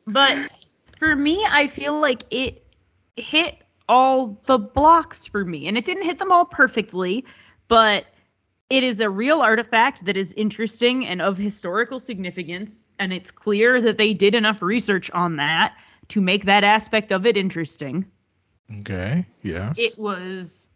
But 0.08 0.40
for 0.98 1.16
me, 1.16 1.46
I 1.50 1.68
feel 1.68 2.00
like 2.00 2.24
it 2.32 2.64
hit 3.18 3.63
all 3.88 4.38
the 4.46 4.58
blocks 4.58 5.28
for 5.28 5.44
me. 5.44 5.68
And 5.68 5.78
it 5.78 5.86
didn't 5.86 6.04
hit 6.04 6.18
them 6.18 6.32
all 6.32 6.46
perfectly, 6.46 7.26
but 7.68 8.06
it 8.70 8.84
is 8.84 9.00
a 9.00 9.10
real 9.10 9.42
artifact 9.42 10.06
that 10.06 10.18
is 10.18 10.34
interesting 10.34 11.06
and 11.06 11.22
of 11.22 11.38
historical 11.38 12.00
significance. 12.00 12.88
And 13.00 13.14
it's 13.14 13.32
clear 13.32 13.82
that 13.82 13.98
they 13.98 14.14
did 14.14 14.36
enough 14.36 14.62
research 14.62 15.12
on 15.12 15.36
that 15.38 15.76
to 16.10 16.22
make 16.22 16.46
that 16.46 16.64
aspect 16.64 17.12
of 17.12 17.26
it 17.26 17.38
interesting. 17.38 18.06
okay. 18.80 19.26
Yes. 19.42 19.76
It 19.78 19.98
was 19.98 20.68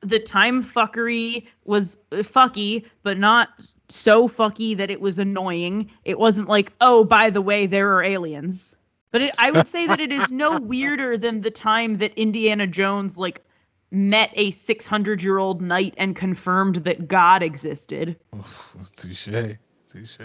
the 0.00 0.18
time 0.18 0.62
fuckery 0.62 1.46
was 1.64 1.96
fucky, 2.10 2.84
but 3.02 3.18
not 3.18 3.48
so 3.88 4.28
fucky 4.28 4.76
that 4.76 4.90
it 4.90 5.00
was 5.00 5.18
annoying. 5.18 5.90
It 6.04 6.18
wasn't 6.18 6.48
like, 6.48 6.72
oh, 6.80 7.04
by 7.04 7.30
the 7.30 7.40
way, 7.40 7.66
there 7.66 7.96
are 7.96 8.02
aliens. 8.02 8.74
But 9.12 9.22
it, 9.22 9.34
I 9.38 9.50
would 9.50 9.68
say 9.68 9.86
that 9.86 10.00
it 10.00 10.10
is 10.10 10.30
no 10.30 10.58
weirder 10.58 11.16
than 11.16 11.42
the 11.42 11.50
time 11.50 11.98
that 11.98 12.18
Indiana 12.18 12.66
Jones 12.66 13.16
like 13.16 13.42
met 13.90 14.30
a 14.34 14.50
600 14.50 15.22
year 15.22 15.38
old 15.38 15.60
knight 15.60 15.94
and 15.98 16.16
confirmed 16.16 16.76
that 16.76 17.06
God 17.06 17.42
existed. 17.42 18.16
Touche. 18.96 19.28
Touche. 19.86 20.18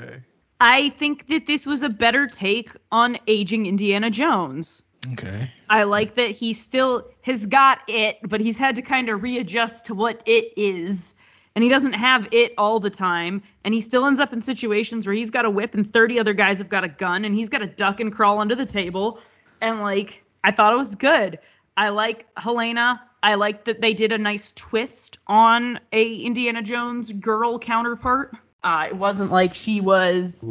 I 0.60 0.90
think 0.90 1.28
that 1.28 1.46
this 1.46 1.68
was 1.68 1.84
a 1.84 1.90
better 1.90 2.28
take 2.28 2.72
on 2.92 3.18
aging 3.28 3.68
Indiana 3.68 4.10
Jones. 4.10 4.82
Okay. 5.14 5.52
I 5.70 5.84
like 5.84 6.16
that 6.16 6.32
he 6.32 6.54
still 6.54 7.10
has 7.22 7.46
got 7.46 7.82
it, 7.88 8.18
but 8.24 8.42
he's 8.42 8.58
had 8.58 8.76
to 8.78 8.82
kind 8.82 9.10
of 9.10 9.22
readjust 9.22 9.88
to 9.88 9.94
what 9.94 10.24
it 10.26 10.54
is. 10.58 11.16
And 11.58 11.64
he 11.64 11.72
doesn't 11.72 11.94
have 11.94 12.28
it 12.32 12.54
all 12.56 12.80
the 12.80 12.92
time. 12.92 13.42
And 13.66 13.74
he 13.74 13.82
still 13.82 14.06
ends 14.06 14.20
up 14.20 14.32
in 14.32 14.42
situations 14.42 15.08
where 15.08 15.16
he's 15.16 15.32
got 15.32 15.44
a 15.44 15.50
whip 15.50 15.74
and 15.74 15.90
30 15.90 16.20
other 16.20 16.34
guys 16.34 16.60
have 16.60 16.70
got 16.70 16.84
a 16.84 16.88
gun 16.88 17.26
and 17.26 17.34
he's 17.34 17.50
got 17.50 17.58
to 17.58 17.66
duck 17.66 18.00
and 18.00 18.14
crawl 18.14 18.38
under 18.38 18.54
the 18.54 18.64
table. 18.64 19.20
And 19.60 19.82
like, 19.82 20.24
I 20.44 20.52
thought 20.52 20.72
it 20.72 20.76
was 20.76 20.94
good. 20.94 21.40
I 21.76 21.90
like 21.90 22.28
Helena. 22.38 23.02
I 23.24 23.34
like 23.34 23.66
that 23.66 23.82
they 23.82 23.96
did 23.96 24.12
a 24.12 24.20
nice 24.20 24.52
twist 24.52 25.18
on 25.26 25.80
a 25.92 26.18
Indiana 26.18 26.62
Jones 26.62 27.12
girl 27.12 27.58
counterpart. 27.58 28.36
Uh, 28.64 28.86
it 28.90 28.96
wasn't 28.96 29.32
like 29.32 29.56
she 29.56 29.82
was 29.82 30.44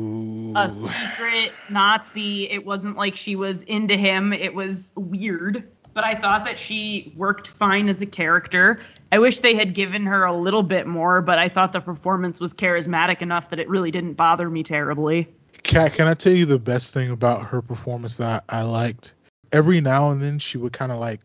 a 0.57 0.69
secret 0.69 1.53
Nazi. 1.71 2.51
It 2.51 2.67
wasn't 2.67 2.97
like 2.97 3.15
she 3.15 3.37
was 3.37 3.63
into 3.63 3.97
him. 3.97 4.33
It 4.33 4.57
was 4.57 4.93
weird. 4.97 5.69
But 5.97 6.05
I 6.05 6.15
thought 6.15 6.45
that 6.45 6.59
she 6.59 7.11
worked 7.17 7.49
fine 7.49 7.89
as 7.89 8.03
a 8.03 8.07
character. 8.07 8.81
I 9.11 9.19
wish 9.19 9.41
they 9.41 9.55
had 9.55 9.73
given 9.73 10.05
her 10.05 10.25
a 10.25 10.33
little 10.37 10.63
bit 10.63 10.87
more, 10.87 11.23
but 11.23 11.39
I 11.39 11.49
thought 11.49 11.73
the 11.73 11.81
performance 11.81 12.39
was 12.39 12.53
charismatic 12.53 13.23
enough 13.23 13.49
that 13.49 13.59
it 13.59 13.67
really 13.71 13.91
didn't 13.91 14.13
bother 14.13 14.51
me 14.51 14.63
terribly. 14.63 15.27
Kat, 15.63 15.95
can 15.95 16.07
I 16.07 16.13
tell 16.13 16.35
you 16.35 16.45
the 16.45 16.59
best 16.59 16.93
thing 16.93 17.09
about 17.09 17.47
her 17.47 17.63
performance 17.63 18.19
that 18.19 18.45
I 18.47 18.65
liked? 18.65 19.15
Every 19.53 19.81
now 19.81 20.11
and 20.11 20.21
then 20.21 20.39
she 20.39 20.59
would 20.59 20.75
kind 20.75 20.93
of 20.93 20.99
like 20.99 21.23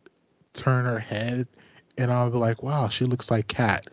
turn 0.54 0.86
her 0.86 1.00
head, 1.00 1.50
and 1.98 2.10
I 2.10 2.24
would 2.24 2.32
be 2.32 2.40
like, 2.40 2.64
"Wow, 2.64 2.88
she 2.88 3.04
looks 3.04 3.30
like 3.30 3.50
Kat." 3.50 3.90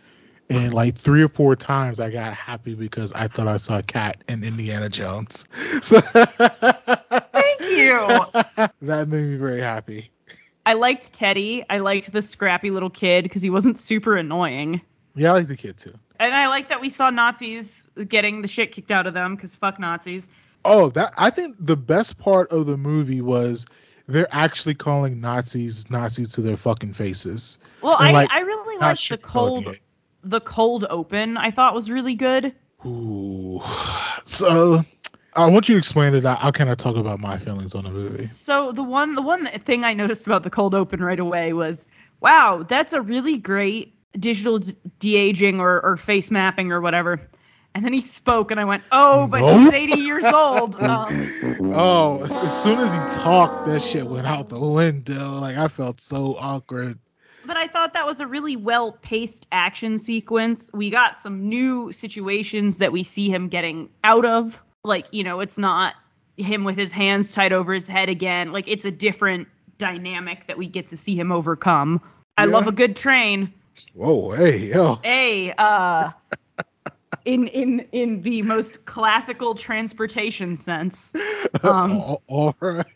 And 0.48 0.72
like 0.72 0.94
three 0.94 1.24
or 1.24 1.28
four 1.28 1.56
times, 1.56 1.98
I 1.98 2.10
got 2.10 2.34
happy 2.34 2.76
because 2.76 3.12
I 3.14 3.26
thought 3.26 3.48
I 3.48 3.56
saw 3.56 3.82
Kat 3.82 4.22
in 4.28 4.44
Indiana 4.44 4.88
Jones. 4.88 5.44
So 5.82 6.00
Thank 7.58 7.62
you. 7.62 7.98
that 8.82 9.08
made 9.08 9.26
me 9.26 9.36
very 9.38 9.60
happy. 9.60 10.12
I 10.68 10.74
liked 10.74 11.14
Teddy. 11.14 11.64
I 11.70 11.78
liked 11.78 12.12
the 12.12 12.20
scrappy 12.20 12.70
little 12.70 12.90
kid 12.90 13.22
because 13.22 13.40
he 13.40 13.48
wasn't 13.48 13.78
super 13.78 14.16
annoying. 14.16 14.82
Yeah, 15.14 15.30
I 15.30 15.32
like 15.32 15.48
the 15.48 15.56
kid 15.56 15.78
too. 15.78 15.94
And 16.20 16.34
I 16.34 16.48
like 16.48 16.68
that 16.68 16.82
we 16.82 16.90
saw 16.90 17.08
Nazis 17.08 17.88
getting 18.06 18.42
the 18.42 18.48
shit 18.48 18.70
kicked 18.70 18.90
out 18.90 19.06
of 19.06 19.14
them 19.14 19.34
because 19.34 19.56
fuck 19.56 19.78
Nazis. 19.78 20.28
Oh, 20.66 20.90
that 20.90 21.14
I 21.16 21.30
think 21.30 21.56
the 21.58 21.74
best 21.74 22.18
part 22.18 22.52
of 22.52 22.66
the 22.66 22.76
movie 22.76 23.22
was 23.22 23.64
they're 24.08 24.28
actually 24.30 24.74
calling 24.74 25.22
Nazis 25.22 25.88
Nazis 25.88 26.32
to 26.32 26.42
their 26.42 26.58
fucking 26.58 26.92
faces. 26.92 27.56
Well, 27.80 27.96
And, 27.96 28.08
I, 28.08 28.12
like, 28.12 28.30
I 28.30 28.40
really 28.40 28.76
liked 28.76 29.08
the 29.08 29.16
cold 29.16 29.74
the 30.22 30.42
cold 30.42 30.84
open. 30.90 31.38
I 31.38 31.50
thought 31.50 31.72
was 31.72 31.90
really 31.90 32.14
good. 32.14 32.54
Ooh. 32.84 33.62
So 34.24 34.84
I 35.38 35.46
want 35.50 35.68
you 35.68 35.74
to 35.74 35.78
explain 35.78 36.14
it. 36.14 36.24
I'll 36.24 36.52
kind 36.52 36.68
of 36.70 36.76
talk 36.76 36.96
about 36.96 37.20
my 37.20 37.38
feelings 37.38 37.74
on 37.74 37.84
the 37.84 37.90
movie. 37.90 38.08
So 38.08 38.72
the 38.72 38.82
one 38.82 39.14
the 39.14 39.22
one 39.22 39.46
thing 39.46 39.84
I 39.84 39.94
noticed 39.94 40.26
about 40.26 40.42
the 40.42 40.50
cold 40.50 40.74
open 40.74 41.00
right 41.02 41.18
away 41.20 41.52
was, 41.52 41.88
wow, 42.20 42.64
that's 42.66 42.92
a 42.92 43.00
really 43.00 43.38
great 43.38 43.94
digital 44.18 44.58
de-aging 44.98 45.60
or, 45.60 45.80
or 45.80 45.96
face 45.96 46.30
mapping 46.30 46.72
or 46.72 46.80
whatever. 46.80 47.20
And 47.74 47.84
then 47.84 47.92
he 47.92 48.00
spoke, 48.00 48.50
and 48.50 48.58
I 48.58 48.64
went, 48.64 48.82
oh, 48.90 49.28
but 49.28 49.40
Nope. 49.40 49.60
he's 49.60 49.72
80 49.72 50.00
years 50.00 50.24
old. 50.24 50.80
Um, 50.82 51.30
Oh, 51.72 52.22
as- 52.24 52.36
as 52.42 52.54
soon 52.54 52.80
as 52.80 52.92
he 52.92 53.04
talked, 53.04 53.64
that 53.64 53.80
shit 53.80 54.06
went 54.06 54.26
out 54.26 54.48
the 54.48 54.58
window. 54.58 55.38
Like 55.40 55.56
I 55.56 55.68
felt 55.68 56.00
so 56.00 56.34
awkward. 56.38 56.98
but 57.46 57.56
I 57.56 57.66
thought 57.68 57.92
that 57.92 58.06
was 58.06 58.20
a 58.20 58.26
really 58.26 58.56
well 58.56 58.90
paced 58.92 59.46
action 59.52 59.98
sequence. 59.98 60.70
We 60.72 60.90
got 60.90 61.14
some 61.14 61.48
new 61.48 61.92
situations 61.92 62.78
that 62.78 62.90
we 62.90 63.02
see 63.04 63.28
him 63.30 63.48
getting 63.48 63.90
out 64.02 64.24
of. 64.24 64.60
Like, 64.88 65.06
you 65.12 65.22
know, 65.22 65.38
it's 65.40 65.58
not 65.58 65.94
him 66.36 66.64
with 66.64 66.76
his 66.76 66.90
hands 66.90 67.30
tied 67.32 67.52
over 67.52 67.72
his 67.72 67.86
head 67.86 68.08
again. 68.08 68.52
Like, 68.52 68.66
it's 68.66 68.84
a 68.84 68.90
different 68.90 69.46
dynamic 69.76 70.46
that 70.48 70.58
we 70.58 70.66
get 70.66 70.88
to 70.88 70.96
see 70.96 71.14
him 71.14 71.30
overcome. 71.30 72.00
I 72.36 72.46
Yeah. 72.46 72.52
love 72.52 72.66
a 72.66 72.72
good 72.72 72.96
train. 72.96 73.52
Whoa, 73.94 74.30
hey, 74.30 74.58
yo. 74.70 74.98
Hey, 75.04 75.52
uh, 75.52 76.10
in 77.24 77.46
in 77.48 77.86
in 77.92 78.22
the 78.22 78.42
most 78.42 78.84
classical 78.86 79.54
transportation 79.54 80.56
sense. 80.56 81.14
Um, 81.62 81.92
all, 81.92 82.22
all 82.28 82.54
right. 82.60 82.86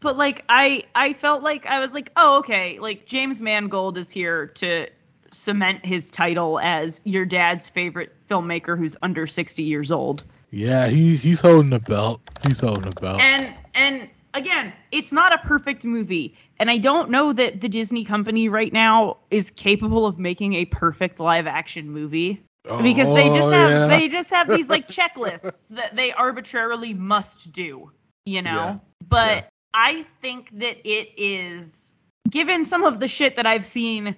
but 0.00 0.16
like 0.16 0.44
I 0.48 0.82
I 0.94 1.12
felt 1.12 1.42
like 1.42 1.64
I 1.66 1.78
was 1.80 1.94
like, 1.94 2.10
oh 2.16 2.38
okay, 2.38 2.78
like 2.80 3.06
James 3.06 3.40
Mangold 3.40 3.96
is 3.96 4.10
here 4.10 4.46
to 4.46 4.88
cement 5.30 5.84
his 5.84 6.10
title 6.10 6.58
as 6.58 7.00
your 7.04 7.24
dad's 7.24 7.68
favorite 7.68 8.12
filmmaker 8.26 8.76
who's 8.78 8.96
under 9.02 9.26
60 9.26 9.62
years 9.62 9.90
old. 9.92 10.24
Yeah, 10.50 10.88
he's 10.88 11.22
he's 11.22 11.40
holding 11.40 11.70
the 11.70 11.80
belt. 11.80 12.20
He's 12.46 12.60
holding 12.60 12.90
the 12.90 13.00
belt. 13.00 13.20
And 13.20 13.54
and 13.74 14.08
again, 14.34 14.72
it's 14.90 15.12
not 15.12 15.32
a 15.34 15.38
perfect 15.38 15.84
movie, 15.84 16.34
and 16.58 16.70
I 16.70 16.78
don't 16.78 17.10
know 17.10 17.32
that 17.34 17.60
the 17.60 17.68
Disney 17.68 18.04
company 18.04 18.48
right 18.48 18.72
now 18.72 19.18
is 19.30 19.50
capable 19.50 20.06
of 20.06 20.18
making 20.18 20.54
a 20.54 20.64
perfect 20.64 21.20
live 21.20 21.46
action 21.46 21.90
movie. 21.90 22.42
Because 22.82 23.08
they 23.08 23.28
just 23.28 23.48
Oh, 23.48 23.50
have 23.50 23.70
yeah. 23.70 23.86
they 23.86 24.08
just 24.08 24.30
have 24.30 24.46
these 24.48 24.68
like 24.68 24.88
checklists 24.98 25.68
that 25.76 25.94
they 25.94 26.12
arbitrarily 26.12 26.92
must 26.92 27.50
do, 27.52 27.90
you 28.26 28.42
know? 28.42 28.50
Yeah. 28.50 28.78
But 29.06 29.48
I 29.72 30.04
think 30.20 30.50
that 30.58 30.76
it 30.86 31.10
is 31.16 31.94
given 32.28 32.66
some 32.66 32.84
of 32.84 33.00
the 33.00 33.08
shit 33.08 33.36
that 33.36 33.46
I've 33.46 33.64
seen 33.64 34.16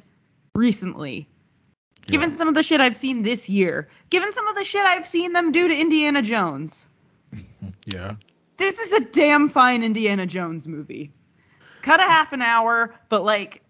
recently, 0.61 1.27
given 2.07 2.29
some 2.31 2.47
of 2.47 2.55
the 2.55 2.63
shit 2.63 2.81
I've 2.81 2.97
seen 2.97 3.23
this 3.23 3.49
year, 3.49 3.89
given 4.11 4.31
some 4.31 4.47
of 4.47 4.55
the 4.55 4.63
shit 4.63 4.85
I've 4.85 5.07
seen 5.07 5.33
them 5.33 5.53
do 5.53 5.67
to 5.67 5.75
Indiana 5.75 6.23
Jones. 6.23 6.87
Yeah. 7.87 8.17
This 8.59 8.79
is 8.79 8.93
a 8.93 9.01
damn 9.01 9.49
fine 9.49 9.83
Indiana 9.83 10.27
Jones 10.27 10.69
movie. 10.69 11.13
Cut 11.81 11.99
a 11.99 12.05
half 12.05 12.33
an 12.35 12.43
hour, 12.43 12.95
but 13.09 13.25
like 13.25 13.63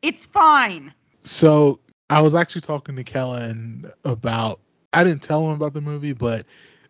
it's 0.00 0.24
fine. 0.24 0.94
So 1.20 1.78
I 2.08 2.22
was 2.22 2.34
actually 2.34 2.62
talking 2.62 2.96
to 2.96 3.04
Kellen 3.04 3.92
about. 4.04 4.60
I 4.92 5.04
didn't 5.04 5.22
tell 5.22 5.46
him 5.46 5.52
about 5.52 5.74
the 5.74 5.82
movie, 5.82 6.14
but 6.14 6.46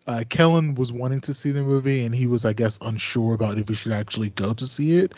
uh, 0.09 0.23
Kellen 0.27 0.73
was 0.73 0.91
wanting 0.91 1.21
to 1.21 1.35
see 1.35 1.51
the 1.51 1.61
movie, 1.61 2.03
and 2.03 2.15
he 2.15 2.25
was, 2.25 2.43
I 2.43 2.53
guess, 2.53 2.79
unsure 2.81 3.35
about 3.35 3.59
if 3.59 3.69
he 3.69 3.75
should 3.75 3.91
actually 3.91 4.31
go 4.31 4.55
to 4.55 4.65
see 4.65 4.95
it. 4.95 5.13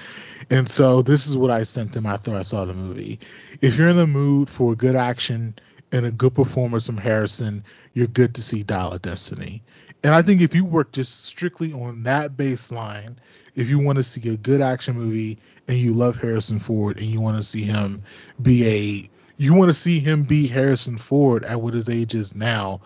And 0.49 0.67
so 0.67 1.01
this 1.01 1.27
is 1.27 1.37
what 1.37 1.49
I 1.49 1.63
sent 1.63 1.95
him 1.95 2.05
after 2.05 2.35
I 2.35 2.41
saw 2.41 2.65
the 2.65 2.73
movie. 2.73 3.21
If 3.61 3.77
you're 3.77 3.87
in 3.87 3.95
the 3.95 4.05
mood 4.05 4.49
for 4.49 4.75
good 4.75 4.97
action 4.97 5.55
and 5.93 6.05
a 6.05 6.11
good 6.11 6.35
performance 6.35 6.87
from 6.87 6.97
Harrison, 6.97 7.63
you're 7.93 8.07
good 8.07 8.35
to 8.35 8.41
see 8.41 8.63
Dial 8.63 8.91
of 8.91 9.01
Destiny. 9.01 9.63
And 10.03 10.13
I 10.13 10.21
think 10.21 10.41
if 10.41 10.53
you 10.53 10.65
work 10.65 10.91
just 10.91 11.23
strictly 11.23 11.71
on 11.71 12.03
that 12.03 12.35
baseline, 12.35 13.15
if 13.55 13.69
you 13.69 13.79
want 13.79 13.97
to 13.97 14.03
see 14.03 14.27
a 14.27 14.35
good 14.35 14.59
action 14.59 14.97
movie 14.97 15.39
and 15.69 15.77
you 15.77 15.93
love 15.93 16.17
Harrison 16.17 16.59
Ford 16.59 16.97
and 16.97 17.05
you 17.05 17.21
want 17.21 17.37
to 17.37 17.43
see 17.43 17.63
him 17.63 18.03
be 18.41 18.67
a 18.67 19.09
you 19.37 19.53
want 19.53 19.69
to 19.69 19.73
see 19.73 19.99
him 19.99 20.23
be 20.23 20.47
Harrison 20.47 20.97
Ford 20.97 21.45
at 21.45 21.61
what 21.61 21.73
his 21.73 21.87
age 21.87 22.13
is 22.13 22.35
now, 22.35 22.81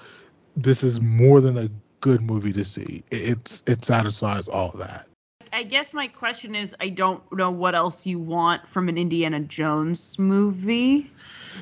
this 0.56 0.84
is 0.84 1.02
more 1.02 1.42
than 1.42 1.58
a 1.58 1.70
good 2.06 2.22
movie 2.22 2.54
to 2.54 2.64
see. 2.64 3.04
It- 3.10 3.30
It's 3.32 3.64
it 3.66 3.84
satisfies 3.84 4.48
all 4.48 4.72
that. 4.78 5.08
I 5.52 5.64
guess 5.64 5.92
my 5.92 6.06
question 6.08 6.54
is 6.54 6.76
I 6.80 6.90
don't 6.90 7.24
know 7.32 7.50
what 7.50 7.74
else 7.74 8.06
you 8.06 8.20
want 8.20 8.70
from 8.70 8.90
an 8.90 8.98
Indiana 9.00 9.40
Jones 9.40 10.20
movie. 10.20 11.10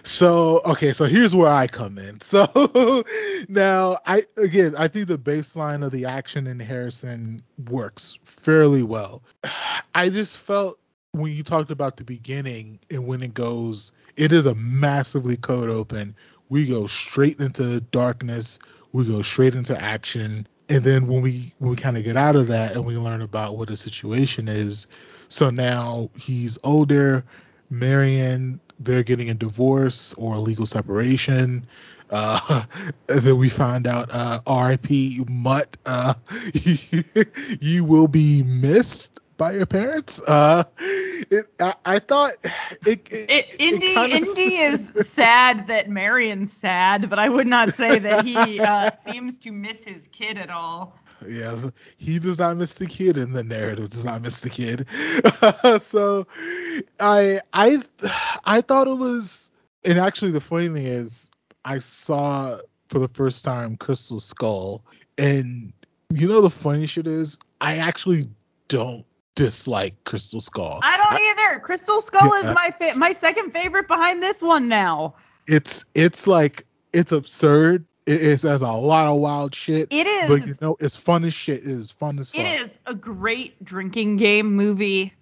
So 0.04 0.62
okay, 0.66 0.92
so 0.92 1.06
here's 1.06 1.34
where 1.34 1.52
I 1.52 1.68
come 1.68 1.98
in. 1.98 2.20
So 2.34 3.04
now 3.48 4.00
I 4.06 4.24
again 4.36 4.76
I 4.78 4.90
think 4.90 5.08
the 5.08 5.18
baseline 5.18 5.86
of 5.86 5.92
the 5.94 6.06
action 6.06 6.46
in 6.48 6.60
Harrison 6.60 7.40
works 7.70 8.20
fairly 8.26 8.84
well. 8.84 9.24
I 9.96 10.10
just 10.10 10.38
felt 10.40 10.78
when 11.14 11.32
you 11.32 11.44
talked 11.44 11.72
about 11.72 11.96
the 11.96 12.04
beginning 12.04 12.80
and 12.92 13.08
when 13.08 13.22
it 13.24 13.34
goes, 13.34 13.94
it 14.18 14.34
is 14.34 14.46
a 14.46 14.56
massively 14.56 15.38
code 15.38 15.70
open. 15.70 16.16
We 16.50 16.66
go 16.66 16.88
straight 16.88 17.40
into 17.40 17.80
darkness. 17.80 18.60
We 18.94 19.06
go 19.06 19.22
straight 19.22 19.56
into 19.56 19.80
action. 19.82 20.48
And 20.70 20.84
then 20.84 21.08
when 21.08 21.22
we 21.22 21.54
when 21.60 21.72
we 21.72 21.76
kind 21.76 21.98
of 21.98 22.04
get 22.04 22.16
out 22.16 22.36
of 22.36 22.48
that 22.48 22.74
and 22.74 22.86
we 22.86 22.96
learn 22.98 23.22
about 23.22 23.58
what 23.58 23.68
the 23.68 23.76
situation 23.76 24.48
is, 24.48 24.88
so 25.28 25.50
now 25.50 26.10
he's 26.18 26.58
older. 26.64 27.26
Marion, 27.70 28.60
they're 28.80 29.04
getting 29.04 29.30
a 29.30 29.34
divorce 29.34 30.14
or 30.14 30.36
a 30.36 30.40
legal 30.40 30.66
separation. 30.66 31.66
Uh, 32.10 32.64
then 33.08 33.38
we 33.38 33.50
find 33.50 33.88
out, 33.88 34.10
uh, 34.12 34.40
R.I.P. 34.46 35.26
Mutt, 35.28 35.76
uh, 35.86 36.14
you 37.60 37.84
will 37.84 38.08
be 38.08 38.44
missed 38.44 39.20
by 39.38 39.54
your 39.54 39.66
parents. 39.66 40.22
Uh, 40.22 40.64
it, 40.80 41.46
I, 41.60 41.74
I 41.86 42.00
thought 42.00 42.34
it. 42.86 43.08
it, 43.12 43.30
It, 43.30 43.56
Indy 43.60 43.94
kinda- 43.94 44.16
Indy 44.16 44.56
is 44.56 44.90
sad 44.90 45.68
that 45.68 45.90
Marion's 45.90 46.52
sad, 46.52 47.10
but 47.10 47.20
I 47.20 47.30
would 47.30 47.48
not 47.48 47.74
say 47.76 48.00
that 48.00 48.26
he 48.26 48.60
uh, 48.60 48.92
seems 48.92 49.40
to 49.40 49.52
miss 49.52 49.86
his 49.86 50.08
kid 50.08 50.38
at 50.38 50.50
all. 50.50 50.98
Yeah, 51.28 51.70
he 51.98 52.20
does 52.20 52.38
not 52.38 52.58
miss 52.58 52.74
the 52.74 52.86
kid, 52.86 53.18
and 53.18 53.34
the 53.34 53.44
narrative 53.44 53.90
does 53.90 54.04
not 54.04 54.22
miss 54.22 54.42
the 54.42 54.50
kid. 54.50 54.86
so, 55.82 56.28
I 57.00 57.40
I 57.54 57.82
I 58.44 58.60
thought 58.62 58.88
it 58.88 58.98
was, 58.98 59.50
and 59.86 59.98
actually 60.00 60.32
the 60.32 60.42
funny 60.42 60.68
thing 60.68 60.86
is, 60.86 61.30
I 61.64 61.78
saw 61.78 62.58
for 62.90 63.00
the 63.00 63.08
first 63.08 63.46
time 63.46 63.78
Crystal 63.78 64.20
Skull, 64.20 64.84
and 65.18 65.72
you 66.10 66.28
know 66.28 66.42
the 66.42 66.50
funny 66.50 66.88
shit 66.88 67.08
is, 67.08 67.38
I 67.62 67.78
actually 67.78 68.28
don't 68.68 69.06
dislike 69.36 69.96
Crystal 70.04 70.42
Skull. 70.42 70.80
I 70.84 70.98
don't 70.98 71.22
either. 71.22 71.60
Crystal 71.60 72.02
Skull 72.02 72.34
is 72.34 72.50
my 72.52 72.72
fa- 72.80 72.98
my 72.98 73.12
second 73.12 73.52
favorite 73.52 73.88
behind 73.88 74.22
this 74.22 74.42
one 74.42 74.68
now. 74.68 75.16
It's 75.48 75.86
it's 75.96 76.28
like 76.28 76.66
it's 76.94 77.12
absurd. 77.12 77.86
It, 78.06 78.22
it 78.22 78.42
has 78.42 78.62
a 78.62 78.72
lot 78.72 79.08
of 79.08 79.18
wild 79.20 79.56
shit. 79.56 79.88
It 79.92 80.28
but 80.28 80.46
you 80.46 80.54
know 80.62 80.76
it's 80.80 80.96
fun 80.96 81.24
as 81.24 81.34
shit. 81.34 81.60
It 81.60 81.68
is 81.68 81.92
fun 81.92 82.20
as 82.20 82.30
fuck. 82.30 82.42
It 82.42 82.60
is 82.62 82.80
a 82.86 82.94
great 82.94 83.64
drinking 83.64 84.18
game 84.18 84.54
movie. 84.56 85.14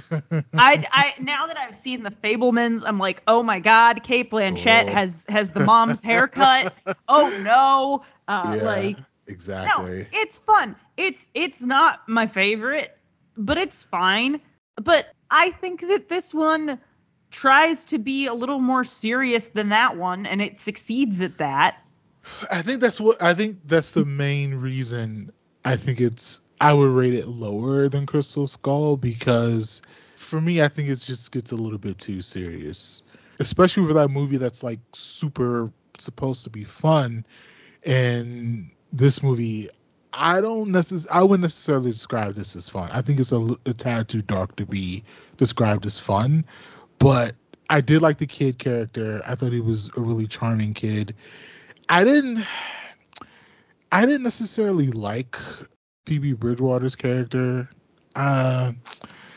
I, 0.10 0.32
I 0.54 1.12
now 1.20 1.46
that 1.46 1.58
I've 1.58 1.74
seen 1.76 2.02
the 2.02 2.10
Fabelmans, 2.10 2.84
I'm 2.86 2.98
like, 2.98 3.22
oh 3.26 3.42
my 3.42 3.60
god, 3.60 4.02
Cate 4.02 4.30
Blanchett 4.30 4.88
Oh. 4.88 4.92
has 4.92 5.26
has 5.28 5.50
the 5.50 5.60
mom's 5.60 6.02
haircut. 6.02 6.72
oh 7.08 7.28
no, 7.42 8.02
uh, 8.28 8.56
Yeah, 8.56 8.62
like 8.64 8.98
exactly. 9.26 9.98
no, 10.00 10.06
it's 10.12 10.38
fun. 10.38 10.76
It's 10.96 11.28
it's 11.34 11.62
not 11.62 12.08
my 12.08 12.26
favorite, 12.26 12.96
but 13.40 13.58
it's 13.58 13.82
fine. 13.82 14.40
But 14.76 15.06
I 15.30 15.50
think 15.50 15.80
that 15.80 16.08
this 16.08 16.32
one 16.32 16.78
tries 17.30 17.86
to 17.86 17.98
be 17.98 18.26
a 18.26 18.34
little 18.34 18.58
more 18.58 18.84
serious 18.84 19.48
than 19.48 19.70
that 19.70 19.96
one, 19.96 20.26
and 20.26 20.40
it 20.40 20.58
succeeds 20.58 21.20
at 21.20 21.38
that. 21.38 21.78
I 22.50 22.62
think 22.62 22.80
that's 22.80 23.00
what 23.00 23.22
I 23.22 23.34
think 23.34 23.60
that's 23.64 23.92
the 23.92 24.04
main 24.04 24.54
reason 24.54 25.32
I 25.64 25.76
think 25.76 26.00
it's 26.00 26.40
I 26.60 26.74
would 26.74 26.90
rate 26.90 27.14
it 27.14 27.26
lower 27.28 27.88
than 27.88 28.06
Crystal 28.06 28.46
Skull 28.46 28.96
because 28.96 29.80
for 30.16 30.40
me 30.40 30.62
I 30.62 30.68
think 30.68 30.88
it 30.88 30.96
just 30.96 31.32
gets 31.32 31.52
a 31.52 31.56
little 31.56 31.78
bit 31.78 31.98
too 31.98 32.20
serious. 32.20 33.02
Especially 33.38 33.86
for 33.86 33.94
that 33.94 34.10
movie 34.10 34.36
that's 34.36 34.62
like 34.62 34.80
super 34.92 35.72
supposed 35.98 36.44
to 36.44 36.50
be 36.50 36.64
fun 36.64 37.24
and 37.84 38.70
this 38.92 39.22
movie 39.22 39.70
I 40.12 40.40
don't 40.40 40.70
necessarily 40.72 41.08
I 41.10 41.22
wouldn't 41.22 41.42
necessarily 41.42 41.90
describe 41.92 42.34
this 42.34 42.56
as 42.56 42.68
fun. 42.68 42.90
I 42.92 43.00
think 43.02 43.20
it's 43.20 43.32
a 43.32 43.56
tad 43.74 44.08
too 44.08 44.22
dark 44.22 44.56
to 44.56 44.66
be 44.66 45.04
described 45.36 45.86
as 45.86 45.98
fun, 45.98 46.44
but 46.98 47.34
I 47.68 47.80
did 47.80 48.02
like 48.02 48.18
the 48.18 48.26
kid 48.26 48.58
character. 48.58 49.22
I 49.26 49.34
thought 49.36 49.52
he 49.52 49.60
was 49.60 49.90
a 49.96 50.00
really 50.00 50.26
charming 50.26 50.74
kid. 50.74 51.14
I 51.88 52.02
didn't 52.04 52.44
I 53.92 54.04
didn't 54.06 54.22
necessarily 54.22 54.88
like 54.88 55.36
Phoebe 56.06 56.32
Bridgewater's 56.32 56.96
character. 56.96 57.68
Uh 58.16 58.72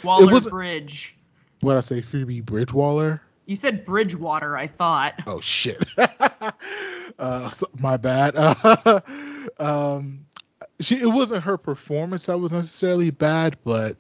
Waller 0.04 0.32
wasn't- 0.32 0.52
Bridge. 0.52 1.16
what 1.62 1.78
I 1.78 1.82
say 1.82 2.02
Phoebe 2.02 2.42
Bridgewater. 2.42 3.22
You 3.46 3.56
said 3.56 3.84
Bridgewater, 3.86 4.58
I 4.58 4.68
thought. 4.68 5.14
Oh 5.28 5.40
shit. 5.40 5.84
uh 7.20 7.50
so- 7.52 7.70
my 7.78 7.98
bad. 7.98 8.34
Uh, 8.36 9.02
um 9.60 10.26
she 10.84 11.02
it 11.02 11.08
wasn't 11.08 11.44
her 11.44 11.58
performance 11.58 12.26
that 12.28 12.38
was 12.38 12.52
necessarily 12.52 13.12
bad, 13.12 13.58
but 13.64 13.98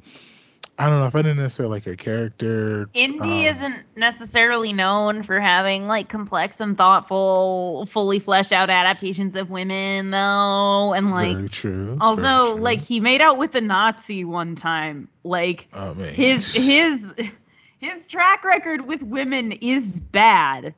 I 0.77 0.89
don't 0.89 0.99
know 0.99 1.05
if 1.05 1.13
I 1.15 1.21
didn't 1.21 1.37
necessarily 1.37 1.75
like 1.75 1.85
her 1.85 1.95
character. 1.95 2.89
Indy 2.93 3.47
um, 3.47 3.51
isn't 3.51 3.75
necessarily 3.95 4.73
known 4.73 5.21
for 5.21 5.39
having 5.39 5.87
like 5.87 6.09
complex 6.09 6.59
and 6.59 6.75
thoughtful, 6.75 7.85
fully 7.85 8.17
fleshed 8.17 8.51
out 8.51 8.71
adaptations 8.71 9.35
of 9.35 9.51
women, 9.51 10.09
though, 10.09 10.93
and 10.93 11.11
like 11.11 11.35
very 11.35 11.49
true. 11.49 11.97
also 12.01 12.53
true. 12.53 12.61
like 12.61 12.81
he 12.81 12.99
made 12.99 13.21
out 13.21 13.37
with 13.37 13.53
a 13.53 13.61
Nazi 13.61 14.25
one 14.25 14.55
time. 14.55 15.09
Like 15.23 15.67
Oh 15.73 15.93
his 15.93 16.51
his 16.51 17.13
his 17.79 18.07
track 18.07 18.43
record 18.43 18.87
with 18.87 19.03
women 19.03 19.51
is 19.51 19.99
bad. 19.99 20.73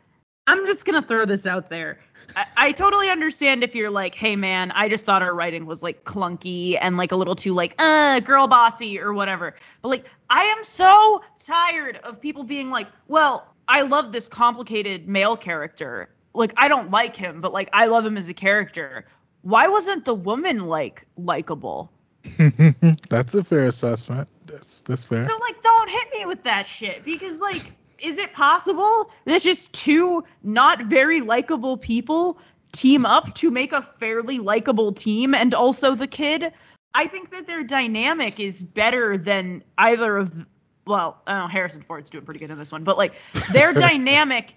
I'm 0.46 0.66
just 0.66 0.86
gonna 0.86 1.02
throw 1.02 1.26
this 1.26 1.48
out 1.48 1.70
there. 1.70 2.00
I, 2.36 2.46
I 2.58 2.72
totally 2.72 3.10
understand 3.10 3.64
if 3.64 3.76
you're 3.76 3.90
like, 3.90 4.16
hey 4.16 4.36
man, 4.36 4.72
I 4.72 4.90
just 4.90 5.06
thought 5.06 5.22
our 5.22 5.34
writing 5.34 5.66
was 5.66 5.82
like 5.82 6.04
clunky 6.04 6.78
and 6.80 6.98
like 6.98 7.12
a 7.12 7.16
little 7.16 7.36
too 7.36 7.54
like, 7.54 7.76
uh, 7.80 8.20
girl 8.20 8.48
bossy 8.48 9.00
or 9.00 9.14
whatever. 9.14 9.56
But 9.82 9.90
like, 9.90 10.06
I 10.30 10.44
am 10.44 10.64
so 10.64 11.24
tired 11.44 12.00
of 12.04 12.22
people 12.22 12.44
being 12.44 12.70
like, 12.70 12.88
well, 13.08 13.54
I 13.68 13.82
love 13.82 14.12
this 14.12 14.28
complicated 14.28 15.08
male 15.08 15.38
character. 15.38 16.10
Like, 16.34 16.54
I 16.58 16.68
don't 16.68 16.92
like 16.92 17.16
him, 17.16 17.42
but 17.42 17.54
like, 17.54 17.70
I 17.74 17.86
love 17.86 18.06
him 18.06 18.18
as 18.18 18.30
a 18.30 18.34
character. 18.34 19.06
Why 19.42 19.68
wasn't 19.68 20.06
the 20.06 20.16
woman 20.16 20.66
like 20.66 21.06
likable? 21.18 21.92
that's 23.10 23.36
a 23.36 23.44
fair 23.44 23.66
assessment. 23.66 24.28
That's 24.46 24.82
that's 24.82 25.06
fair. 25.06 25.24
So 25.24 25.38
like 25.42 25.62
don't 25.62 25.90
hit 25.90 26.08
me 26.12 26.26
with 26.26 26.44
that 26.44 26.66
shit 26.66 27.04
because 27.04 27.40
like 27.40 27.72
is 28.00 28.18
it 28.18 28.34
possible 28.34 29.12
that 29.26 29.42
just 29.42 29.74
two 29.74 30.24
not 30.44 30.86
very 30.86 31.22
likable 31.22 31.78
people 31.78 32.38
team 32.74 33.06
up 33.06 33.34
to 33.36 33.52
make 33.52 33.72
a 33.74 33.82
fairly 33.82 34.40
likable 34.40 34.92
team 34.92 35.34
and 35.34 35.54
also 35.54 35.96
the 35.96 36.08
kid? 36.08 36.52
I 36.94 37.08
think 37.08 37.32
that 37.32 37.48
their 37.48 37.64
dynamic 37.64 38.40
is 38.40 38.64
better 38.64 39.18
than 39.18 39.64
either 39.78 40.18
of 40.18 40.46
well, 40.88 41.20
I 41.26 41.34
don't 41.34 41.42
know, 41.42 41.48
Harrison 41.48 41.82
Ford's 41.82 42.12
doing 42.12 42.26
pretty 42.26 42.40
good 42.40 42.52
in 42.52 42.60
this 42.60 42.72
one, 42.72 42.84
but 42.84 42.98
like 42.98 43.14
their 43.52 43.74
dynamic 43.74 44.56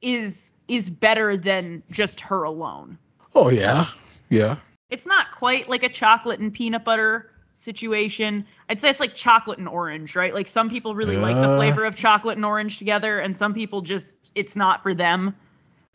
is 0.00 0.52
is 0.68 0.90
better 0.90 1.36
than 1.36 1.82
just 1.90 2.20
her 2.20 2.42
alone. 2.42 2.98
oh 3.34 3.50
yeah. 3.50 3.86
Yeah. 4.28 4.56
It's 4.90 5.06
not 5.06 5.32
quite 5.32 5.68
like 5.68 5.82
a 5.82 5.88
chocolate 5.88 6.40
and 6.40 6.52
peanut 6.52 6.84
butter 6.84 7.30
situation. 7.56 8.46
I'd 8.68 8.80
say 8.80 8.90
it's 8.90 9.00
like 9.00 9.14
chocolate 9.14 9.58
and 9.58 9.68
orange, 9.68 10.14
right? 10.14 10.34
Like 10.34 10.46
some 10.46 10.68
people 10.68 10.94
really 10.94 11.16
like 11.16 11.36
the 11.36 11.56
flavor 11.56 11.84
of 11.84 11.94
ah. 11.94 11.96
chocolate 11.96 12.36
and 12.36 12.44
orange 12.44 12.78
together, 12.78 13.18
and 13.18 13.36
some 13.36 13.54
people 13.54 13.82
just 13.82 14.32
it's 14.34 14.56
not 14.56 14.82
for 14.82 14.94
them. 14.94 15.34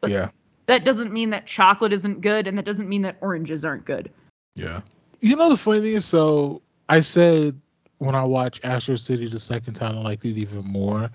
yeah. 0.06 0.30
That 0.68 0.86
doesn't 0.86 1.12
mean 1.12 1.32
that 1.32 1.48
chocolate 1.48 1.92
isn't 1.92 2.22
good, 2.22 2.48
and 2.48 2.58
that 2.58 2.66
doesn't 2.66 2.88
mean 2.88 3.02
that 3.02 3.18
oranges 3.22 3.66
aren't 3.66 3.86
good. 3.86 4.12
Yeah. 4.56 4.82
You 5.20 5.36
know 5.36 5.50
the 5.50 5.58
funny 5.58 5.82
thing 5.82 5.94
is, 5.94 6.06
so 6.06 6.62
I 6.88 7.02
said 7.02 7.60
when 7.98 8.16
I 8.16 8.24
watched 8.24 8.66
Astro 8.66 8.96
City 8.96 9.28
the 9.28 9.40
second 9.40 9.76
time, 9.76 9.98
I 9.98 10.02
liked 10.02 10.26
it 10.26 10.38
even 10.38 10.66
more. 10.66 11.10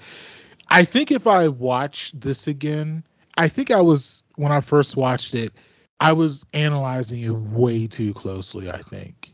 I 0.69 0.85
think 0.85 1.11
if 1.11 1.27
I 1.27 1.49
watch 1.49 2.13
this 2.15 2.47
again, 2.47 3.05
I 3.37 3.49
think 3.49 3.71
I 3.71 3.81
was 3.81 4.25
when 4.37 4.53
I 4.53 4.61
first 4.61 4.97
watched 4.97 5.35
it, 5.35 5.53
I 6.01 6.13
was 6.13 6.45
analyzing 6.53 7.23
it 7.23 7.35
way 7.35 7.87
too 7.87 8.15
closely. 8.15 8.71
I 8.71 8.83
think, 8.83 9.33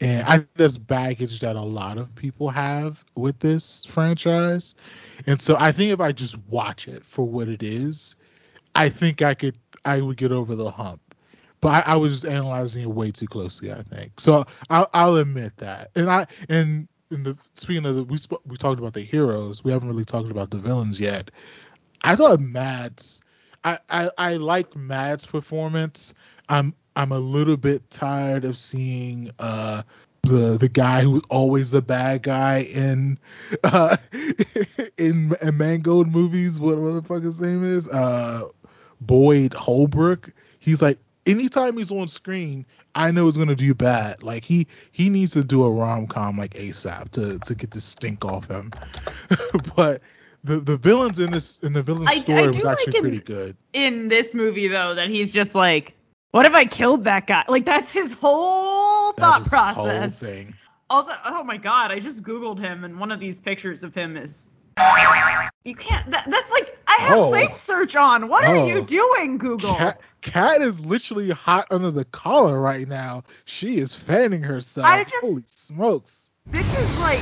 and 0.00 0.26
I 0.26 0.38
think 0.38 0.50
there's 0.56 0.78
baggage 0.78 1.40
that 1.40 1.56
a 1.56 1.62
lot 1.62 1.98
of 1.98 2.14
people 2.14 2.50
have 2.50 3.04
with 3.14 3.38
this 3.40 3.84
franchise, 3.88 4.74
and 5.26 5.40
so 5.40 5.56
I 5.58 5.72
think 5.72 5.92
if 5.92 6.00
I 6.00 6.12
just 6.12 6.38
watch 6.48 6.88
it 6.88 7.04
for 7.04 7.26
what 7.26 7.48
it 7.48 7.62
is, 7.62 8.16
I 8.74 8.88
think 8.90 9.22
I 9.22 9.34
could 9.34 9.56
I 9.84 10.00
would 10.02 10.16
get 10.16 10.32
over 10.32 10.54
the 10.54 10.70
hump 10.70 11.00
but 11.60 11.86
I, 11.88 11.94
I 11.94 11.96
was 11.96 12.12
just 12.12 12.26
analyzing 12.26 12.82
it 12.82 12.90
way 12.90 13.10
too 13.10 13.26
closely. 13.26 13.72
I 13.72 13.82
think 13.82 14.20
so. 14.20 14.44
I'll, 14.70 14.88
I'll 14.94 15.16
admit 15.16 15.56
that. 15.58 15.90
And 15.96 16.10
I 16.10 16.26
and 16.48 16.88
in 17.10 17.22
the 17.22 17.36
speaking 17.54 17.86
of 17.86 17.96
the 17.96 18.04
we 18.04 18.18
sp- 18.20 18.44
we 18.46 18.56
talked 18.56 18.78
about 18.80 18.94
the 18.94 19.02
heroes. 19.02 19.64
We 19.64 19.72
haven't 19.72 19.88
really 19.88 20.04
talked 20.04 20.30
about 20.30 20.50
the 20.50 20.58
villains 20.58 21.00
yet. 21.00 21.30
I 22.02 22.16
thought 22.16 22.40
Mads. 22.40 23.20
I 23.64 23.78
I, 23.90 24.10
I 24.18 24.34
liked 24.36 24.76
Mads' 24.76 25.26
performance. 25.26 26.14
I'm 26.48 26.74
I'm 26.96 27.12
a 27.12 27.18
little 27.18 27.56
bit 27.56 27.88
tired 27.90 28.44
of 28.44 28.58
seeing 28.58 29.30
uh 29.38 29.82
the 30.22 30.56
the 30.58 30.68
guy 30.68 31.02
who's 31.02 31.22
always 31.30 31.70
the 31.70 31.82
bad 31.82 32.22
guy 32.24 32.62
in 32.62 33.18
uh 33.64 33.96
in, 34.98 35.36
in 35.40 35.56
Mangold 35.56 36.08
movies. 36.08 36.58
What 36.58 36.78
what 36.78 36.92
the 36.94 37.02
fuck 37.02 37.22
his 37.22 37.40
name 37.40 37.62
is? 37.64 37.88
Uh, 37.88 38.48
Boyd 39.00 39.54
Holbrook. 39.54 40.32
He's 40.58 40.82
like 40.82 40.98
anytime 41.26 41.76
he's 41.76 41.90
on 41.90 42.08
screen, 42.08 42.64
I 42.94 43.10
know 43.10 43.26
he's 43.26 43.36
gonna 43.36 43.54
do 43.54 43.74
bad. 43.74 44.22
Like 44.22 44.44
he 44.44 44.66
he 44.92 45.10
needs 45.10 45.32
to 45.32 45.44
do 45.44 45.64
a 45.64 45.70
rom 45.70 46.06
com 46.06 46.38
like 46.38 46.54
ASAP 46.54 47.10
to 47.12 47.38
to 47.40 47.54
get 47.54 47.70
the 47.72 47.80
stink 47.80 48.24
off 48.24 48.48
him. 48.48 48.72
but 49.76 50.00
the 50.44 50.58
the 50.60 50.76
villains 50.76 51.18
in 51.18 51.30
this 51.30 51.58
in 51.60 51.72
the 51.72 51.82
villain 51.82 52.08
I- 52.08 52.12
I 52.12 52.18
story 52.18 52.46
was 52.48 52.64
actually 52.64 52.86
like 52.86 52.94
in- 52.94 53.00
pretty 53.02 53.18
good. 53.20 53.56
in 53.72 54.08
this 54.08 54.34
movie 54.34 54.68
though 54.68 54.94
that 54.94 55.08
he's 55.10 55.32
just 55.32 55.54
like, 55.54 55.94
what 56.36 56.44
if 56.46 56.54
I 56.54 56.66
killed 56.66 57.04
that 57.04 57.26
guy? 57.26 57.44
Like 57.48 57.64
that's 57.64 57.92
his 57.92 58.12
whole 58.12 59.12
That 59.12 59.20
thought 59.20 59.42
whole 59.74 59.84
process. 59.86 60.20
thing. 60.20 60.54
Also, 60.90 61.12
oh 61.24 61.42
my 61.44 61.56
god, 61.56 61.90
I 61.90 61.98
just 61.98 62.22
googled 62.22 62.58
him 62.58 62.84
and 62.84 63.00
one 63.00 63.10
of 63.10 63.18
these 63.18 63.40
pictures 63.40 63.82
of 63.84 63.94
him 63.94 64.16
is. 64.16 64.50
You 65.64 65.74
can't. 65.74 66.10
That, 66.10 66.30
that's 66.30 66.52
like 66.52 66.78
I 66.86 66.96
have 67.00 67.18
Oh. 67.18 67.32
safe 67.32 67.56
search 67.58 67.96
on. 67.96 68.28
What 68.28 68.44
are 68.44 68.54
Oh. 68.56 68.66
you 68.66 68.82
doing, 68.82 69.38
Google? 69.38 69.74
Kat, 69.74 70.00
Kat 70.20 70.60
is 70.60 70.78
literally 70.80 71.30
hot 71.30 71.66
under 71.70 71.90
the 71.90 72.04
collar 72.04 72.60
right 72.60 72.86
now. 72.86 73.24
She 73.46 73.78
is 73.78 73.94
fanning 73.94 74.42
herself. 74.42 74.86
I 74.86 75.02
just- 75.04 75.16
Holy 75.24 75.42
smokes. 75.46 76.28
This 76.46 76.66
is 76.78 76.98
like. 76.98 77.20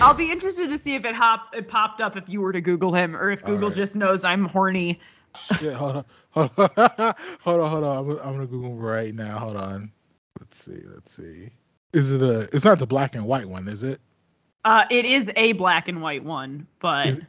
I'll 0.00 0.14
be 0.14 0.30
interested 0.30 0.70
to 0.70 0.78
see 0.78 0.94
if 0.94 1.04
it 1.04 1.14
hop 1.14 1.54
it 1.54 1.66
popped 1.68 2.00
up 2.00 2.16
if 2.16 2.28
you 2.28 2.40
were 2.40 2.52
to 2.52 2.60
Google 2.60 2.92
him 2.94 3.14
or 3.16 3.30
if 3.30 3.42
Google 3.42 3.64
Alright. 3.64 3.76
just 3.76 3.96
knows 3.96 4.24
I'm 4.24 4.46
horny. 4.46 5.00
Shit, 5.58 5.72
hold 5.72 5.96
on. 5.96 6.04
Hold 6.32 6.50
on. 6.58 6.70
hold 7.40 7.60
on, 7.60 7.70
hold 7.70 7.84
on. 7.84 7.96
I'm, 7.98 8.10
I'm 8.10 8.32
gonna 8.34 8.46
Google 8.46 8.74
right 8.74 9.14
now. 9.14 9.38
Hold 9.38 9.56
on. 9.56 9.92
Let's 10.40 10.64
see, 10.64 10.80
let's 10.94 11.12
see. 11.14 11.50
Is 11.92 12.10
it 12.10 12.22
a 12.22 12.48
it's 12.56 12.64
not 12.64 12.78
the 12.78 12.86
black 12.86 13.14
and 13.14 13.26
white 13.26 13.46
one, 13.46 13.68
is 13.68 13.82
it? 13.82 14.00
Uh, 14.64 14.84
it 14.90 15.04
is 15.04 15.30
a 15.36 15.52
black 15.52 15.88
and 15.88 16.00
white 16.00 16.24
one, 16.24 16.66
but 16.80 17.06
Is, 17.08 17.20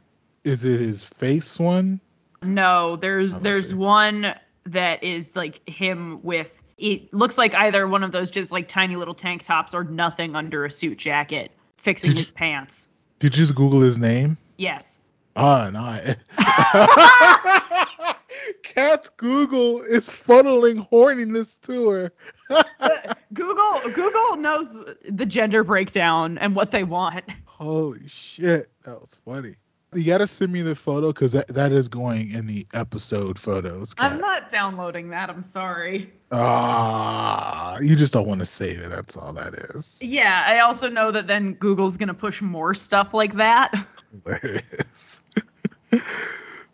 is 0.44 0.64
it 0.64 0.80
his 0.80 1.02
face 1.02 1.58
one? 1.58 2.00
no, 2.42 2.96
there's 2.96 3.36
Oh, 3.36 3.40
there's 3.40 3.70
see. 3.70 3.74
one 3.76 4.34
that 4.66 5.02
is 5.04 5.36
like 5.36 5.68
him 5.68 6.20
with 6.22 6.62
it 6.78 7.12
looks 7.12 7.36
like 7.36 7.54
either 7.54 7.86
one 7.86 8.02
of 8.02 8.10
those 8.12 8.30
just 8.30 8.50
like 8.52 8.68
tiny 8.68 8.96
little 8.96 9.14
tank 9.14 9.42
tops 9.42 9.74
or 9.74 9.84
nothing 9.84 10.34
under 10.34 10.64
a 10.64 10.70
suit 10.70 10.96
jacket 10.98 11.50
fixing 11.76 12.10
Did 12.12 12.16
you- 12.16 12.20
his 12.22 12.30
pants. 12.30 12.88
Did 13.18 13.36
you 13.36 13.42
just 13.42 13.54
Google 13.54 13.80
his 13.82 13.98
name? 13.98 14.38
Yes. 14.56 15.00
Ah, 15.36 15.68
no. 15.70 16.14
Kat's 18.62 19.08
Google 19.16 19.82
is 19.82 20.08
funneling 20.08 20.88
horniness 20.90 21.60
to 21.62 21.88
her. 21.90 22.12
Google 23.32 23.92
Google 23.92 24.36
knows 24.36 24.84
the 25.08 25.26
gender 25.26 25.64
breakdown 25.64 26.38
and 26.38 26.54
what 26.54 26.70
they 26.70 26.84
want. 26.84 27.24
Holy 27.44 28.06
shit, 28.08 28.68
that 28.84 29.00
was 29.00 29.16
funny. 29.24 29.54
You 29.94 30.04
gotta 30.04 30.26
send 30.26 30.52
me 30.52 30.62
the 30.62 30.74
photo 30.74 31.08
because 31.12 31.32
that, 31.32 31.46
that 31.48 31.70
is 31.70 31.86
going 31.86 32.32
in 32.32 32.46
the 32.46 32.66
episode 32.74 33.38
photos. 33.38 33.94
I'm 33.96 34.18
not 34.18 34.48
downloading 34.48 35.10
that. 35.10 35.30
I'm 35.30 35.42
sorry. 35.42 36.12
Ah, 36.32 37.78
you 37.78 37.94
just 37.94 38.12
don't 38.12 38.26
want 38.26 38.40
to 38.40 38.46
save 38.46 38.80
it. 38.80 38.90
That's 38.90 39.16
all 39.16 39.32
that 39.34 39.54
is. 39.54 39.98
Yeah, 40.02 40.42
I 40.46 40.60
also 40.60 40.90
know 40.90 41.12
that 41.12 41.28
then 41.28 41.52
Google's 41.54 41.96
gonna 41.96 42.14
push 42.14 42.42
more 42.42 42.74
stuff 42.74 43.14
like 43.14 43.34
that. 43.34 43.72
Hilarious. 44.24 45.20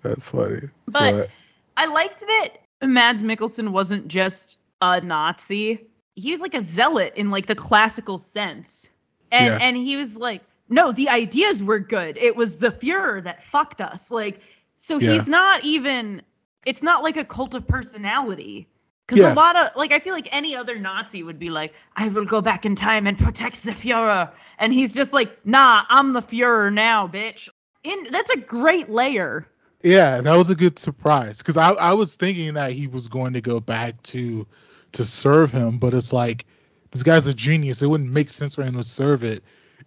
That's 0.03 0.27
funny. 0.27 0.69
But 0.87 1.31
I 1.77 1.87
liked 1.87 2.21
that 2.21 2.49
Mads 2.83 3.23
Mikkelsen 3.23 3.71
wasn't 3.71 4.09
just 4.09 4.59
a 4.81 5.01
Nazi. 5.01 5.87
He 6.17 6.33
was 6.33 6.41
like 6.41 6.55
a 6.55 6.61
zealot 6.61 7.15
in 7.17 7.31
like 7.31 7.47
the 7.47 7.55
classical 7.55 8.19
sense. 8.19 8.89
And 9.31 9.47
Yeah. 9.47 9.59
and 9.61 9.77
he 9.77 9.97
was 9.97 10.17
like, 10.17 10.43
no, 10.69 10.93
the 10.93 11.09
ideas 11.09 11.63
were 11.63 11.79
good. 11.79 12.17
It 12.17 12.37
was 12.37 12.59
the 12.59 12.71
Fuhrer 12.71 13.23
that 13.23 13.43
fucked 13.43 13.81
us. 13.81 14.11
Like, 14.11 14.41
so 14.77 14.99
Yeah. 14.99 15.13
he's 15.13 15.29
not 15.29 15.65
even 15.65 16.23
it's 16.67 16.83
not 16.83 17.03
like 17.03 17.17
a 17.17 17.25
cult 17.25 17.55
of 17.55 17.67
personality. 17.67 18.67
Because 19.07 19.23
Yeah. 19.23 19.33
a 19.33 19.35
lot 19.35 19.57
of 19.57 19.71
like 19.77 19.93
I 19.93 19.99
feel 19.99 20.15
like 20.15 20.29
any 20.35 20.57
other 20.57 20.79
Nazi 20.79 21.23
would 21.23 21.39
be 21.39 21.51
like, 21.51 21.75
I 21.97 22.09
will 22.09 22.25
go 22.25 22.41
back 22.41 22.65
in 22.65 22.75
time 22.75 23.07
and 23.07 23.19
protect 23.19 23.63
the 23.65 23.73
Fuhrer. 23.73 24.31
And 24.59 24.73
he's 24.73 24.93
just 24.93 25.13
like, 25.13 25.45
nah, 25.47 25.85
I'm 25.89 26.13
the 26.13 26.23
Fuhrer 26.23 26.73
now, 26.73 27.07
bitch. 27.09 27.49
In 27.83 28.09
that's 28.11 28.31
a 28.31 28.37
great 28.37 28.91
layer. 28.91 29.47
Yeah, 29.83 30.21
that 30.21 30.37
was 30.37 30.51
a 30.51 30.55
good 30.55 30.79
surprise 30.79 31.39
because 31.39 31.57
I, 31.57 31.71
I 31.71 31.93
was 31.95 32.17
thinking 32.17 32.55
that 32.55 32.73
he 32.73 32.87
was 32.87 33.09
going 33.09 33.33
to 33.33 33.41
go 33.41 33.61
back 33.61 34.03
to 34.05 34.47
to 34.93 35.05
serve 35.05 35.53
him, 35.53 35.79
but 35.79 35.95
it's 35.95 36.13
like 36.13 36.45
this 36.91 37.03
guy's 37.03 37.27
a 37.27 37.35
genius. 37.35 37.81
It 37.81 37.87
wouldn't 37.87 38.11
make 38.11 38.31
sense 38.31 38.55
for 38.55 38.63
him 38.63 38.75
to 38.75 38.83
serve 38.83 39.25
it. 39.25 39.43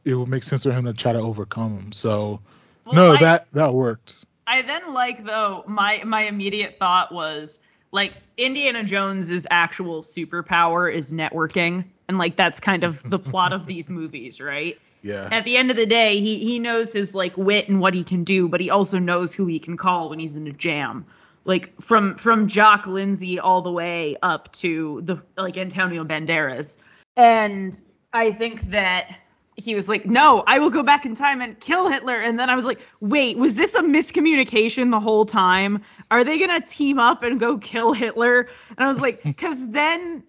It 0.06 0.16
would 0.16 0.30
make 0.30 0.44
sense 0.44 0.64
for 0.64 0.72
him 0.72 0.86
to 0.86 0.94
try 0.94 1.14
to 1.14 1.20
overcome 1.20 1.78
him. 1.78 1.92
So 1.92 2.40
Well, 2.86 2.96
no, 2.96 3.12
I- 3.14 3.20
that 3.20 3.48
that 3.54 3.74
worked. 3.74 4.26
I 4.46 4.62
then 4.62 4.94
like 4.94 5.24
though 5.24 5.64
my 5.68 6.02
my 6.06 6.24
immediate 6.24 6.78
thought 6.80 7.12
was 7.12 7.60
like 7.92 8.14
Indiana 8.38 8.84
Jones's 8.84 9.48
actual 9.50 10.02
superpower 10.02 10.92
is 10.92 11.14
networking 11.14 11.86
and 12.08 12.18
like 12.18 12.36
that's 12.36 12.60
kind 12.60 12.84
of 12.84 13.08
the 13.10 13.20
plot 13.20 13.54
of 13.54 13.68
these 13.68 13.90
movies, 13.92 14.42
right? 14.42 14.78
Yeah. 15.04 15.28
At 15.32 15.44
the 15.44 15.58
end 15.58 15.70
of 15.70 15.76
the 15.76 15.86
day, 15.86 16.20
he 16.20 16.40
he 16.40 16.60
knows 16.60 16.94
his 16.94 17.14
like 17.14 17.38
wit 17.38 17.68
and 17.68 17.82
what 17.82 17.94
he 17.94 18.04
can 18.04 18.24
do, 18.24 18.48
but 18.48 18.62
he 18.62 18.70
also 18.70 18.98
knows 19.00 19.34
who 19.34 19.46
he 19.46 19.60
can 19.60 19.76
call 19.76 20.10
when 20.10 20.18
he's 20.18 20.38
in 20.38 20.48
a 20.48 20.54
jam. 20.54 21.06
Like 21.44 21.80
from 21.82 22.16
from 22.16 22.48
Jock 22.48 22.88
Lindsey 22.88 23.38
all 23.38 23.62
the 23.62 23.72
way 23.72 24.16
up 24.24 24.52
to 24.54 25.02
the 25.04 25.22
like 25.38 25.58
Antonio 25.58 26.06
Banderas. 26.06 26.78
And 27.18 27.80
I 28.14 28.32
think 28.32 28.62
that 28.72 29.20
he 29.58 29.76
was 29.76 29.90
like, 29.90 30.06
"No, 30.06 30.46
I 30.48 30.60
will 30.60 30.70
go 30.70 30.84
back 30.84 31.06
in 31.06 31.16
time 31.16 31.42
and 31.42 31.60
kill 31.60 31.90
Hitler." 31.90 32.16
And 32.16 32.40
then 32.40 32.50
I 32.50 32.56
was 32.56 32.66
like, 32.66 32.80
"Wait, 33.02 33.38
was 33.38 33.56
this 33.56 33.76
a 33.76 33.82
miscommunication 33.82 34.90
the 34.90 35.02
whole 35.02 35.26
time? 35.26 35.82
Are 36.12 36.24
they 36.24 36.40
gonna 36.40 36.62
team 36.62 36.98
up 36.98 37.24
and 37.24 37.42
go 37.42 37.58
kill 37.58 37.92
Hitler?" 37.92 38.48
And 38.70 38.80
I 38.80 38.88
was 38.88 39.02
like, 39.02 39.22
"Cause 39.38 39.70
then, 39.70 40.24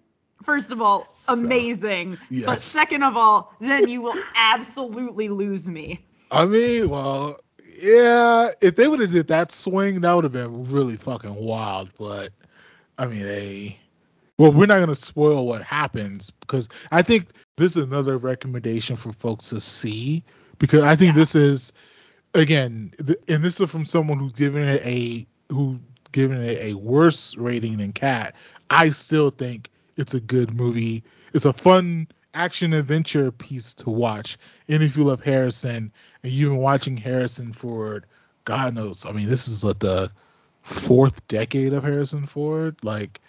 first 0.45 0.71
of 0.71 0.81
all, 0.81 1.13
amazing, 1.27 2.17
but 2.29 2.31
yes. 2.31 2.63
second 2.63 3.03
of 3.03 3.17
all, 3.17 3.53
then 3.59 3.87
you 3.87 4.01
will 4.01 4.17
absolutely 4.35 5.29
lose 5.29 5.69
me." 5.69 6.05
I 6.31 6.45
mean, 6.45 6.89
well, 6.89 7.39
yeah, 7.81 8.49
if 8.61 8.75
they 8.75 8.87
would 8.87 8.99
have 8.99 9.11
did 9.11 9.27
that 9.27 9.51
swing, 9.51 10.01
that 10.01 10.13
would 10.13 10.23
have 10.23 10.33
been 10.33 10.71
really 10.71 10.97
fucking 10.97 11.35
wild. 11.35 11.89
But 11.97 12.29
I 12.97 13.07
mean, 13.07 13.23
they. 13.23 13.79
Well, 14.37 14.51
we're 14.51 14.65
not 14.65 14.79
gonna 14.79 14.95
spoil 14.95 15.45
what 15.45 15.63
happens 15.63 16.29
because 16.29 16.67
I 16.91 17.01
think 17.01 17.27
this 17.55 17.77
is 17.77 17.83
another 17.83 18.17
recommendation 18.17 18.97
for 18.97 19.13
folks 19.13 19.49
to 19.49 19.61
see 19.61 20.23
because 20.59 20.83
I 20.83 20.95
think 20.95 21.15
this 21.15 21.35
is 21.35 21.71
again, 22.33 22.93
th- 23.05 23.19
and 23.27 23.43
this 23.43 23.59
is 23.59 23.69
from 23.69 23.85
someone 23.85 24.19
who's 24.19 24.33
given 24.33 24.63
it 24.63 24.81
a 24.85 25.25
who 25.49 25.79
given 26.11 26.41
it 26.41 26.57
a 26.61 26.73
worse 26.75 27.35
rating 27.37 27.77
than 27.77 27.93
Kat. 27.93 28.35
I 28.69 28.89
still 28.89 29.29
think 29.29 29.69
it's 29.97 30.13
a 30.13 30.19
good 30.19 30.53
movie. 30.53 31.03
It's 31.33 31.45
a 31.45 31.53
fun 31.53 32.07
action 32.33 32.73
adventure 32.73 33.31
piece 33.31 33.73
to 33.75 33.89
watch. 33.89 34.37
And 34.67 34.83
if 34.83 34.97
you 34.97 35.03
love 35.03 35.21
Harrison 35.21 35.91
and 36.23 36.31
you've 36.31 36.51
been 36.51 36.59
watching 36.59 36.97
Harrison 36.97 37.53
Ford, 37.53 38.05
God 38.43 38.75
knows, 38.75 39.05
I 39.05 39.11
mean, 39.11 39.29
this 39.29 39.47
is 39.47 39.63
like 39.63 39.79
the 39.79 40.11
fourth 40.61 41.25
decade 41.27 41.73
of 41.73 41.83
Harrison 41.83 42.27
Ford. 42.27 42.77
Like, 42.83 43.21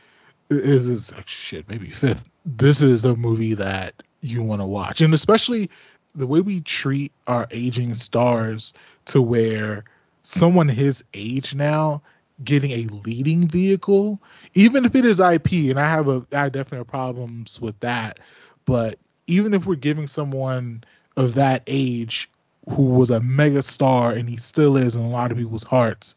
is 0.51 0.87
is 0.89 1.13
shit, 1.25 1.69
maybe 1.69 1.91
fifth. 1.91 2.25
This 2.45 2.83
is 2.83 3.05
a 3.05 3.17
movie 3.17 3.55
that 3.55 3.95
you 4.21 4.43
want 4.43 4.61
to 4.61 4.67
watch, 4.67 5.01
and 5.01 5.15
especially 5.15 5.71
the 6.15 6.27
way 6.27 6.41
we 6.41 6.61
treat 6.61 7.13
our 7.27 7.47
aging 7.51 7.95
stars 7.95 8.73
to 9.07 9.21
where 9.21 9.85
someone 10.23 10.69
his 10.69 11.05
age 11.15 11.55
now 11.55 12.03
getting 12.45 12.71
a 12.73 12.87
leading 13.05 13.49
vehicle, 13.49 14.21
even 14.55 14.85
if 14.85 14.95
it 14.95 15.05
is 15.05 15.21
IP, 15.21 15.71
and 15.71 15.79
I 15.79 15.89
have 15.89 16.09
a 16.09 16.27
I 16.33 16.49
definitely 16.49 16.79
have 16.79 16.89
problems 16.89 17.61
with 17.61 17.79
that, 17.81 18.19
but 18.65 18.97
even 19.27 19.55
if 19.55 19.67
we're 19.67 19.75
giving 19.77 20.07
someone 20.07 20.85
of 21.17 21.35
that 21.35 21.63
age 21.67 22.31
who 22.71 22.85
was 22.85 23.11
a 23.11 23.21
mega 23.21 23.63
star 23.63 24.13
and 24.13 24.29
he 24.29 24.37
still 24.37 24.77
is 24.77 24.97
in 24.97 25.03
a 25.03 25.09
lot 25.09 25.31
of 25.31 25.39
people's 25.39 25.65
hearts, 25.65 26.15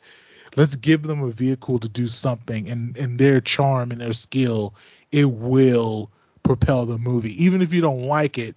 let's 0.55 0.75
give 0.75 1.03
them 1.03 1.21
a 1.23 1.31
vehicle 1.31 1.79
to 1.79 1.87
do 1.89 2.07
something 2.07 2.69
and, 2.69 2.97
and 2.97 3.19
their 3.19 3.39
charm 3.41 3.91
and 3.91 4.01
their 4.01 4.13
skill, 4.13 4.73
it 5.11 5.29
will 5.31 6.09
propel 6.43 6.85
the 6.85 6.97
movie. 6.97 7.41
Even 7.43 7.61
if 7.61 7.73
you 7.73 7.81
don't 7.81 8.03
like 8.03 8.37
it, 8.37 8.55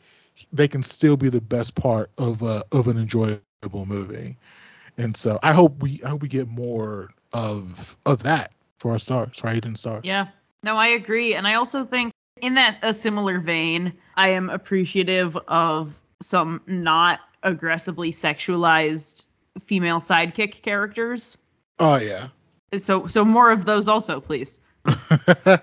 they 0.52 0.68
can 0.68 0.82
still 0.82 1.16
be 1.16 1.28
the 1.28 1.40
best 1.40 1.74
part 1.74 2.10
of 2.18 2.42
a 2.42 2.64
of 2.72 2.88
an 2.88 2.98
enjoyable 2.98 3.52
movie. 3.56 4.06
And 4.68 4.86
so 4.86 5.10
I 5.42 5.52
hope 5.52 5.52
we 5.52 5.76
I 5.80 5.84
hope 5.84 5.98
we 5.98 6.06
get 6.06 6.48
more 6.48 7.02
of 7.32 7.96
of 8.06 8.22
that 8.24 8.52
for 8.78 8.92
our 8.92 8.98
stars, 8.98 9.42
right? 9.44 9.64
And 9.64 9.76
stars. 9.78 10.02
Yeah. 10.04 10.28
No, 10.64 10.76
I 10.76 10.88
agree. 10.88 11.34
And 11.34 11.46
I 11.46 11.54
also 11.54 11.84
think 11.84 12.12
in 12.40 12.54
that 12.54 12.78
a 12.82 12.94
similar 12.94 13.40
vein, 13.40 13.94
I 14.16 14.30
am 14.30 14.50
appreciative 14.50 15.36
of 15.48 15.98
some 16.20 16.60
not 16.66 17.20
aggressively 17.42 18.12
sexualized 18.12 19.26
female 19.60 19.98
sidekick 19.98 20.62
characters. 20.62 21.38
Oh 21.78 21.96
yeah. 21.96 22.28
So 22.74 23.06
so 23.06 23.24
more 23.24 23.50
of 23.50 23.64
those 23.64 23.88
also, 23.88 24.20
please. 24.20 24.60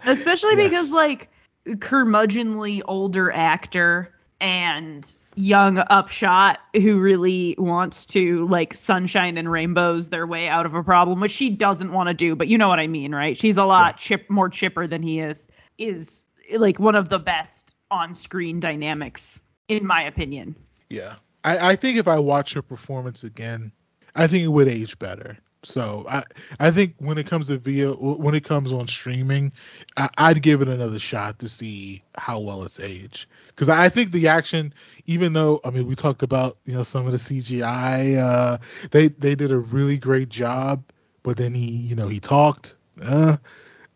Especially 0.05 0.55
Yes. 0.57 0.69
because 0.69 0.91
like 0.91 1.29
curmudgeonly 1.65 2.81
older 2.85 3.31
actor 3.31 4.13
and 4.41 5.15
young 5.35 5.77
upshot 5.77 6.59
who 6.73 6.99
really 6.99 7.55
wants 7.57 8.05
to 8.07 8.45
like 8.47 8.73
sunshine 8.73 9.37
and 9.37 9.49
rainbows 9.49 10.09
their 10.09 10.27
way 10.27 10.47
out 10.47 10.65
of 10.65 10.73
a 10.73 10.83
problem, 10.83 11.19
which 11.19 11.31
she 11.31 11.49
doesn't 11.49 11.91
want 11.91 12.09
to 12.09 12.13
do, 12.13 12.35
but 12.35 12.47
you 12.47 12.57
know 12.57 12.67
what 12.67 12.79
I 12.79 12.87
mean, 12.87 13.13
right? 13.13 13.37
She's 13.37 13.57
a 13.57 13.65
lot 13.65 13.97
chip 13.97 14.29
more 14.29 14.49
chipper 14.49 14.87
than 14.87 15.01
he 15.01 15.19
is, 15.19 15.47
is 15.77 16.25
like 16.57 16.79
one 16.79 16.95
of 16.95 17.09
the 17.09 17.19
best 17.19 17.75
on-screen 17.91 18.59
dynamics 18.59 19.41
in 19.67 19.85
my 19.85 20.03
opinion. 20.03 20.55
Yeah. 20.89 21.15
I, 21.43 21.71
I 21.71 21.75
think 21.75 21.97
if 21.97 22.07
I 22.07 22.19
watch 22.19 22.53
her 22.53 22.61
performance 22.61 23.23
again, 23.23 23.71
I 24.15 24.27
think 24.27 24.43
it 24.43 24.49
would 24.49 24.67
age 24.67 24.99
better. 24.99 25.37
So 25.63 26.05
I 26.07 26.23
I 26.59 26.71
think 26.71 26.95
when 26.99 27.17
it 27.17 27.27
comes 27.27 27.47
to 27.47 27.57
video 27.57 27.95
when 27.95 28.33
it 28.33 28.43
comes 28.45 28.71
on 28.71 28.87
streaming, 28.87 29.51
I, 29.97 30.09
I'd 30.17 30.41
give 30.41 30.61
it 30.61 30.69
another 30.69 30.99
shot 30.99 31.39
to 31.39 31.49
see 31.49 32.01
how 32.17 32.39
well 32.39 32.63
it's 32.63 32.79
aged. 32.79 33.25
Because 33.47 33.67
I 33.67 33.89
think 33.89 34.11
the 34.11 34.27
action, 34.29 34.73
even 35.05 35.33
though 35.33 35.59
I 35.65 35.71
mean 35.71 35.85
we 35.85 35.95
talked 35.95 36.23
about 36.23 36.57
you 36.65 36.73
know 36.73 36.83
some 36.83 37.05
of 37.05 37.11
the 37.11 37.19
CGI, 37.19 38.17
uh, 38.17 38.57
they 38.91 39.09
they 39.09 39.35
did 39.35 39.51
a 39.51 39.57
really 39.59 39.97
great 39.97 40.29
job. 40.29 40.83
But 41.23 41.35
then 41.35 41.53
he 41.53 41.65
you 41.69 41.95
know 41.95 42.07
he 42.07 42.19
talked, 42.19 42.75
uh, 43.03 43.35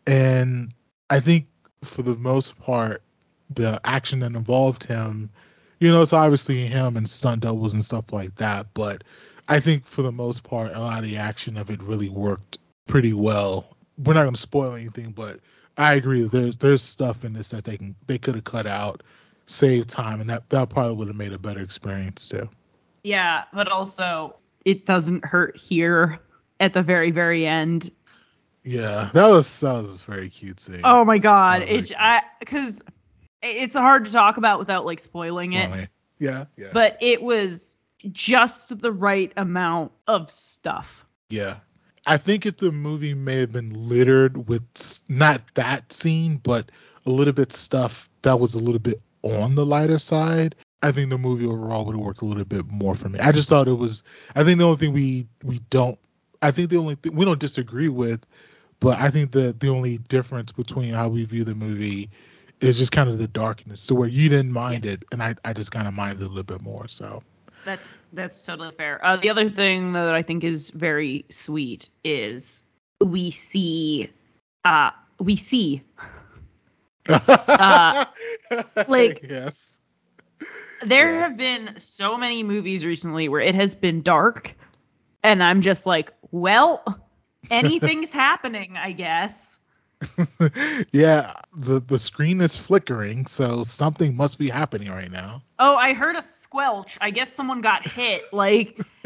and 0.05 0.73
I 1.09 1.21
think 1.21 1.47
for 1.83 2.01
the 2.01 2.15
most 2.15 2.59
part 2.59 3.01
the 3.49 3.79
action 3.85 4.19
that 4.19 4.33
involved 4.35 4.83
him, 4.83 5.29
you 5.79 5.91
know, 5.91 6.01
it's 6.01 6.13
obviously 6.13 6.65
him 6.65 6.97
and 6.97 7.09
stunt 7.09 7.41
doubles 7.41 7.73
and 7.73 7.83
stuff 7.83 8.05
like 8.11 8.35
that, 8.35 8.67
but 8.73 9.03
I 9.47 9.59
think 9.59 9.85
for 9.85 10.01
the 10.01 10.11
most 10.11 10.43
part, 10.43 10.71
a 10.73 10.79
lot 10.79 11.03
of 11.03 11.09
the 11.09 11.17
action 11.17 11.57
of 11.57 11.69
it 11.69 11.81
really 11.81 12.09
worked 12.09 12.57
pretty 12.87 13.13
well. 13.13 13.75
We're 13.97 14.13
not 14.13 14.23
going 14.23 14.33
to 14.33 14.39
spoil 14.39 14.73
anything, 14.73 15.11
but 15.11 15.39
I 15.77 15.95
agree. 15.95 16.23
There's 16.23 16.57
there's 16.57 16.81
stuff 16.81 17.25
in 17.25 17.33
this 17.33 17.49
that 17.49 17.63
they 17.63 17.77
can 17.77 17.95
they 18.07 18.17
could 18.17 18.35
have 18.35 18.43
cut 18.43 18.67
out, 18.67 19.03
save 19.45 19.87
time, 19.87 20.21
and 20.21 20.29
that 20.29 20.49
that 20.49 20.69
probably 20.69 20.95
would 20.95 21.07
have 21.07 21.15
made 21.15 21.33
a 21.33 21.39
better 21.39 21.61
experience 21.61 22.29
too. 22.29 22.49
Yeah, 23.03 23.43
but 23.53 23.67
also 23.67 24.35
it 24.65 24.85
doesn't 24.85 25.25
hurt 25.25 25.57
here 25.57 26.19
at 26.59 26.73
the 26.73 26.81
very 26.81 27.11
very 27.11 27.45
end. 27.45 27.91
Yeah, 28.63 29.09
that 29.13 29.27
was 29.27 29.59
that 29.59 29.73
was 29.73 30.01
a 30.01 30.11
very 30.11 30.29
cute 30.29 30.59
scene. 30.59 30.81
Oh 30.83 31.03
my 31.03 31.17
god, 31.17 31.63
it 31.63 31.91
I 31.99 32.21
because 32.39 32.83
it's 33.41 33.75
hard 33.75 34.05
to 34.05 34.11
talk 34.11 34.37
about 34.37 34.59
without 34.59 34.85
like 34.85 34.99
spoiling 34.99 35.53
it. 35.53 35.89
Yeah, 36.19 36.45
yeah. 36.55 36.69
But 36.71 36.97
it 37.01 37.21
was 37.21 37.75
just 38.11 38.79
the 38.79 38.91
right 38.91 39.31
amount 39.37 39.91
of 40.07 40.29
stuff. 40.29 41.05
Yeah. 41.29 41.57
I 42.05 42.17
think 42.17 42.45
if 42.45 42.57
the 42.57 42.71
movie 42.71 43.13
may 43.13 43.39
have 43.39 43.51
been 43.53 43.71
littered 43.73 44.49
with 44.49 44.63
not 45.07 45.41
that 45.53 45.93
scene, 45.93 46.37
but 46.37 46.69
a 47.05 47.09
little 47.09 47.33
bit 47.33 47.53
stuff 47.53 48.09
that 48.23 48.39
was 48.39 48.55
a 48.55 48.59
little 48.59 48.79
bit 48.79 49.01
on 49.21 49.55
the 49.55 49.65
lighter 49.65 49.99
side, 49.99 50.55
I 50.81 50.91
think 50.91 51.09
the 51.09 51.17
movie 51.17 51.45
overall 51.45 51.85
would 51.85 51.95
have 51.95 52.03
worked 52.03 52.21
a 52.21 52.25
little 52.25 52.43
bit 52.43 52.69
more 52.69 52.93
for 52.93 53.07
me. 53.07 53.19
I 53.19 53.31
just 53.31 53.47
thought 53.47 53.69
it 53.69 53.77
was. 53.77 54.03
I 54.35 54.43
think 54.43 54.57
the 54.59 54.65
only 54.65 54.77
thing 54.77 54.93
we 54.93 55.27
we 55.43 55.59
don't. 55.69 55.97
I 56.41 56.51
think 56.51 56.69
the 56.69 56.77
only 56.77 56.95
thing 56.95 57.15
we 57.15 57.23
don't 57.23 57.39
disagree 57.39 57.87
with, 57.87 58.25
but 58.81 58.99
I 58.99 59.09
think 59.09 59.31
the 59.31 59.55
the 59.57 59.69
only 59.69 59.99
difference 59.99 60.51
between 60.51 60.93
how 60.93 61.07
we 61.07 61.23
view 61.23 61.45
the 61.45 61.55
movie 61.55 62.09
is 62.59 62.77
just 62.77 62.91
kind 62.91 63.09
of 63.09 63.17
the 63.17 63.27
darkness, 63.29 63.87
to 63.87 63.95
where 63.95 64.09
you 64.09 64.27
didn't 64.27 64.51
mind 64.51 64.85
it, 64.85 65.03
and 65.13 65.23
I 65.23 65.35
I 65.45 65.53
just 65.53 65.71
kind 65.71 65.87
of 65.87 65.93
minded 65.93 66.21
it 66.21 66.25
a 66.25 66.27
little 66.27 66.43
bit 66.43 66.61
more. 66.61 66.89
So. 66.89 67.23
That's 67.65 67.99
that's 68.11 68.43
totally 68.43 68.71
fair. 68.71 69.03
Uh, 69.03 69.17
the 69.17 69.29
other 69.29 69.49
thing 69.49 69.93
that 69.93 70.13
I 70.13 70.21
think 70.21 70.43
is 70.43 70.69
very 70.69 71.25
sweet 71.29 71.89
is 72.03 72.63
we 72.99 73.31
see 73.31 74.11
uh 74.65 74.91
we 75.19 75.35
see 75.35 75.83
uh 77.09 78.05
like 78.87 79.25
yes. 79.27 79.79
there 80.83 81.19
have 81.19 81.37
been 81.37 81.77
so 81.77 82.17
many 82.17 82.43
movies 82.43 82.85
recently 82.85 83.29
where 83.29 83.41
it 83.41 83.55
has 83.55 83.75
been 83.75 84.01
dark 84.01 84.55
and 85.23 85.41
I'm 85.41 85.61
just 85.61 85.85
like, 85.85 86.11
well, 86.31 86.83
anything's 87.49 88.11
happening, 88.13 88.75
I 88.77 88.91
guess. 88.91 89.59
yeah, 90.91 91.33
the 91.55 91.79
the 91.79 91.99
screen 91.99 92.41
is 92.41 92.57
flickering, 92.57 93.25
so 93.25 93.63
something 93.63 94.15
must 94.15 94.37
be 94.37 94.49
happening 94.49 94.89
right 94.89 95.11
now. 95.11 95.41
Oh, 95.59 95.75
I 95.75 95.93
heard 95.93 96.15
a 96.15 96.21
squelch. 96.21 96.97
I 97.01 97.11
guess 97.11 97.31
someone 97.31 97.61
got 97.61 97.87
hit. 97.87 98.21
Like 98.33 98.79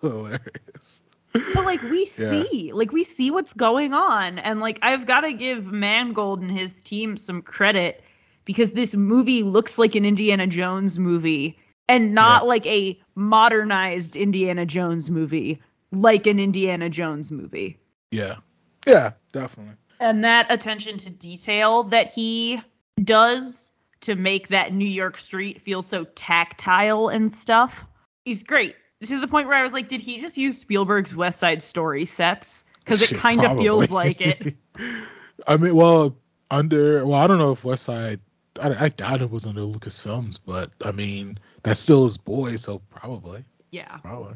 Hilarious. 0.00 1.02
But 1.32 1.64
like 1.64 1.82
we 1.82 2.00
Yeah. 2.00 2.42
see, 2.44 2.72
like 2.72 2.92
we 2.92 3.04
see 3.04 3.30
what's 3.30 3.52
going 3.52 3.92
on, 3.92 4.38
and 4.38 4.60
like 4.60 4.78
I've 4.82 5.06
got 5.06 5.20
to 5.20 5.32
give 5.32 5.70
Mangold 5.72 6.40
and 6.42 6.50
his 6.50 6.80
team 6.82 7.16
some 7.16 7.42
credit 7.42 8.02
because 8.44 8.72
this 8.72 8.94
movie 8.94 9.42
looks 9.42 9.78
like 9.78 9.94
an 9.94 10.04
Indiana 10.04 10.46
Jones 10.46 10.98
movie 10.98 11.58
and 11.88 12.14
not 12.14 12.46
like 12.46 12.66
a 12.66 12.98
modernized 13.14 14.16
Indiana 14.16 14.64
Jones 14.66 15.10
movie, 15.10 15.60
like 15.92 16.26
an 16.26 16.40
Indiana 16.40 16.88
Jones 16.88 17.30
movie. 17.30 17.78
Yeah. 18.10 18.36
Yeah, 18.86 19.12
definitely. 19.32 19.74
And 20.00 20.24
that 20.24 20.52
attention 20.52 20.98
to 20.98 21.10
detail 21.10 21.84
that 21.84 22.12
he 22.12 22.60
does 23.02 23.72
to 24.02 24.14
make 24.14 24.48
that 24.48 24.72
New 24.72 24.88
York 24.88 25.18
street 25.18 25.60
feel 25.60 25.82
so 25.82 26.04
tactile 26.04 27.08
and 27.08 27.30
stuff 27.30 27.86
is 28.24 28.42
great. 28.42 28.76
To 29.04 29.20
the 29.20 29.28
point 29.28 29.46
where 29.48 29.56
I 29.58 29.62
was 29.62 29.72
like, 29.72 29.88
did 29.88 30.00
he 30.00 30.18
just 30.18 30.36
use 30.36 30.58
Spielberg's 30.58 31.14
West 31.14 31.38
Side 31.38 31.62
Story 31.62 32.06
sets? 32.06 32.64
Because 32.78 33.02
it 33.02 33.16
kind 33.16 33.44
of 33.44 33.58
feels 33.58 33.90
like 33.90 34.20
it. 34.20 34.54
I 35.46 35.56
mean, 35.56 35.74
well, 35.74 36.16
under 36.50 37.04
well, 37.04 37.20
I 37.20 37.26
don't 37.26 37.38
know 37.38 37.52
if 37.52 37.64
West 37.64 37.84
Side. 37.84 38.20
I, 38.60 38.86
I 38.86 38.88
doubt 38.88 39.20
it 39.20 39.30
was 39.30 39.44
under 39.44 39.60
Lucasfilms, 39.60 40.38
but 40.44 40.70
I 40.82 40.92
mean, 40.92 41.38
that's 41.62 41.78
still 41.80 42.04
his 42.04 42.16
boy, 42.16 42.56
so 42.56 42.80
probably, 42.90 43.44
Yeah. 43.70 43.98
probably. 43.98 44.34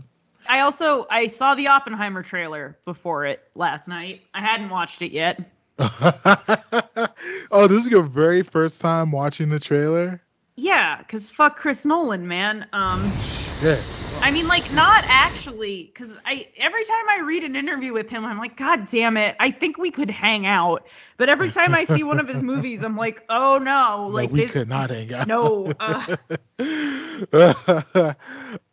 I 0.51 0.61
also 0.61 1.07
I 1.09 1.29
saw 1.29 1.55
the 1.55 1.69
Oppenheimer 1.69 2.25
trailer 2.25 2.77
before 2.85 3.25
it 3.25 3.41
last 3.55 3.87
night. 3.87 4.23
I 4.35 4.41
hadn't 4.41 4.69
watched 4.69 5.01
it 5.01 5.13
yet. 5.13 5.39
oh, 5.79 7.69
this 7.69 7.85
is 7.87 7.89
your 7.89 8.03
very 8.03 8.43
first 8.43 8.81
time 8.81 9.13
watching 9.13 9.49
the 9.49 9.61
trailer? 9.61 10.21
Yeah, 10.57 11.01
cause 11.05 11.31
fuck 11.31 11.55
Chris 11.55 11.87
Nolan, 11.87 12.27
man. 12.27 12.67
Um, 12.73 13.15
Yeah. 13.63 13.81
I 14.23 14.31
mean, 14.31 14.47
like 14.49 14.71
not 14.71 15.05
actually, 15.09 15.85
cause 15.95 16.19
I 16.25 16.49
every 16.57 16.85
time 16.85 17.05
I 17.11 17.21
read 17.25 17.43
an 17.45 17.57
interview 17.57 17.93
with 17.93 18.11
him, 18.11 18.25
I'm 18.25 18.39
like, 18.39 18.57
God 18.57 18.89
damn 18.89 19.17
it, 19.17 19.37
I 19.41 19.51
think 19.51 19.79
we 19.79 19.91
could 19.91 20.11
hang 20.11 20.47
out. 20.47 20.87
But 21.17 21.29
every 21.29 21.51
time 21.51 21.75
I 21.75 21.85
see 21.85 22.05
one 22.05 22.21
of 22.21 22.29
his 22.29 22.43
movies, 22.43 22.83
I'm 22.83 22.97
like, 22.97 23.25
oh 23.29 23.59
no, 23.59 24.09
like 24.11 24.31
no, 24.31 24.35
we 24.35 24.41
this. 24.41 24.53
could 24.53 24.69
not 24.69 24.91
hang 24.91 25.13
out. 25.15 25.27
No, 25.27 25.73
uh, 25.81 26.17
I 26.59 28.15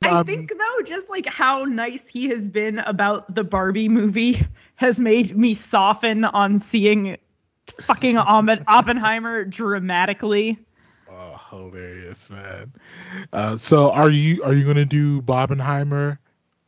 I 0.02 0.24
think 0.24 0.52
though, 0.58 0.82
just 0.86 1.10
like 1.10 1.26
how 1.26 1.64
nice 1.64 2.08
he 2.10 2.30
has 2.30 2.50
been 2.50 2.80
about 2.80 3.34
the 3.34 3.44
Barbie 3.44 3.90
movie 3.90 4.42
has 4.76 5.00
made 5.00 5.36
me 5.36 5.54
soften 5.54 6.26
on 6.26 6.58
seeing 6.58 7.18
fucking 7.82 8.18
Oppenheimer 8.18 9.46
dramatically. 9.46 10.60
Oh, 11.52 11.70
hilarious, 11.72 12.30
man. 12.30 12.74
Uh, 13.34 13.58
so 13.58 13.92
are 13.92 14.10
you 14.10 14.44
are 14.44 14.54
you 14.54 14.66
gonna 14.66 14.86
do 14.86 15.22
Barbenheimer 15.22 16.18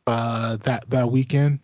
uh 0.06 0.56
that 0.56 0.88
that 0.90 1.10
weekend? 1.10 1.60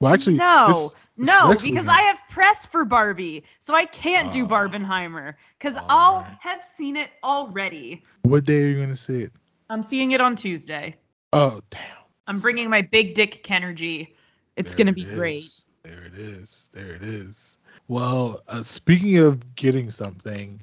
Well, 0.00 0.12
actually, 0.12 0.36
No, 0.36 0.66
this- 0.68 0.94
this 1.16 1.26
no, 1.28 1.48
because 1.48 1.62
weekend. 1.64 1.90
I 1.90 2.00
have 2.02 2.20
press 2.28 2.66
for 2.66 2.84
Barbie, 2.84 3.44
so 3.60 3.74
I 3.74 3.86
can't 3.86 4.28
Oh. 4.28 4.32
do 4.32 4.46
Barbenheimer 4.46 5.34
because 5.58 5.76
I'll 5.88 6.26
have 6.40 6.62
seen 6.62 6.96
it 6.96 7.10
already. 7.24 8.04
What 8.22 8.44
day 8.44 8.62
are 8.64 8.66
you 8.66 8.80
gonna 8.80 8.96
see 8.96 9.22
it? 9.22 9.32
I'm 9.70 9.82
seeing 9.82 10.10
it 10.10 10.20
on 10.20 10.36
Tuesday. 10.36 10.96
Oh, 11.32 11.60
damn. 11.70 11.80
I'm 12.26 12.38
bringing 12.38 12.68
my 12.68 12.82
big 12.82 13.14
dick 13.14 13.42
Kenergy. 13.42 14.14
It's 14.56 14.74
There 14.74 14.78
gonna 14.84 14.90
it 14.90 14.94
be 14.94 15.04
great. 15.04 15.44
There 15.84 16.02
it 16.04 16.14
is. 16.14 16.68
There 16.72 16.94
it 16.94 17.02
is. 17.02 17.56
Well, 17.88 18.42
uh, 18.48 18.62
speaking 18.62 19.18
of 19.18 19.54
getting 19.54 19.90
something, 19.90 20.60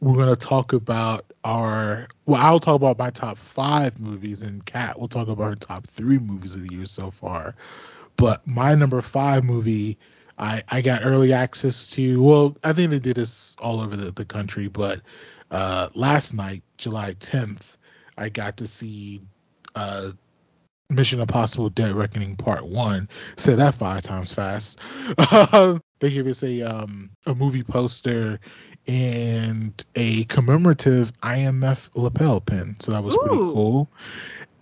we're 0.00 0.16
gonna 0.16 0.36
talk 0.36 0.72
about 0.72 1.26
our. 1.44 2.08
Well, 2.26 2.40
I'll 2.40 2.60
talk 2.60 2.76
about 2.76 2.98
my 2.98 3.10
top 3.10 3.38
five 3.38 3.98
movies, 4.00 4.42
and 4.42 4.64
Kat 4.64 4.98
will 4.98 5.08
talk 5.08 5.28
about 5.28 5.44
her 5.44 5.54
top 5.54 5.86
three 5.88 6.18
movies 6.18 6.54
of 6.54 6.66
the 6.66 6.74
year 6.74 6.86
so 6.86 7.10
far. 7.10 7.54
But 8.16 8.46
my 8.46 8.74
number 8.74 9.00
five 9.02 9.44
movie, 9.44 9.98
I 10.38 10.62
I 10.68 10.80
got 10.80 11.04
early 11.04 11.32
access 11.32 11.90
to. 11.92 12.22
Well, 12.22 12.56
I 12.64 12.72
think 12.72 12.90
they 12.90 12.98
did 12.98 13.16
this 13.16 13.56
all 13.58 13.80
over 13.80 13.96
the, 13.96 14.10
the 14.10 14.24
country, 14.24 14.68
but 14.68 15.00
uh, 15.50 15.88
last 15.94 16.32
night, 16.32 16.62
July 16.78 17.14
10th, 17.14 17.76
I 18.16 18.28
got 18.28 18.56
to 18.58 18.66
see 18.66 19.20
uh, 19.74 20.12
Mission 20.88 21.20
Impossible: 21.20 21.68
Dead 21.70 21.92
Reckoning 21.94 22.36
Part 22.36 22.66
One. 22.66 23.08
Said 23.36 23.58
that 23.58 23.74
five 23.74 24.02
times 24.02 24.32
fast. 24.32 24.78
they 26.00 26.10
gave 26.10 26.26
us 26.26 26.42
a 26.42 26.62
um 26.62 27.10
a 27.26 27.34
movie 27.34 27.62
poster 27.62 28.40
and 28.86 29.84
a 29.94 30.24
commemorative 30.24 31.12
IMF 31.20 31.90
lapel 31.94 32.40
pin, 32.40 32.76
so 32.80 32.92
that 32.92 33.02
was 33.02 33.16
pretty 33.16 33.36
cool. 33.36 33.88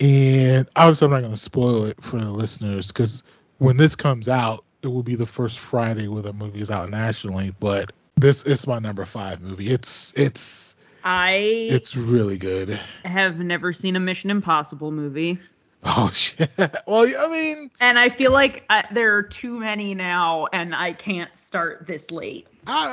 And 0.00 0.68
obviously, 0.76 1.06
I'm 1.06 1.10
not 1.12 1.20
going 1.20 1.32
to 1.32 1.36
spoil 1.36 1.84
it 1.84 2.02
for 2.02 2.18
the 2.18 2.30
listeners 2.30 2.88
because 2.88 3.24
when 3.58 3.76
this 3.76 3.94
comes 3.96 4.28
out, 4.28 4.64
it 4.82 4.88
will 4.88 5.02
be 5.02 5.16
the 5.16 5.26
first 5.26 5.58
Friday 5.58 6.08
where 6.08 6.22
the 6.22 6.32
movie 6.32 6.60
is 6.60 6.70
out 6.70 6.88
nationally. 6.90 7.54
But 7.58 7.92
This 8.16 8.42
is 8.44 8.66
my 8.66 8.78
number 8.78 9.04
five 9.04 9.40
movie. 9.40 9.70
It's 9.70 10.12
it's 10.16 10.76
I 11.04 11.30
it's 11.70 11.96
really 11.96 12.38
good. 12.38 12.78
have 13.04 13.38
never 13.38 13.72
seen 13.72 13.96
a 13.96 14.00
Mission 14.00 14.30
Impossible 14.30 14.92
movie. 14.92 15.38
Oh 15.84 16.10
shit. 16.12 16.50
Well, 16.86 17.06
I 17.18 17.28
mean, 17.28 17.70
And 17.80 17.98
I 17.98 18.08
feel 18.08 18.32
like 18.32 18.64
I, 18.68 18.84
there 18.92 19.16
are 19.16 19.22
too 19.22 19.60
many 19.60 19.94
now, 19.94 20.46
and 20.52 20.74
I 20.74 20.92
can't 20.92 21.34
start 21.36 21.86
this 21.86 22.10
late. 22.10 22.46
I, 22.66 22.86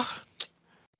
uh, 0.00 0.04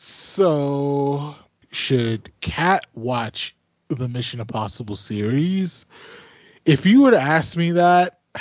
so 0.04 1.34
should 1.70 2.30
Kat 2.40 2.86
watch 2.94 3.56
the 3.88 4.08
Mission 4.08 4.40
Impossible 4.40 4.96
series? 4.96 5.86
If 6.64 6.86
you 6.86 7.02
were 7.02 7.10
to 7.10 7.20
ask 7.20 7.56
me 7.56 7.72
that, 7.72 8.18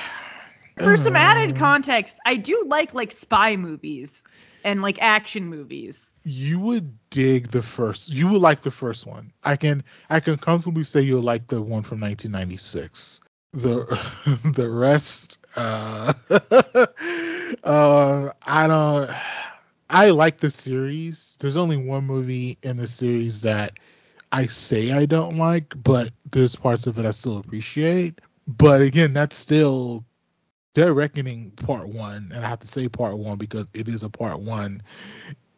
For 0.78 0.97
some 0.97 1.16
uh, 1.16 1.20
added 1.20 1.55
context, 1.55 2.20
I 2.26 2.36
do 2.36 2.66
like 2.68 2.95
like 2.95 3.11
spy 3.11 3.55
movies 3.57 4.24
and 4.64 4.82
like 4.82 5.01
action 5.01 5.47
movies. 5.47 6.16
you 6.24 6.59
would 6.59 6.97
dig 7.09 7.49
the 7.49 7.61
first. 7.61 8.09
You 8.09 8.30
would 8.30 8.41
like 8.41 8.64
the 8.64 8.72
first 8.72 9.05
one. 9.05 9.32
I 9.43 9.55
can 9.55 9.84
I 10.09 10.20
can 10.20 10.38
comfortably 10.38 10.84
say 10.84 11.01
you'll 11.01 11.22
like 11.22 11.47
the 11.47 11.61
one 11.61 11.84
from 11.84 12.01
1996. 12.01 13.22
The 13.53 13.99
the 14.55 14.70
rest, 14.70 15.38
uh, 15.55 16.14
uh, 17.64 18.32
I 18.41 18.68
don't. 18.68 19.11
I 19.90 20.10
like 20.10 20.40
the 20.40 20.52
series. 20.52 21.38
There's 21.40 21.58
only 21.58 21.78
one 21.78 22.06
movie 22.06 22.58
in 22.64 22.78
the 22.78 22.88
series 22.88 23.42
that 23.42 23.74
I 24.32 24.48
say 24.48 24.92
I 24.92 25.06
don't 25.06 25.38
like, 25.38 25.74
but 25.82 26.12
there's 26.32 26.56
parts 26.56 26.88
of 26.88 26.98
it 26.98 27.06
I 27.06 27.12
still 27.12 27.38
appreciate. 27.38 28.20
But 28.48 28.82
again, 28.82 29.14
that's 29.14 29.36
still 29.36 30.04
Dead 30.74 30.92
Reckoning 30.92 31.52
Part 31.52 31.88
One, 31.88 32.32
and 32.34 32.44
I 32.44 32.50
have 32.50 32.60
to 32.62 32.68
say 32.68 32.90
Part 32.90 33.18
One 33.18 33.38
because 33.38 33.68
it 33.74 33.88
is 33.88 34.04
a 34.04 34.10
Part 34.10 34.40
One. 34.40 34.82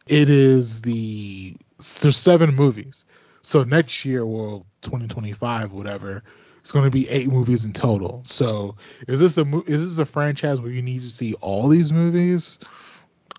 It 0.06 0.28
is 0.28 0.82
the 0.82 1.56
there's 1.78 2.16
seven 2.16 2.54
movies, 2.54 3.04
so 3.42 3.64
next 3.64 4.04
year, 4.04 4.26
well, 4.26 4.66
2025, 4.82 5.72
whatever, 5.72 6.22
it's 6.60 6.72
going 6.72 6.84
to 6.84 6.90
be 6.90 7.08
eight 7.08 7.28
movies 7.28 7.64
in 7.64 7.72
total. 7.72 8.22
So 8.26 8.76
is 9.08 9.20
this 9.20 9.38
a 9.38 9.42
is 9.66 9.96
this 9.96 9.98
a 9.98 10.06
franchise 10.06 10.60
where 10.60 10.70
you 10.70 10.82
need 10.82 11.02
to 11.02 11.10
see 11.10 11.34
all 11.34 11.68
these 11.68 11.92
movies? 11.92 12.58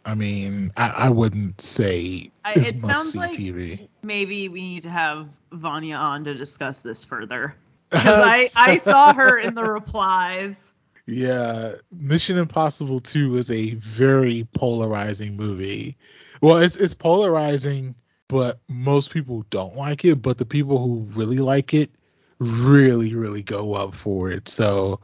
I 0.07 0.15
mean, 0.15 0.71
I, 0.77 0.89
I 0.89 1.09
wouldn't 1.09 1.59
say 1.59 2.31
I, 2.45 2.53
it 2.53 2.79
sounds 2.79 3.13
like 3.13 3.31
TV. 3.31 3.89
maybe 4.01 4.47
we 4.47 4.61
need 4.61 4.83
to 4.83 4.89
have 4.89 5.37
Vanya 5.51 5.95
on 5.97 6.23
to 6.23 6.33
discuss 6.33 6.81
this 6.81 7.03
further 7.03 7.55
because 7.89 8.17
I 8.17 8.47
I 8.55 8.77
saw 8.77 9.13
her 9.13 9.37
in 9.37 9.53
the 9.53 9.63
replies. 9.63 10.71
Yeah, 11.07 11.73
Mission 11.91 12.37
Impossible 12.37 13.01
2 13.01 13.35
is 13.35 13.51
a 13.51 13.75
very 13.75 14.47
polarizing 14.53 15.35
movie. 15.35 15.97
Well, 16.41 16.57
it's 16.57 16.77
it's 16.77 16.93
polarizing, 16.93 17.93
but 18.29 18.59
most 18.69 19.11
people 19.11 19.45
don't 19.49 19.75
like 19.75 20.05
it, 20.05 20.21
but 20.21 20.37
the 20.37 20.45
people 20.45 20.77
who 20.77 21.01
really 21.15 21.39
like 21.39 21.73
it 21.73 21.91
really 22.39 23.15
really 23.15 23.43
go 23.43 23.73
up 23.73 23.95
for 23.95 24.29
it. 24.29 24.47
So 24.47 24.99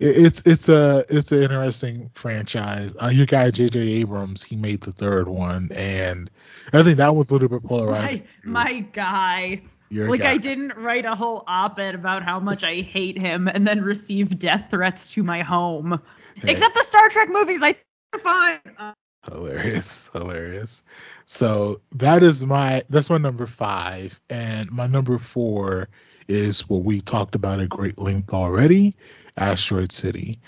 it's 0.00 0.42
it's 0.44 0.68
a 0.68 1.04
it's 1.08 1.32
an 1.32 1.42
interesting 1.42 2.10
franchise. 2.14 2.94
Uh, 3.00 3.08
your 3.08 3.26
guy 3.26 3.50
JJ 3.50 4.00
Abrams, 4.00 4.42
he 4.42 4.56
made 4.56 4.80
the 4.80 4.92
third 4.92 5.28
one 5.28 5.70
and 5.72 6.30
I 6.72 6.82
think 6.82 6.96
that 6.96 7.14
was 7.14 7.30
a 7.30 7.34
little 7.34 7.48
bit 7.48 7.62
polarizing. 7.62 8.26
My 8.44 8.64
my 8.64 8.80
guy. 8.80 9.62
Your 9.90 10.08
like 10.08 10.22
guy. 10.22 10.32
I 10.32 10.36
didn't 10.38 10.76
write 10.76 11.06
a 11.06 11.14
whole 11.14 11.44
op-ed 11.46 11.94
about 11.94 12.22
how 12.24 12.40
much 12.40 12.64
I 12.64 12.80
hate 12.80 13.18
him 13.18 13.46
and 13.46 13.66
then 13.66 13.82
receive 13.82 14.38
death 14.38 14.70
threats 14.70 15.10
to 15.10 15.22
my 15.22 15.42
home. 15.42 16.00
Hey. 16.36 16.52
Except 16.52 16.74
the 16.74 16.82
Star 16.82 17.08
Trek 17.10 17.28
movies, 17.30 17.62
I 17.62 17.76
are 18.12 18.18
fine. 18.18 18.58
Uh, 18.78 18.92
hilarious 19.30 20.10
hilarious 20.12 20.82
so 21.26 21.80
that 21.92 22.22
is 22.22 22.44
my 22.44 22.82
that's 22.90 23.08
my 23.08 23.18
number 23.18 23.46
five 23.46 24.20
and 24.28 24.70
my 24.70 24.86
number 24.86 25.18
four 25.18 25.88
is 26.28 26.68
what 26.68 26.82
we 26.84 27.00
talked 27.00 27.34
about 27.34 27.60
at 27.60 27.68
great 27.68 27.98
length 27.98 28.32
already 28.32 28.94
asteroid 29.36 29.92
city. 29.92 30.38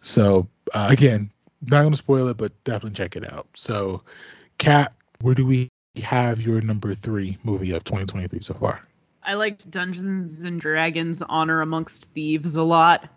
So 0.00 0.48
uh, 0.74 0.88
again 0.90 1.30
not 1.62 1.82
gonna 1.82 1.96
spoil 1.96 2.28
it 2.28 2.36
but 2.36 2.52
definitely 2.64 2.96
check 2.96 3.16
it 3.16 3.30
out. 3.32 3.46
So 3.54 4.02
kat 4.58 4.92
where 5.20 5.34
do 5.34 5.46
we 5.46 5.68
have 6.02 6.40
your 6.40 6.60
number 6.60 6.94
three 6.94 7.38
movie 7.42 7.72
of 7.72 7.84
2023 7.84 8.40
so 8.40 8.54
far? 8.54 8.82
I 9.22 9.34
liked 9.34 9.70
Dungeons 9.70 10.44
and 10.44 10.60
Dragons 10.60 11.22
Honor 11.22 11.60
Amongst 11.60 12.12
Thieves 12.12 12.56
a 12.56 12.62
lot. 12.62 13.08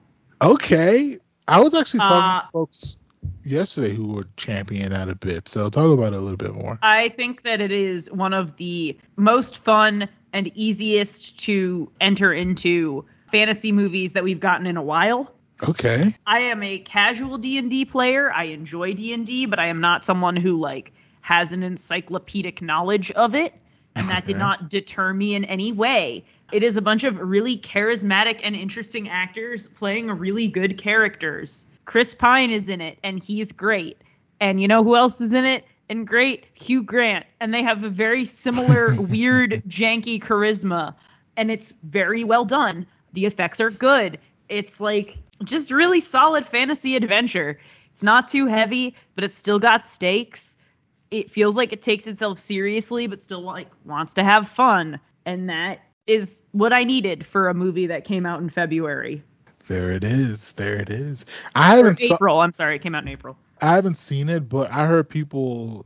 okay. 0.42 1.20
I 1.48 1.60
was 1.60 1.74
actually 1.74 2.02
talking 2.02 2.34
Uh, 2.34 2.42
to 2.42 2.48
folks 2.52 2.96
yesterday 3.44 3.94
who 3.94 4.14
were 4.14 4.28
championing 4.38 4.90
that 4.90 5.10
a 5.10 5.16
bit 5.16 5.48
so 5.48 5.70
talk 5.70 5.92
about 5.92 6.14
it 6.14 6.18
a 6.18 6.20
little 6.20 6.38
bit 6.38 6.54
more 6.54 6.78
I 6.82 7.10
think 7.10 7.44
that 7.44 7.62
it 7.62 7.72
is 7.72 8.12
one 8.12 8.34
of 8.34 8.58
the 8.58 8.98
most 9.16 9.58
fun 9.58 10.08
and 10.34 10.52
easiest 10.56 11.40
to 11.46 11.92
enter 12.00 12.34
into 12.34 13.06
fantasy 13.32 13.72
movies 13.72 14.14
that 14.14 14.24
we've 14.24 14.40
gotten 14.40 14.68
in 14.68 14.78
a 14.78 14.82
while. 14.82 15.34
okay 15.64 16.16
I 16.26 16.40
am 16.40 16.64
a 16.64 16.80
casual 16.80 17.38
D&D 17.38 17.86
player. 17.86 18.32
I 18.32 18.46
enjoy 18.46 18.94
D&D, 18.94 19.46
but 19.48 19.60
I 19.60 19.68
am 19.68 19.82
not 19.82 20.04
someone 20.04 20.36
who 20.36 20.60
like 20.60 20.94
has 21.22 21.52
an 21.52 21.64
encyclopedic 21.64 22.62
knowledge 22.62 23.12
of 23.12 23.36
it, 23.36 23.54
and 23.96 24.10
that 24.10 24.26
did 24.26 24.38
not 24.38 24.70
deter 24.70 25.14
me 25.14 25.36
in 25.36 25.46
any 25.46 25.72
way. 25.72 26.26
It 26.52 26.64
is 26.64 26.76
a 26.76 26.82
bunch 26.82 27.04
of 27.04 27.18
really 27.18 27.58
charismatic 27.58 28.42
and 28.44 28.56
interesting 28.56 29.08
actors 29.08 29.70
playing 29.70 30.12
really 30.12 30.48
good 30.48 30.78
characters. 30.78 31.68
Chris 31.86 32.14
Pine 32.14 32.52
is 32.52 32.68
in 32.68 32.82
it, 32.82 33.00
and 33.04 33.22
he's 33.24 33.52
great. 33.52 34.02
And 34.40 34.60
you 34.60 34.68
know 34.68 34.84
who 34.84 34.96
else 34.96 35.22
is 35.22 35.34
in 35.34 35.46
it? 35.46 35.66
And 35.90 36.06
great, 36.06 36.46
Hugh 36.54 36.84
Grant. 36.84 37.26
And 37.40 37.54
they 37.54 37.64
have 37.64 37.84
a 37.84 37.90
very 37.90 38.26
similar, 38.26 38.96
weird, 39.02 39.64
janky 39.68 40.22
charisma. 40.22 40.96
And 41.38 41.50
it's 41.50 41.74
very 41.84 42.24
well 42.24 42.46
done. 42.46 42.86
The 43.14 43.26
effects 43.26 43.62
are 43.62 43.72
good. 43.72 44.20
It's 44.50 44.82
like 44.82 45.18
just 45.44 45.72
really 45.72 46.02
solid 46.02 46.46
fantasy 46.46 46.96
adventure. 46.96 47.60
It's 47.92 48.04
not 48.04 48.28
too 48.28 48.48
heavy, 48.48 48.96
but 49.16 49.24
it's 49.24 49.36
still 49.36 49.60
got 49.60 49.84
stakes. 49.84 50.58
It 51.12 51.30
feels 51.30 51.58
like 51.58 51.74
it 51.74 51.82
takes 51.82 52.08
itself 52.08 52.40
seriously, 52.40 53.08
but 53.08 53.22
still 53.22 53.42
like 53.42 53.68
wants 53.86 54.14
to 54.16 54.24
have 54.24 54.48
fun. 54.48 55.00
And 55.26 55.50
that 55.50 55.80
is 56.12 56.44
what 56.52 56.74
I 56.74 56.84
needed 56.84 57.26
for 57.26 57.48
a 57.48 57.54
movie 57.54 57.88
that 57.88 58.04
came 58.04 58.26
out 58.26 58.42
in 58.42 58.50
February. 58.50 59.24
There 59.68 59.92
it 59.92 60.04
is. 60.04 60.54
There 60.54 60.76
it 60.76 60.90
is. 60.90 61.26
I 61.56 61.78
haven't 61.78 62.00
saw, 62.00 62.16
April. 62.16 62.42
I'm 62.42 62.52
sorry, 62.52 62.76
it 62.76 62.82
came 62.82 62.96
out 62.96 63.04
in 63.04 63.10
April. 63.10 63.38
I 63.62 63.76
haven't 63.76 63.98
seen 63.98 64.30
it, 64.30 64.50
but 64.50 64.72
I 64.72 64.86
heard 64.86 65.10
people. 65.10 65.86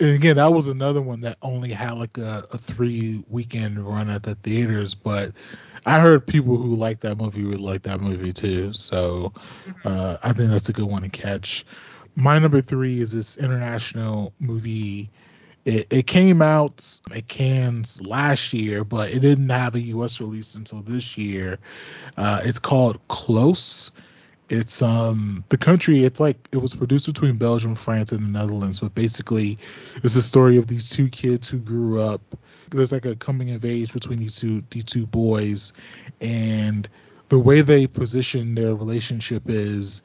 And 0.00 0.10
again, 0.10 0.36
that 0.36 0.52
was 0.52 0.68
another 0.68 1.00
one 1.00 1.20
that 1.22 1.38
only 1.42 1.70
had 1.70 1.92
like 1.92 2.18
a, 2.18 2.46
a 2.52 2.58
three 2.58 3.24
weekend 3.28 3.78
run 3.78 4.10
at 4.10 4.22
the 4.24 4.34
theaters. 4.36 4.94
But 4.94 5.32
I 5.86 6.00
heard 6.00 6.26
people 6.26 6.56
who 6.56 6.74
like 6.74 7.00
that 7.00 7.16
movie 7.16 7.44
would 7.44 7.60
like 7.60 7.82
that 7.84 8.00
movie 8.00 8.32
too. 8.32 8.72
So 8.74 9.32
uh, 9.84 10.18
I 10.22 10.32
think 10.32 10.50
that's 10.50 10.68
a 10.68 10.72
good 10.72 10.86
one 10.90 11.02
to 11.02 11.08
catch. 11.08 11.64
My 12.16 12.38
number 12.38 12.60
three 12.60 13.00
is 13.00 13.12
this 13.12 13.36
international 13.38 14.34
movie. 14.40 15.10
It, 15.64 15.86
it 15.90 16.06
came 16.06 16.42
out 16.42 17.00
at 17.14 17.28
Cannes 17.28 18.00
last 18.02 18.52
year, 18.52 18.84
but 18.84 19.10
it 19.10 19.20
didn't 19.20 19.48
have 19.48 19.74
a 19.74 19.80
U.S. 19.80 20.20
release 20.20 20.54
until 20.54 20.82
this 20.82 21.16
year. 21.16 21.58
Uh, 22.16 22.40
it's 22.44 22.58
called 22.58 23.00
Close. 23.08 23.90
It's 24.50 24.82
um 24.82 25.42
the 25.48 25.56
country. 25.56 26.04
It's 26.04 26.20
like 26.20 26.36
it 26.52 26.58
was 26.58 26.74
produced 26.74 27.06
between 27.06 27.36
Belgium, 27.36 27.74
France, 27.74 28.12
and 28.12 28.22
the 28.22 28.28
Netherlands. 28.28 28.80
But 28.80 28.94
basically, 28.94 29.58
it's 30.02 30.16
a 30.16 30.22
story 30.22 30.58
of 30.58 30.66
these 30.66 30.90
two 30.90 31.08
kids 31.08 31.48
who 31.48 31.58
grew 31.58 32.00
up. 32.00 32.20
There's 32.70 32.92
like 32.92 33.06
a 33.06 33.16
coming 33.16 33.52
of 33.52 33.64
age 33.64 33.92
between 33.92 34.18
these 34.18 34.36
two 34.36 34.62
these 34.70 34.84
two 34.84 35.06
boys, 35.06 35.72
and 36.20 36.86
the 37.30 37.38
way 37.38 37.62
they 37.62 37.86
position 37.86 38.54
their 38.54 38.74
relationship 38.74 39.44
is 39.46 40.02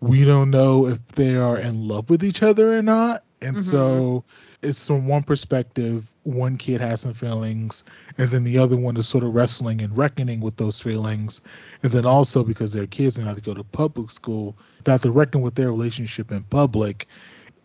we 0.00 0.24
don't 0.24 0.50
know 0.50 0.86
if 0.86 1.06
they 1.08 1.36
are 1.36 1.58
in 1.58 1.86
love 1.86 2.08
with 2.08 2.24
each 2.24 2.42
other 2.42 2.78
or 2.78 2.82
not. 2.82 3.24
And 3.42 3.56
mm-hmm. 3.56 3.64
so 3.64 4.24
it's 4.62 4.86
from 4.86 5.06
one 5.06 5.22
perspective, 5.22 6.10
one 6.22 6.56
kid 6.56 6.80
has 6.80 7.02
some 7.02 7.14
feelings, 7.14 7.84
and 8.18 8.30
then 8.30 8.44
the 8.44 8.58
other 8.58 8.76
one 8.76 8.96
is 8.96 9.06
sort 9.06 9.24
of 9.24 9.34
wrestling 9.34 9.80
and 9.82 9.96
reckoning 9.96 10.40
with 10.40 10.56
those 10.56 10.80
feelings. 10.80 11.40
And 11.82 11.92
then 11.92 12.06
also 12.06 12.42
because 12.42 12.72
they're 12.72 12.86
kids 12.86 13.18
and 13.18 13.26
have 13.26 13.36
to 13.36 13.42
go 13.42 13.54
to 13.54 13.64
public 13.64 14.10
school, 14.10 14.56
they 14.84 14.92
have 14.92 15.02
to 15.02 15.10
reckon 15.10 15.42
with 15.42 15.54
their 15.54 15.68
relationship 15.68 16.32
in 16.32 16.42
public. 16.44 17.06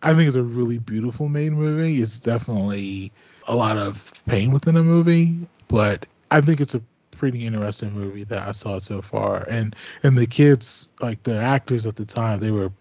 I 0.02 0.14
think 0.14 0.26
it's 0.26 0.36
a 0.36 0.42
really 0.42 0.78
beautiful 0.78 1.28
made 1.28 1.52
movie. 1.52 1.96
It's 1.96 2.20
definitely 2.20 3.12
a 3.48 3.56
lot 3.56 3.76
of 3.76 4.22
pain 4.26 4.52
within 4.52 4.76
a 4.76 4.82
movie, 4.82 5.38
but 5.68 6.06
I 6.30 6.40
think 6.40 6.60
it's 6.60 6.74
a 6.74 6.82
pretty 7.10 7.46
interesting 7.46 7.92
movie 7.92 8.24
that 8.24 8.48
I 8.48 8.52
saw 8.52 8.78
so 8.78 9.00
far. 9.00 9.46
And 9.48 9.76
and 10.02 10.18
the 10.18 10.26
kids, 10.26 10.88
like 11.00 11.22
the 11.22 11.36
actors 11.36 11.86
at 11.86 11.96
the 11.96 12.04
time, 12.04 12.40
they 12.40 12.50
were, 12.50 12.72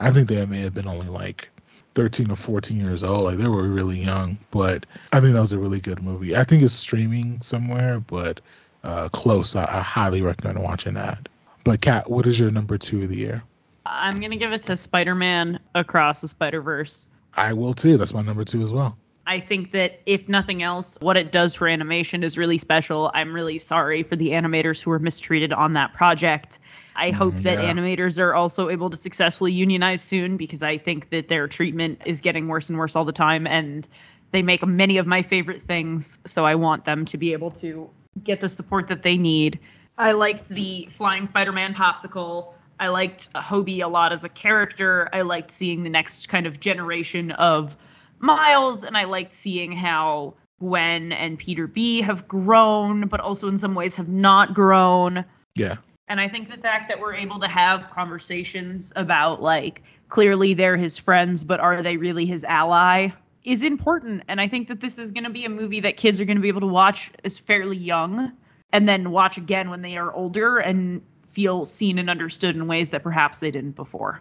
I 0.00 0.10
think 0.10 0.28
they 0.28 0.44
may 0.46 0.60
have 0.62 0.74
been 0.74 0.88
only 0.88 1.08
like 1.08 1.48
13 1.94 2.30
or 2.30 2.36
14 2.36 2.78
years 2.78 3.02
old. 3.02 3.24
Like 3.24 3.38
they 3.38 3.48
were 3.48 3.68
really 3.68 3.98
young, 3.98 4.38
but 4.50 4.86
I 5.12 5.20
think 5.20 5.34
that 5.34 5.40
was 5.40 5.52
a 5.52 5.58
really 5.58 5.80
good 5.80 6.02
movie. 6.02 6.36
I 6.36 6.44
think 6.44 6.62
it's 6.62 6.74
streaming 6.74 7.40
somewhere, 7.40 8.00
but 8.00 8.40
uh, 8.82 9.08
close. 9.10 9.56
I, 9.56 9.62
I 9.62 9.80
highly 9.80 10.22
recommend 10.22 10.62
watching 10.62 10.94
that. 10.94 11.28
But 11.64 11.80
Kat, 11.80 12.10
what 12.10 12.26
is 12.26 12.38
your 12.38 12.50
number 12.50 12.76
two 12.76 13.02
of 13.02 13.08
the 13.08 13.16
year? 13.16 13.42
I'm 13.86 14.20
gonna 14.20 14.36
give 14.36 14.52
it 14.52 14.62
to 14.64 14.76
Spider-Man 14.76 15.60
Across 15.74 16.22
the 16.22 16.28
Spider-Verse. 16.28 17.08
I 17.34 17.52
will 17.52 17.74
too. 17.74 17.96
That's 17.96 18.14
my 18.14 18.22
number 18.22 18.44
two 18.44 18.62
as 18.62 18.72
well. 18.72 18.96
I 19.26 19.40
think 19.40 19.70
that 19.70 20.00
if 20.04 20.28
nothing 20.28 20.62
else, 20.62 20.98
what 21.00 21.16
it 21.16 21.32
does 21.32 21.54
for 21.54 21.66
animation 21.66 22.22
is 22.22 22.36
really 22.36 22.58
special. 22.58 23.10
I'm 23.14 23.32
really 23.32 23.58
sorry 23.58 24.02
for 24.02 24.16
the 24.16 24.30
animators 24.30 24.82
who 24.82 24.90
were 24.90 24.98
mistreated 24.98 25.52
on 25.52 25.72
that 25.74 25.94
project. 25.94 26.58
I 26.94 27.08
mm-hmm. 27.08 27.16
hope 27.16 27.36
that 27.38 27.62
yeah. 27.62 27.72
animators 27.72 28.18
are 28.18 28.34
also 28.34 28.68
able 28.68 28.90
to 28.90 28.96
successfully 28.96 29.52
unionize 29.52 30.02
soon 30.02 30.36
because 30.36 30.62
I 30.62 30.78
think 30.78 31.10
that 31.10 31.28
their 31.28 31.48
treatment 31.48 32.02
is 32.04 32.20
getting 32.20 32.48
worse 32.48 32.68
and 32.68 32.78
worse 32.78 32.96
all 32.96 33.04
the 33.04 33.12
time 33.12 33.46
and 33.46 33.88
they 34.30 34.42
make 34.42 34.66
many 34.66 34.98
of 34.98 35.06
my 35.06 35.22
favorite 35.22 35.62
things, 35.62 36.18
so 36.24 36.44
I 36.44 36.56
want 36.56 36.84
them 36.84 37.04
to 37.06 37.16
be 37.16 37.32
able 37.32 37.52
to 37.52 37.88
get 38.24 38.40
the 38.40 38.48
support 38.48 38.88
that 38.88 39.02
they 39.02 39.16
need. 39.16 39.60
I 39.96 40.10
liked 40.10 40.48
the 40.48 40.88
Flying 40.90 41.24
Spider-Man 41.24 41.72
popsicle. 41.72 42.52
I 42.80 42.88
liked 42.88 43.32
Hobie 43.34 43.82
a 43.82 43.86
lot 43.86 44.10
as 44.10 44.24
a 44.24 44.28
character. 44.28 45.08
I 45.12 45.22
liked 45.22 45.52
seeing 45.52 45.84
the 45.84 45.90
next 45.90 46.28
kind 46.28 46.46
of 46.46 46.58
generation 46.58 47.30
of 47.30 47.76
Miles, 48.24 48.84
and 48.84 48.96
I 48.96 49.04
liked 49.04 49.32
seeing 49.32 49.72
how 49.72 50.34
Gwen 50.58 51.12
and 51.12 51.38
Peter 51.38 51.66
B 51.66 52.00
have 52.00 52.26
grown, 52.26 53.08
but 53.08 53.20
also 53.20 53.48
in 53.48 53.56
some 53.56 53.74
ways 53.74 53.96
have 53.96 54.08
not 54.08 54.54
grown. 54.54 55.24
Yeah. 55.54 55.76
And 56.08 56.20
I 56.20 56.28
think 56.28 56.50
the 56.50 56.56
fact 56.56 56.88
that 56.88 57.00
we're 57.00 57.14
able 57.14 57.40
to 57.40 57.48
have 57.48 57.90
conversations 57.90 58.92
about 58.96 59.42
like 59.42 59.82
clearly 60.08 60.54
they're 60.54 60.76
his 60.76 60.98
friends, 60.98 61.44
but 61.44 61.60
are 61.60 61.82
they 61.82 61.96
really 61.96 62.26
his 62.26 62.44
ally 62.44 63.08
is 63.44 63.62
important. 63.62 64.24
And 64.28 64.40
I 64.40 64.48
think 64.48 64.68
that 64.68 64.80
this 64.80 64.98
is 64.98 65.12
going 65.12 65.24
to 65.24 65.30
be 65.30 65.44
a 65.44 65.50
movie 65.50 65.80
that 65.80 65.96
kids 65.96 66.20
are 66.20 66.24
going 66.24 66.36
to 66.36 66.42
be 66.42 66.48
able 66.48 66.62
to 66.62 66.66
watch 66.66 67.10
as 67.24 67.38
fairly 67.38 67.76
young 67.76 68.32
and 68.72 68.88
then 68.88 69.10
watch 69.10 69.36
again 69.36 69.70
when 69.70 69.82
they 69.82 69.96
are 69.96 70.12
older 70.12 70.58
and 70.58 71.02
feel 71.28 71.64
seen 71.64 71.98
and 71.98 72.08
understood 72.08 72.56
in 72.56 72.66
ways 72.66 72.90
that 72.90 73.02
perhaps 73.02 73.38
they 73.38 73.50
didn't 73.50 73.76
before. 73.76 74.20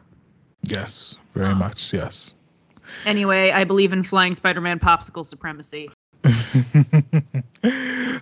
Yes, 0.62 1.18
very 1.34 1.52
um, 1.52 1.60
much. 1.60 1.94
Yes. 1.94 2.36
Anyway, 3.06 3.52
I 3.52 3.64
believe 3.64 3.94
in 3.94 4.04
flying 4.04 4.36
Spider-Man 4.36 4.80
popsicle 4.80 5.26
supremacy. 5.26 5.90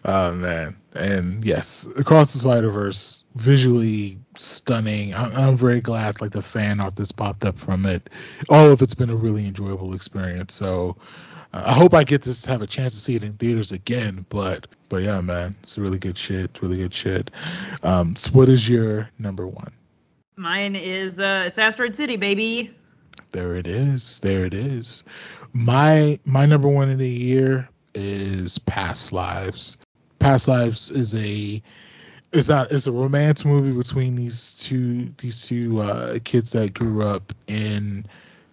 oh 0.05 0.32
man, 0.34 0.76
and 0.95 1.45
yes, 1.45 1.88
across 1.97 2.34
the 2.34 2.39
Spider 2.39 2.72
Verse, 2.72 3.24
visually 3.36 4.19
stunning. 4.36 5.13
I'm, 5.13 5.36
I'm 5.36 5.57
very 5.57 5.82
glad 5.82 6.19
like 6.19 6.32
the 6.32 6.41
fan 6.41 6.80
art 6.80 6.95
that's 6.95 7.11
popped 7.11 7.45
up 7.45 7.59
from 7.59 7.86
it. 7.86 8.09
All 8.49 8.72
of 8.72 8.82
it's 8.82 8.95
been 8.95 9.11
a 9.11 9.15
really 9.15 9.45
enjoyable 9.45 9.93
experience. 9.93 10.55
So 10.55 10.97
uh, 11.53 11.63
I 11.65 11.74
hope 11.74 11.93
I 11.93 12.03
get 12.03 12.24
to 12.24 12.49
have 12.49 12.63
a 12.63 12.67
chance 12.67 12.93
to 12.93 12.99
see 12.99 13.15
it 13.15 13.24
in 13.24 13.34
theaters 13.34 13.72
again. 13.72 14.26
But 14.30 14.67
but 14.89 15.03
yeah, 15.03 15.22
man, 15.22 15.55
it's 15.61 15.78
really 15.78 15.99
good 15.99 16.17
shit. 16.17 16.59
Really 16.61 16.78
good 16.78 16.93
shit. 16.93 17.30
Um, 17.84 18.15
so 18.15 18.32
what 18.32 18.49
is 18.49 18.67
your 18.67 19.09
number 19.19 19.47
one? 19.47 19.72
Mine 20.38 20.76
is 20.76 21.19
uh, 21.19 21.43
it's 21.45 21.57
Asteroid 21.59 21.95
City, 21.95 22.17
baby. 22.17 22.74
There 23.32 23.55
it 23.55 23.68
is. 23.68 24.20
There 24.20 24.45
it 24.45 24.53
is. 24.53 25.03
My 25.53 26.20
my 26.26 26.45
number 26.45 26.68
one 26.68 26.89
of 26.89 26.97
the 26.97 27.09
year 27.09 27.70
is 27.93 28.57
Past 28.59 29.12
Lives. 29.12 29.78
Past 30.20 30.47
Lives 30.47 30.91
is 30.91 31.14
a 31.16 31.62
is 32.32 32.49
not 32.49 32.72
is 32.72 32.88
a 32.88 32.91
romance 32.91 33.43
movie 33.45 33.76
between 33.76 34.16
these 34.16 34.53
two 34.53 35.14
these 35.18 35.45
two 35.45 35.82
uh, 35.82 36.20
kids 36.24 36.51
that 36.53 36.74
grew 36.74 37.03
up 37.03 37.34
in 37.47 38.05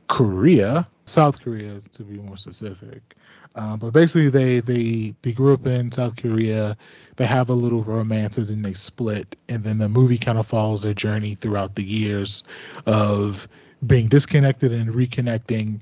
Korea, 0.09 0.89
South 1.05 1.41
Korea 1.41 1.81
to 1.93 2.03
be 2.03 2.19
more 2.19 2.37
specific. 2.37 3.15
Uh, 3.55 3.77
but 3.77 3.93
basically, 3.93 4.29
they 4.29 4.61
they 4.61 5.15
they 5.23 5.33
grew 5.33 5.55
up 5.55 5.67
in 5.67 5.91
South 5.93 6.17
Korea. 6.17 6.77
They 7.17 7.27
have 7.27 7.49
a 7.49 7.55
little 7.55 7.83
romance, 7.83 8.39
and 8.39 8.47
then 8.47 8.63
they 8.63 8.75
split. 8.75 9.37
And 9.49 9.65
then 9.65 9.79
the 9.79 9.89
movie 9.89 10.19
kind 10.19 10.39
of 10.39 10.47
follows 10.47 10.83
their 10.83 10.95
journey 10.95 11.35
throughout 11.35 11.75
the 11.75 11.83
years 11.83 12.45
of 12.87 13.49
being 13.87 14.09
disconnected 14.09 14.73
and 14.73 14.93
reconnecting, 14.93 15.81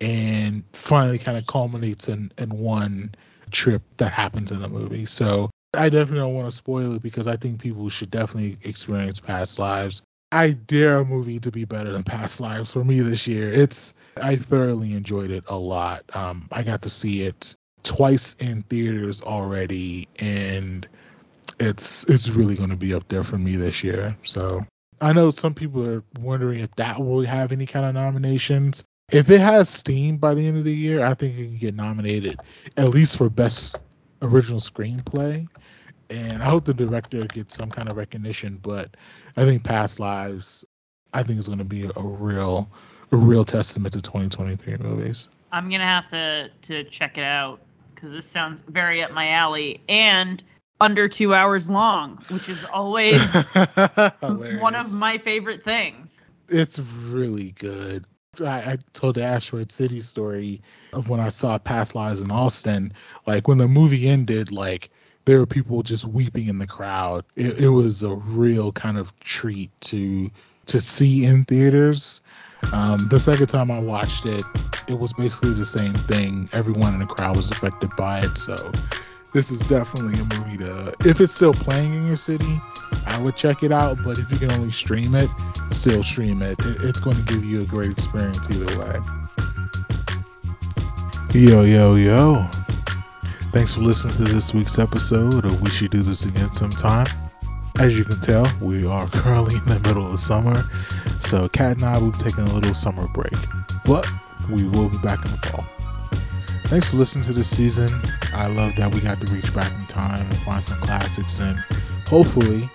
and 0.00 0.62
finally 0.72 1.18
kind 1.18 1.38
of 1.38 1.46
culminates 1.46 2.08
in 2.08 2.32
in 2.38 2.50
one 2.50 3.14
trip 3.50 3.82
that 3.98 4.12
happens 4.12 4.50
in 4.50 4.60
the 4.60 4.68
movie. 4.68 5.06
So 5.06 5.50
I 5.74 5.88
definitely 5.88 6.20
don't 6.20 6.34
want 6.34 6.48
to 6.48 6.52
spoil 6.52 6.94
it 6.94 7.02
because 7.02 7.26
I 7.26 7.36
think 7.36 7.60
people 7.60 7.88
should 7.88 8.10
definitely 8.10 8.58
experience 8.62 9.20
past 9.20 9.58
lives. 9.58 10.02
I 10.32 10.52
dare 10.52 10.96
a 10.96 11.04
movie 11.04 11.38
to 11.40 11.50
be 11.50 11.66
better 11.66 11.92
than 11.92 12.04
Past 12.04 12.40
Lives 12.40 12.72
for 12.72 12.82
me 12.82 13.00
this 13.00 13.26
year. 13.26 13.52
It's 13.52 13.92
I 14.16 14.36
thoroughly 14.36 14.94
enjoyed 14.94 15.30
it 15.30 15.44
a 15.46 15.56
lot. 15.56 16.04
Um, 16.16 16.48
I 16.50 16.62
got 16.62 16.82
to 16.82 16.90
see 16.90 17.24
it 17.24 17.54
twice 17.82 18.34
in 18.40 18.62
theaters 18.62 19.20
already, 19.20 20.08
and 20.18 20.88
it's 21.60 22.04
it's 22.04 22.30
really 22.30 22.54
going 22.54 22.70
to 22.70 22.76
be 22.76 22.94
up 22.94 23.08
there 23.08 23.24
for 23.24 23.36
me 23.36 23.56
this 23.56 23.84
year. 23.84 24.16
So 24.24 24.66
I 25.02 25.12
know 25.12 25.30
some 25.30 25.52
people 25.52 25.86
are 25.86 26.02
wondering 26.20 26.60
if 26.60 26.74
that 26.76 26.98
will 26.98 27.24
have 27.24 27.52
any 27.52 27.66
kind 27.66 27.84
of 27.84 27.94
nominations. 27.94 28.84
If 29.10 29.28
it 29.28 29.40
has 29.40 29.68
steam 29.68 30.16
by 30.16 30.34
the 30.34 30.46
end 30.46 30.56
of 30.56 30.64
the 30.64 30.74
year, 30.74 31.04
I 31.04 31.12
think 31.14 31.36
it 31.36 31.44
can 31.48 31.58
get 31.58 31.74
nominated 31.74 32.40
at 32.76 32.88
least 32.88 33.16
for 33.16 33.28
best 33.28 33.78
original 34.22 34.60
screenplay 34.60 35.46
and 36.12 36.42
I 36.42 36.46
hope 36.46 36.64
the 36.64 36.74
director 36.74 37.22
gets 37.24 37.56
some 37.56 37.70
kind 37.70 37.90
of 37.90 37.96
recognition. 37.96 38.58
But 38.62 38.96
I 39.36 39.44
think 39.44 39.64
Past 39.64 39.98
Lives, 39.98 40.64
I 41.12 41.22
think 41.22 41.38
is 41.38 41.46
going 41.46 41.58
to 41.58 41.64
be 41.64 41.90
a 41.96 42.02
real, 42.02 42.70
a 43.10 43.16
real 43.16 43.44
testament 43.44 43.94
to 43.94 44.02
2023 44.02 44.76
movies. 44.76 45.28
I'm 45.50 45.68
gonna 45.68 45.84
have 45.84 46.08
to 46.10 46.48
to 46.62 46.84
check 46.84 47.18
it 47.18 47.24
out 47.24 47.60
because 47.94 48.14
this 48.14 48.26
sounds 48.26 48.62
very 48.68 49.02
up 49.02 49.10
my 49.10 49.28
alley 49.28 49.82
and 49.86 50.42
under 50.82 51.08
two 51.08 51.32
hours 51.32 51.70
long, 51.70 52.18
which 52.28 52.48
is 52.48 52.64
always 52.64 53.48
one 53.50 54.74
of 54.74 54.92
my 54.92 55.18
favorite 55.18 55.62
things. 55.62 56.24
It's 56.48 56.78
really 56.78 57.52
good. 57.52 58.04
I, 58.40 58.72
I 58.72 58.78
told 58.92 59.14
the 59.14 59.22
Asteroid 59.22 59.70
City 59.70 60.00
story 60.00 60.60
of 60.92 61.08
when 61.08 61.20
I 61.20 61.28
saw 61.28 61.58
Past 61.58 61.94
Lives 61.94 62.20
in 62.20 62.30
Austin. 62.30 62.92
Like 63.26 63.46
when 63.46 63.58
the 63.58 63.68
movie 63.68 64.08
ended, 64.08 64.50
like 64.50 64.90
there 65.24 65.38
were 65.38 65.46
people 65.46 65.82
just 65.82 66.04
weeping 66.04 66.48
in 66.48 66.58
the 66.58 66.66
crowd. 66.66 67.24
It, 67.36 67.60
it 67.60 67.68
was 67.68 68.02
a 68.02 68.14
real 68.14 68.72
kind 68.72 68.98
of 68.98 69.18
treat 69.20 69.70
to 69.82 70.30
to 70.66 70.80
see 70.80 71.24
in 71.24 71.44
theaters. 71.44 72.20
Um, 72.72 73.08
the 73.08 73.20
second 73.20 73.48
time 73.48 73.70
I 73.70 73.80
watched 73.80 74.24
it, 74.24 74.44
it 74.88 74.98
was 74.98 75.12
basically 75.12 75.54
the 75.54 75.66
same 75.66 75.94
thing. 75.94 76.48
Everyone 76.52 76.94
in 76.94 77.00
the 77.00 77.06
crowd 77.06 77.36
was 77.36 77.50
affected 77.50 77.90
by 77.96 78.20
it. 78.20 78.38
So 78.38 78.72
this 79.32 79.50
is 79.50 79.60
definitely 79.62 80.20
a 80.20 80.24
movie 80.24 80.56
to. 80.58 80.94
If 81.00 81.20
it's 81.20 81.32
still 81.32 81.54
playing 81.54 81.94
in 81.94 82.06
your 82.06 82.16
city, 82.16 82.60
I 83.06 83.18
would 83.20 83.36
check 83.36 83.62
it 83.62 83.72
out. 83.72 83.98
But 84.04 84.18
if 84.18 84.30
you 84.30 84.38
can 84.38 84.52
only 84.52 84.70
stream 84.70 85.14
it, 85.14 85.30
still 85.70 86.02
stream 86.02 86.42
it. 86.42 86.58
it 86.60 86.76
it's 86.82 87.00
going 87.00 87.16
to 87.16 87.22
give 87.22 87.44
you 87.44 87.62
a 87.62 87.66
great 87.66 87.90
experience 87.90 88.48
either 88.50 88.78
way. 88.78 88.98
Yo 91.34 91.62
yo 91.62 91.94
yo. 91.94 92.46
Thanks 93.52 93.74
for 93.74 93.80
listening 93.80 94.16
to 94.16 94.24
this 94.24 94.54
week's 94.54 94.78
episode 94.78 95.44
of 95.44 95.60
We 95.60 95.70
Should 95.70 95.90
Do 95.90 96.02
This 96.02 96.24
Again 96.24 96.52
Sometime. 96.52 97.06
As 97.78 97.96
you 97.96 98.04
can 98.04 98.20
tell, 98.20 98.50
we 98.60 98.86
are 98.86 99.08
currently 99.10 99.56
in 99.56 99.64
the 99.64 99.80
middle 99.80 100.12
of 100.12 100.20
summer, 100.20 100.64
so 101.18 101.48
Kat 101.48 101.76
and 101.76 101.84
I 101.84 101.98
will 101.98 102.12
be 102.12 102.18
taking 102.18 102.44
a 102.44 102.52
little 102.52 102.74
summer 102.74 103.06
break, 103.14 103.32
but 103.84 104.06
we 104.50 104.64
will 104.64 104.88
be 104.88 104.98
back 104.98 105.24
in 105.24 105.32
the 105.32 105.38
fall. 105.38 105.64
Thanks 106.72 106.90
for 106.90 106.96
listening 106.96 107.26
to 107.26 107.34
this 107.34 107.54
season. 107.54 107.90
I 108.32 108.46
love 108.46 108.76
that 108.76 108.94
we 108.94 109.02
got 109.02 109.20
to 109.20 109.30
reach 109.30 109.52
back 109.52 109.70
in 109.78 109.86
time 109.88 110.26
and 110.26 110.38
find 110.38 110.64
some 110.64 110.80
classics, 110.80 111.38
and 111.38 111.58
hopefully, 112.08 112.66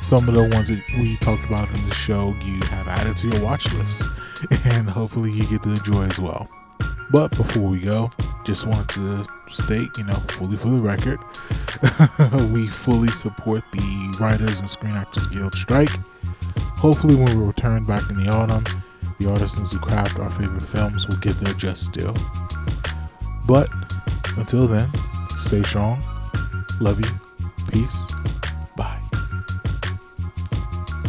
some 0.00 0.26
of 0.30 0.34
the 0.34 0.44
ones 0.56 0.68
that 0.68 0.82
we 0.98 1.18
talked 1.18 1.44
about 1.44 1.70
in 1.74 1.86
the 1.86 1.94
show 1.94 2.34
you 2.42 2.58
have 2.68 2.88
added 2.88 3.18
to 3.18 3.28
your 3.28 3.42
watch 3.42 3.70
list, 3.74 4.04
and 4.64 4.88
hopefully 4.88 5.30
you 5.30 5.46
get 5.46 5.62
to 5.64 5.72
enjoy 5.72 6.04
as 6.04 6.18
well. 6.18 6.48
But 7.10 7.36
before 7.36 7.64
we 7.64 7.80
go, 7.80 8.10
just 8.46 8.66
wanted 8.66 8.88
to 8.94 9.26
state, 9.50 9.90
you 9.98 10.04
know, 10.04 10.22
fully 10.30 10.56
for 10.56 10.68
the 10.68 10.80
record, 10.80 11.20
we 12.50 12.66
fully 12.66 13.10
support 13.10 13.62
the 13.74 14.16
Writers 14.18 14.58
and 14.60 14.70
Screen 14.70 14.94
Actors 14.94 15.26
Guild 15.26 15.54
strike. 15.54 15.90
Hopefully, 16.78 17.14
when 17.14 17.38
we 17.38 17.44
return 17.44 17.84
back 17.84 18.08
in 18.08 18.24
the 18.24 18.30
autumn, 18.30 18.64
the 19.18 19.30
artisans 19.30 19.70
who 19.70 19.78
craft 19.80 20.18
our 20.18 20.30
favorite 20.30 20.62
films 20.62 21.06
will 21.06 21.18
get 21.18 21.38
their 21.40 21.52
just 21.52 21.92
due. 21.92 22.14
But 23.46 23.68
until 24.36 24.66
then, 24.66 24.90
stay 25.36 25.62
strong. 25.62 26.00
Love 26.80 27.00
you. 27.00 27.10
Peace. 27.70 28.04
Bye. 28.76 29.00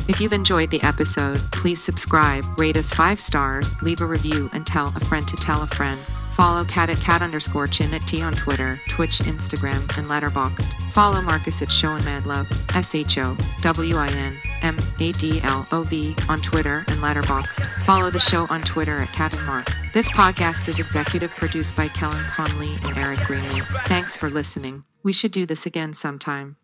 If 0.08 0.20
you've 0.20 0.34
enjoyed 0.34 0.70
the 0.70 0.82
episode, 0.84 1.42
please 1.52 1.82
subscribe, 1.82 2.46
rate 2.60 2.78
us 2.78 2.94
five 2.94 3.20
stars, 3.20 3.74
leave 3.82 4.02
a 4.02 4.06
review, 4.06 4.50
and 4.54 4.66
tell 4.66 4.94
a 4.96 5.00
friend 5.06 5.28
to 5.28 5.36
tell 5.38 5.64
a 5.64 5.68
friend. 5.68 6.00
Follow 6.36 6.66
Kat 6.66 6.90
at 6.90 7.00
cat 7.00 7.22
underscore 7.22 7.66
chin 7.66 7.94
at 7.94 8.06
T 8.06 8.22
on 8.22 8.36
Twitter, 8.36 8.82
Twitch, 8.90 9.20
Instagram, 9.20 9.84
and 9.98 10.10
Letterboxd. 10.10 10.74
Follow 10.92 11.22
Marcus 11.22 11.62
at 11.62 11.72
Show 11.72 11.94
and 11.94 12.04
Mad 12.04 12.26
Love, 12.26 12.52
S 12.76 12.94
H 12.94 13.18
O 13.18 13.38
W 13.62 13.96
I 13.96 14.08
N 14.10 14.38
M 14.62 14.78
A 15.00 15.14
D 15.14 15.40
L 15.44 15.66
O 15.72 15.84
V 15.84 16.14
on 16.28 16.42
Twitter 16.42 16.84
and 16.90 17.00
Letterboxd. 17.00 17.86
Follow 17.86 18.12
the 18.12 18.20
show 18.20 18.48
on 18.50 18.62
Twitter 18.64 18.98
at 18.98 19.14
Cat 19.14 19.34
and 19.34 19.46
Mark. 19.46 19.72
This 19.94 20.10
podcast 20.10 20.68
is 20.68 20.78
executive 20.80 21.32
produced 21.32 21.74
by 21.78 21.88
Kellen 21.88 22.26
Conley 22.26 22.78
and 22.84 22.98
Eric 22.98 23.20
Greenlee. 23.20 23.66
Thanks 23.86 24.18
for 24.18 24.30
listening. 24.30 24.84
We 25.04 25.14
should 25.14 25.32
do 25.32 25.46
this 25.46 25.66
again 25.66 25.94
sometime. 25.94 26.58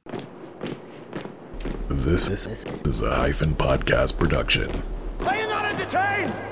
This 1.87 2.27
is 2.27 3.01
a 3.01 3.15
hyphen 3.15 3.55
podcast 3.55 4.17
production. 4.17 4.83
Are 5.25 5.35
you 5.35 5.47
not 5.47 5.65
entertained? 5.65 6.50